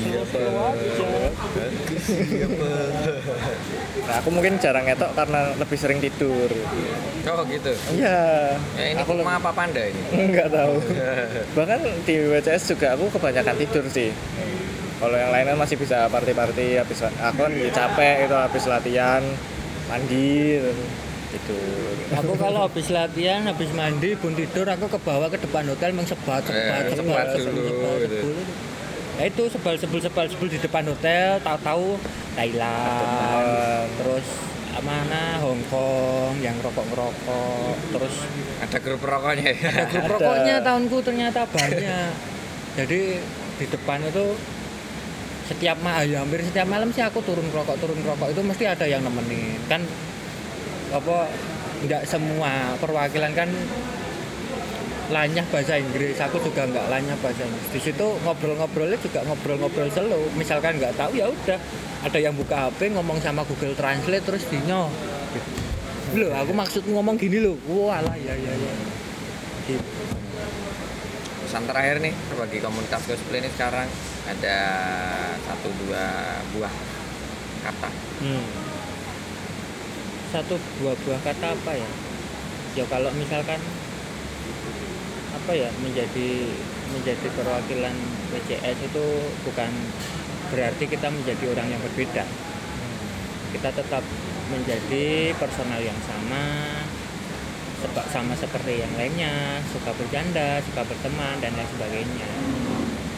nah, 4.07 4.15
aku 4.23 4.29
mungkin 4.31 4.55
jarang 4.57 4.87
ngetok 4.87 5.11
karena 5.13 5.51
lebih 5.59 5.77
sering 5.77 5.99
tidur 5.99 6.49
Oh 7.27 7.43
gitu. 7.43 7.71
iya 7.91 8.55
Ya 8.79 8.85
ini 8.95 8.99
aku 9.03 9.19
aku 9.19 9.27
apa 9.27 9.51
panda 9.51 9.83
ini? 9.83 9.99
nggak 10.31 10.47
tahu 10.47 10.75
bahkan 11.59 11.79
di 12.07 12.15
WCS 12.31 12.71
juga 12.71 12.95
aku 12.95 13.11
kebanyakan 13.19 13.55
tidur 13.59 13.83
sih 13.91 14.15
kalau 14.97 15.13
yang 15.13 15.29
lain 15.29 15.45
kan 15.53 15.57
masih 15.59 15.77
bisa 15.77 16.07
party-party 16.07 16.79
habis 16.79 17.03
aku 17.03 17.39
kan 17.45 17.51
capek 17.53 18.25
itu 18.25 18.35
habis 18.35 18.63
latihan 18.65 19.21
mandi 19.91 20.57
tidur 21.37 21.93
Aku 22.17 22.33
kalau 22.35 22.65
habis 22.65 22.87
latihan, 22.89 23.43
habis 23.45 23.69
mandi, 23.75 24.15
pun 24.15 24.31
tidur, 24.33 24.65
aku 24.65 24.87
ke 24.87 24.99
bawah 25.03 25.27
ke 25.27 25.37
depan 25.37 25.67
hotel 25.67 25.91
mengsebat, 25.91 26.41
sebat, 26.41 26.87
Eh, 26.87 26.95
sebat, 26.95 27.25
sebat 27.25 27.25
sebul, 27.35 27.51
dulu, 27.53 27.69
sebal, 27.69 27.93
gitu. 28.01 28.31
Nah 29.17 29.25
itu 29.27 29.43
sebal, 29.51 29.73
sebul, 29.75 29.99
sebal, 29.99 30.25
sebul 30.31 30.47
di 30.47 30.57
depan 30.57 30.83
hotel, 30.87 31.37
tahu-tahu 31.43 31.99
Thailand, 32.33 33.87
terus 33.99 34.25
mana 34.77 35.41
Hong 35.41 35.59
Kong 35.67 36.37
yang 36.37 36.53
rokok-ngerokok, 36.61 37.75
terus 37.91 38.15
Ada 38.61 38.77
grup 38.77 39.01
rokoknya 39.01 39.49
ya. 39.51 39.67
ada 39.73 39.83
grup 39.89 40.05
rokoknya 40.15 40.55
tahunku 40.61 40.97
ternyata 41.01 41.49
banyak. 41.49 42.11
Jadi 42.77 43.01
di 43.57 43.65
depan 43.65 43.99
itu 44.05 44.37
setiap 45.47 45.79
ma 45.79 46.03
ya 46.03 46.21
hampir 46.21 46.43
setiap 46.43 46.67
malam 46.67 46.91
sih 46.91 46.99
aku 47.01 47.23
turun 47.23 47.47
rokok 47.49 47.79
turun 47.79 47.97
rokok 48.03 48.35
itu 48.35 48.41
mesti 48.43 48.67
ada 48.67 48.83
yang 48.83 48.99
nemenin 48.99 49.55
kan 49.71 49.79
apa 50.93 51.27
nggak 51.85 52.03
semua 52.09 52.73
perwakilan 52.81 53.31
kan 53.37 53.49
lanyah 55.07 55.45
bahasa 55.47 55.79
Inggris 55.79 56.19
aku 56.19 56.43
juga 56.43 56.67
nggak 56.67 56.87
lanyah 56.91 57.15
bahasa 57.23 57.47
Inggris 57.47 57.69
di 57.71 57.79
situ 57.79 58.07
ngobrol-ngobrolnya 58.27 58.99
juga 58.99 59.23
ngobrol-ngobrol 59.23 59.87
selo 59.93 60.19
misalkan 60.35 60.79
nggak 60.83 60.99
tahu 60.99 61.15
ya 61.15 61.31
udah 61.31 61.59
ada 62.03 62.19
yang 62.19 62.35
buka 62.35 62.67
HP 62.67 62.91
ngomong 62.91 63.23
sama 63.23 63.47
Google 63.47 63.75
Translate 63.75 64.25
terus 64.27 64.43
dinyo 64.51 64.91
loh 66.15 66.31
aku 66.35 66.51
maksud 66.55 66.83
ngomong 66.87 67.15
gini 67.15 67.39
loh 67.39 67.55
wah 67.71 68.03
lah 68.03 68.15
ya 68.19 68.35
ya 68.35 68.51
ya 68.51 68.73
gitu. 69.67 70.03
Pesan 71.47 71.63
terakhir 71.63 72.03
nih 72.03 72.11
bagi 72.35 72.59
komunitas 72.59 73.03
cosplay 73.07 73.39
ini 73.39 73.49
sekarang 73.55 73.87
ada 74.27 74.57
satu 75.47 75.71
dua 75.83 76.03
buah 76.55 76.73
kata. 77.63 77.89
hmm. 78.23 78.66
Satu 80.31 80.59
dua 80.79 80.93
buah 81.07 81.21
kata 81.23 81.55
apa 81.55 81.71
ya? 81.75 81.89
Ya 82.75 82.83
kalau 82.91 83.09
misalkan 83.15 83.59
apa 85.33 85.51
ya 85.55 85.69
menjadi 85.79 86.29
menjadi 86.91 87.27
perwakilan 87.31 87.95
WCS 88.35 88.77
itu 88.83 89.05
bukan 89.47 89.71
berarti 90.51 90.83
kita 90.87 91.07
menjadi 91.07 91.43
orang 91.55 91.67
yang 91.71 91.81
berbeda. 91.83 92.23
Kita 93.55 93.69
tetap 93.71 94.03
menjadi 94.47 95.35
personal 95.35 95.79
yang 95.83 95.97
sama 96.03 96.43
sama 98.09 98.33
seperti 98.33 98.81
yang 98.81 98.89
lainnya 98.97 99.61
suka 99.69 99.93
bercanda 99.93 100.57
suka 100.65 100.81
berteman 100.83 101.39
dan 101.39 101.53
lain 101.55 101.69
sebagainya. 101.71 102.29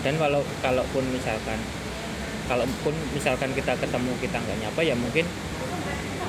Dan 0.05 0.15
walau 0.21 0.45
kalaupun 0.61 1.03
misalkan 1.11 1.59
kalaupun 2.49 2.93
misalkan 3.13 3.53
kita 3.53 3.77
ketemu 3.77 4.11
kita 4.17 4.37
nggak 4.41 4.57
nyapa 4.65 4.81
ya 4.81 4.95
mungkin 4.97 5.25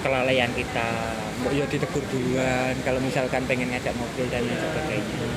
kelalaian 0.03 0.51
kita. 0.53 1.17
Mbok 1.41 1.53
yo 1.57 1.65
ditegur 1.69 2.05
duluan 2.13 2.77
kalau 2.85 3.01
misalkan 3.01 3.45
pengen 3.49 3.73
ngajak 3.73 3.97
ngobrol 3.97 4.29
dan 4.29 4.45
lain 4.45 4.61
sebagainya. 4.61 5.29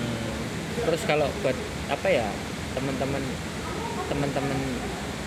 Terus 0.84 1.02
kalau 1.08 1.28
buat 1.40 1.56
apa 1.88 2.08
ya 2.12 2.28
teman-teman 2.76 3.24
teman-teman 4.12 4.60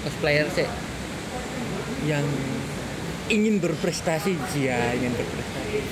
cosplayer 0.05 0.47
sih 0.53 0.68
yang 2.05 2.26
ingin 3.32 3.59
berprestasi 3.59 4.37
ya 4.61 4.93
ingin 4.97 5.12
berprestasi. 5.14 5.78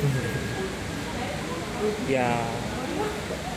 Ya 2.08 2.40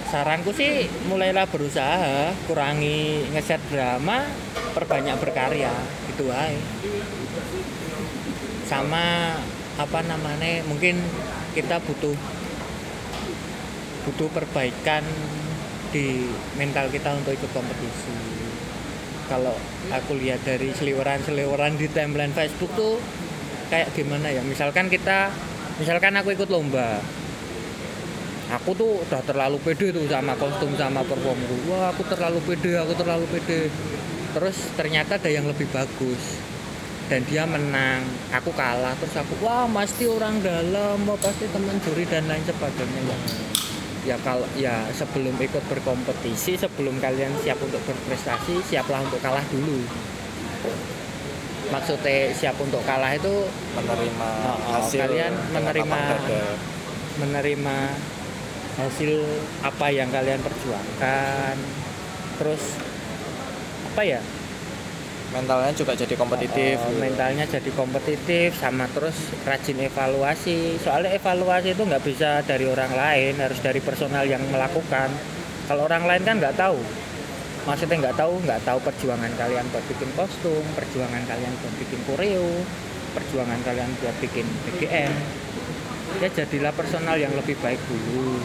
saranku 0.07 0.51
sih 0.55 0.88
mulailah 1.07 1.47
berusaha 1.47 2.35
kurangi 2.47 3.27
ngeset 3.31 3.59
drama 3.71 4.23
perbanyak 4.71 5.15
berkarya 5.19 5.71
gitu 6.11 6.31
aja 6.31 6.59
sama 8.67 9.35
apa 9.78 10.01
namanya 10.01 10.65
mungkin 10.65 10.97
kita 11.53 11.78
butuh 11.86 12.17
butuh 14.09 14.30
perbaikan 14.34 15.05
di 15.93 16.25
mental 16.57 16.89
kita 16.89 17.13
untuk 17.13 17.38
ikut 17.38 17.51
kompetisi. 17.53 18.13
Kalau 19.28 19.53
aku 19.91 20.15
lihat 20.17 20.41
dari 20.47 20.71
seliweran-seliweran 20.71 21.75
di 21.75 21.91
timeline 21.91 22.32
Facebook 22.32 22.71
tuh 22.73 22.97
kayak 23.69 23.93
gimana 23.93 24.34
ya? 24.34 24.41
Misalkan 24.41 24.88
kita 24.89 25.30
misalkan 25.78 26.15
aku 26.17 26.34
ikut 26.34 26.49
lomba 26.49 26.97
aku 28.47 28.71
tuh 28.80 29.03
udah 29.03 29.21
terlalu 29.28 29.59
pede 29.59 29.91
tuh 29.91 30.07
sama 30.07 30.34
kostum 30.39 30.71
sama 30.80 31.03
performku 31.03 31.67
wah 31.67 31.91
aku 31.91 32.01
terlalu 32.07 32.39
pede 32.47 32.80
aku 32.80 32.93
terlalu 32.95 33.25
pede. 33.30 33.69
Terus 34.32 34.57
ternyata 34.78 35.17
ada 35.17 35.30
yang 35.30 35.45
lebih 35.49 35.67
bagus 35.69 36.46
dan 37.07 37.23
dia 37.27 37.43
menang. 37.47 38.03
Aku 38.35 38.51
kalah 38.51 38.93
terus 38.99 39.15
aku 39.15 39.33
wah 39.43 39.67
pasti 39.71 40.07
orang 40.07 40.39
dalam 40.43 41.03
wah 41.07 41.19
pasti 41.19 41.47
teman 41.51 41.79
juri 41.83 42.03
dan 42.07 42.27
lain 42.27 42.43
sebagainya. 42.43 43.01
Ya 43.03 43.17
ya 44.07 44.15
kalau 44.23 44.47
ya 44.55 44.87
sebelum 44.95 45.35
ikut 45.35 45.63
berkompetisi 45.67 46.55
sebelum 46.55 46.95
kalian 47.03 47.31
siap 47.43 47.59
untuk 47.59 47.83
berprestasi 47.83 48.63
siaplah 48.63 49.03
untuk 49.03 49.19
kalah 49.19 49.43
dulu. 49.51 49.83
Maksudnya 51.67 52.31
siap 52.31 52.55
untuk 52.63 52.79
kalah 52.87 53.11
itu 53.11 53.43
menerima 53.75 54.29
Oh, 54.47 54.55
oh, 54.55 54.57
hasil 54.79 55.03
kalian 55.03 55.33
menerima- 55.51 56.23
menerima 57.19 57.77
hasil 58.79 59.11
apa 59.67 59.87
yang 59.91 60.07
kalian 60.07 60.39
perjuangkan. 60.39 61.55
Terus 62.39 62.63
apa 63.91 64.01
ya 64.07 64.21
mentalnya 65.36 65.71
juga 65.75 65.93
jadi 65.95 66.15
kompetitif. 66.15 66.80
Oh, 66.80 66.95
mentalnya 66.95 67.45
jadi 67.47 67.71
kompetitif 67.75 68.55
sama 68.59 68.88
terus 68.91 69.15
rajin 69.43 69.80
evaluasi. 69.84 70.80
Soalnya 70.80 71.15
evaluasi 71.15 71.75
itu 71.75 71.84
nggak 71.84 72.03
bisa 72.03 72.43
dari 72.47 72.65
orang 72.67 72.91
lain 72.95 73.34
harus 73.39 73.59
dari 73.59 73.84
personal 73.84 74.23
yang 74.23 74.41
melakukan. 74.47 75.11
Kalau 75.67 75.88
orang 75.88 76.07
lain 76.07 76.23
kan 76.23 76.36
nggak 76.39 76.55
tahu. 76.55 76.80
Maksudnya 77.67 78.07
nggak 78.07 78.17
tahu 78.17 78.34
nggak 78.47 78.61
tahu 78.63 78.80
perjuangan 78.80 79.32
kalian 79.36 79.67
buat 79.75 79.84
bikin 79.91 80.07
kostum 80.15 80.63
perjuangan 80.71 81.19
kalian 81.28 81.51
buat 81.59 81.75
bikin 81.75 81.99
koreo 82.07 82.63
perjuangan 83.11 83.59
kalian 83.67 83.91
buat 83.99 84.15
bikin 84.23 84.47
BGM 84.63 85.11
ya 86.23 86.30
jadilah 86.34 86.73
personal 86.73 87.19
yang 87.19 87.32
lebih 87.36 87.53
baik 87.61 87.78
dulu. 87.86 88.39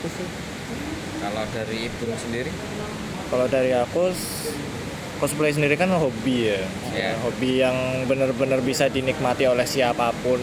Itu 0.00 0.08
sih. 0.08 0.28
Kalau 1.20 1.44
dari 1.52 1.76
ibu 1.84 2.04
sendiri, 2.16 2.48
kalau 3.28 3.46
dari 3.46 3.76
aku 3.76 4.08
cosplay 5.20 5.52
sendiri 5.52 5.76
kan 5.76 5.92
hobi 5.92 6.48
ya. 6.50 6.60
Iya. 6.90 7.12
hobi 7.20 7.60
yang 7.60 7.76
benar-benar 8.08 8.64
bisa 8.64 8.88
dinikmati 8.88 9.44
oleh 9.44 9.68
siapa 9.68 10.10
pun 10.24 10.40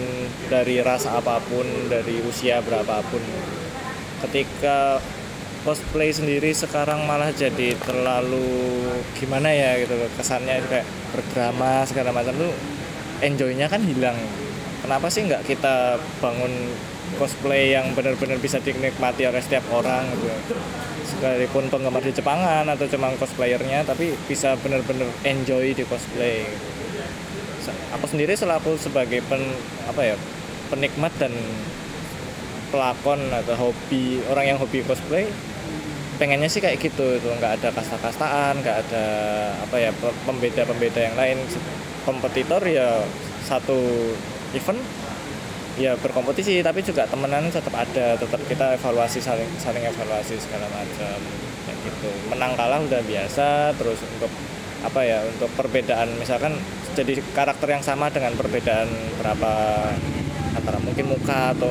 dari 0.48 0.80
ras 0.86 1.10
apa 1.10 1.42
pun 1.50 1.66
dari 1.90 2.22
usia 2.24 2.62
berapapun. 2.62 3.20
Ketika 4.22 5.02
cosplay 5.66 6.14
sendiri 6.14 6.54
sekarang 6.54 7.04
malah 7.10 7.34
jadi 7.34 7.76
terlalu 7.84 8.88
gimana 9.18 9.52
ya 9.52 9.82
gitu 9.82 9.98
loh 9.98 10.08
kesannya 10.16 10.64
kayak 10.70 10.88
berdrama 11.12 11.84
segala 11.84 12.14
macam 12.14 12.38
tuh 12.38 12.54
enjoynya 13.26 13.66
kan 13.68 13.82
hilang. 13.82 14.16
Kenapa 14.86 15.10
sih 15.10 15.26
nggak 15.26 15.44
kita 15.44 15.98
bangun 16.22 16.54
cosplay 17.18 17.74
yang 17.74 17.92
benar-benar 17.98 18.38
bisa 18.38 18.62
dinikmati 18.62 19.26
oleh 19.28 19.42
setiap 19.42 19.66
orang 19.74 20.08
gitu. 20.16 20.56
Sekalipun 21.08 21.68
penggemar 21.74 22.06
di 22.06 22.14
Jepangan 22.14 22.70
atau 22.70 22.86
cuma 22.88 23.12
cosplayernya 23.18 23.84
tapi 23.84 24.14
bisa 24.30 24.54
benar-benar 24.62 25.10
enjoy 25.26 25.74
di 25.74 25.84
cosplay. 25.84 26.46
Aku 28.00 28.06
sendiri 28.08 28.38
selaku 28.38 28.80
sebagai 28.80 29.20
pen 29.28 29.44
apa 29.90 30.14
ya 30.14 30.16
penikmat 30.72 31.12
dan 31.20 31.34
pelakon 32.72 33.20
atau 33.32 33.56
hobi 33.56 34.20
orang 34.28 34.56
yang 34.56 34.58
hobi 34.60 34.84
cosplay 34.84 35.28
pengennya 36.18 36.50
sih 36.50 36.60
kayak 36.60 36.82
gitu 36.82 37.22
tuh 37.22 37.32
nggak 37.38 37.62
ada 37.62 37.70
kasta-kastaan 37.72 38.60
nggak 38.60 38.78
ada 38.90 39.06
apa 39.62 39.76
ya 39.78 39.92
pe- 39.94 40.18
pembeda-pembeda 40.26 41.00
yang 41.12 41.16
lain. 41.16 41.38
Kompetitor 42.08 42.64
ya 42.64 43.04
satu 43.44 43.78
event 44.56 44.80
ya 45.78 45.94
berkompetisi 45.94 46.66
tapi 46.66 46.82
juga 46.82 47.06
temenan 47.06 47.54
tetap 47.54 47.70
ada 47.78 48.18
tetap 48.18 48.42
kita 48.50 48.82
evaluasi 48.82 49.22
saling 49.22 49.48
saling 49.62 49.86
evaluasi 49.86 50.34
segala 50.42 50.66
macam 50.74 51.18
kayak 51.70 51.78
gitu. 51.86 52.10
Menang 52.34 52.58
kalah 52.58 52.82
udah 52.82 53.02
biasa 53.06 53.78
terus 53.78 54.02
untuk 54.02 54.34
apa 54.82 55.02
ya 55.06 55.22
untuk 55.26 55.50
perbedaan 55.54 56.10
misalkan 56.18 56.58
jadi 56.98 57.22
karakter 57.34 57.70
yang 57.70 57.86
sama 57.86 58.10
dengan 58.10 58.34
perbedaan 58.34 58.90
berapa 59.22 59.54
antara 60.58 60.82
mungkin 60.82 61.14
muka 61.14 61.54
atau 61.54 61.70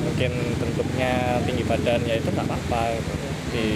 mungkin 0.00 0.30
bentuknya 0.56 1.42
tinggi 1.42 1.66
badan 1.66 2.00
ya 2.06 2.14
itu 2.16 2.30
nggak 2.30 2.46
apa-apa 2.46 2.82
gitu. 2.94 3.14
di 3.50 3.66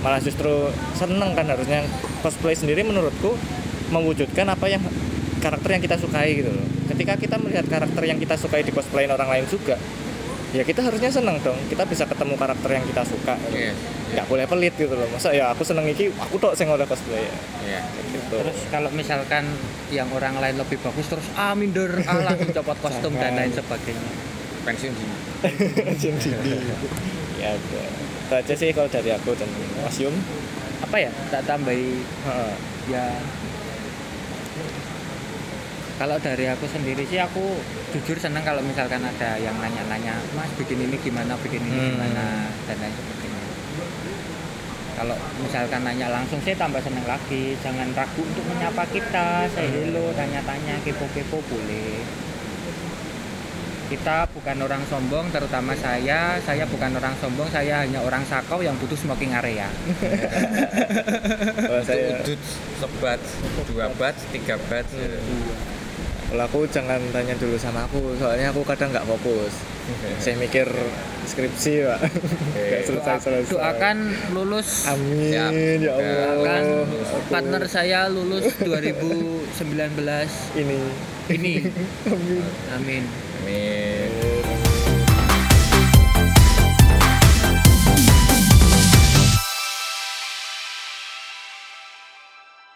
malah 0.00 0.20
justru 0.20 0.72
seneng 0.96 1.36
kan 1.36 1.44
harusnya. 1.44 1.84
Cosplay 2.20 2.52
sendiri 2.52 2.84
menurutku 2.84 3.32
mewujudkan 3.88 4.44
apa 4.48 4.68
yang 4.68 4.84
karakter 5.40 5.72
yang 5.72 5.82
kita 5.84 5.96
sukai 5.96 6.36
gitu 6.36 6.52
loh 6.52 6.79
ketika 7.10 7.26
kita 7.26 7.42
melihat 7.42 7.66
karakter 7.66 8.02
yang 8.06 8.18
kita 8.22 8.38
sukai 8.38 8.62
di 8.62 8.70
cosplayin 8.70 9.10
orang 9.10 9.26
lain 9.26 9.42
juga 9.44 9.74
ya 10.50 10.62
kita 10.62 10.78
harusnya 10.78 11.10
seneng 11.10 11.42
dong 11.42 11.58
kita 11.66 11.82
bisa 11.82 12.06
ketemu 12.06 12.34
karakter 12.34 12.70
yang 12.70 12.86
kita 12.86 13.02
suka 13.02 13.34
Iya. 13.50 13.74
nggak 14.14 14.26
boleh 14.26 14.46
pelit 14.46 14.74
gitu 14.74 14.94
loh 14.94 15.06
masa 15.06 15.30
ya 15.30 15.50
aku 15.50 15.62
seneng 15.62 15.86
iki 15.86 16.10
aku 16.12 16.38
tok 16.38 16.54
sing 16.54 16.66
oleh 16.66 16.86
cosplay 16.86 17.22
ya 17.22 17.34
Iya. 17.66 17.80
gitu 18.14 18.34
Terus 18.38 18.58
kalau 18.70 18.90
misalkan 18.90 19.42
yang 19.90 20.06
orang 20.10 20.38
lain 20.38 20.54
lebih 20.54 20.78
bagus 20.82 21.06
terus 21.06 21.26
ah 21.34 21.54
minder, 21.54 21.98
ah 22.02 22.18
langsung 22.20 22.50
copot 22.52 22.78
kostum 22.78 23.10
dan 23.14 23.34
lain 23.34 23.50
sebagainya. 23.50 24.10
pensiun 24.62 24.92
dini. 24.92 25.16
Jin 25.96 26.14
dini. 26.14 26.58
ya 27.38 27.54
udah. 27.54 27.86
itu 28.20 28.34
aja 28.36 28.54
sih 28.54 28.70
kalau 28.70 28.86
dari 28.86 29.10
aku 29.10 29.34
dan 29.34 29.50
Mas 29.82 29.98
Yum 29.98 30.14
Apa 30.80 30.96
ya? 30.96 31.10
Tak 31.30 31.42
tambahi 31.44 31.98
Heeh. 32.26 32.52
ya 32.88 33.04
kalau 36.00 36.16
dari 36.16 36.48
aku 36.48 36.64
sendiri 36.64 37.04
sih 37.04 37.20
aku 37.20 37.60
jujur 37.92 38.16
seneng 38.16 38.40
kalau 38.40 38.64
misalkan 38.64 39.04
ada 39.04 39.36
yang 39.36 39.52
nanya-nanya 39.60 40.16
mas 40.32 40.48
bikin 40.56 40.80
ini 40.80 40.96
gimana 40.96 41.36
bikin 41.36 41.60
ini 41.60 41.76
Hmm. 41.76 41.90
gimana? 41.92 42.48
Dan 42.64 42.76
lain 42.80 42.94
sebagainya. 42.96 43.44
Kalau 44.96 45.16
misalkan 45.40 45.80
nanya 45.84 46.08
langsung 46.08 46.40
saya 46.40 46.56
tambah 46.56 46.80
seneng 46.80 47.04
lagi. 47.04 47.52
Jangan 47.60 47.92
ragu 47.92 48.20
untuk 48.20 48.44
menyapa 48.48 48.88
kita 48.88 49.44
say 49.52 49.68
hello 49.68 50.08
tanya-tanya 50.16 50.80
kepo-kepo 50.80 51.44
boleh. 51.44 52.00
Kita 53.92 54.24
bukan 54.32 54.56
orang 54.62 54.80
sombong 54.88 55.28
terutama 55.28 55.76
saya. 55.76 56.40
Saya 56.40 56.64
bukan 56.64 56.96
orang 56.96 57.12
sombong 57.20 57.52
saya 57.52 57.84
hanya 57.84 58.00
orang 58.00 58.24
sakau 58.24 58.64
yang 58.64 58.72
butuh 58.80 58.96
smoking 58.96 59.36
area. 59.36 59.68
Itu 61.60 61.76
saya 61.84 62.24
udut 62.24 62.40
sebat, 62.78 63.20
dua 63.68 63.92
bat, 64.00 64.16
tiga 64.32 64.56
bat. 64.70 64.86
Kalau 66.30 66.44
aku 66.46 66.58
jangan 66.64 67.02
tanya 67.10 67.34
dulu 67.34 67.54
sama 67.54 67.84
aku 67.84 68.14
soalnya 68.14 68.48
aku 68.48 68.62
kadang 68.62 68.90
nggak 68.90 69.02
fokus. 69.04 69.50
Saya 70.16 70.38
mikir 70.38 70.70
skripsi 71.26 71.72
pak. 71.82 72.00
Nggak 72.54 72.82
selesai 72.86 73.16
selesai 73.20 73.50
doakan 73.50 73.96
lulus. 74.30 74.86
Amin 74.86 75.34
Siap. 75.34 75.50
ya 75.82 75.92
Allah. 75.92 76.06
Doakan 76.38 76.64
Aku- 77.02 77.28
partner 77.28 77.62
saya 77.66 78.06
lulus 78.06 78.46
2019 78.62 79.50
ini. 80.56 80.78
Ini. 81.28 81.54
Amin. 82.14 82.42
Amin. 82.70 83.04
Amin. 83.42 84.10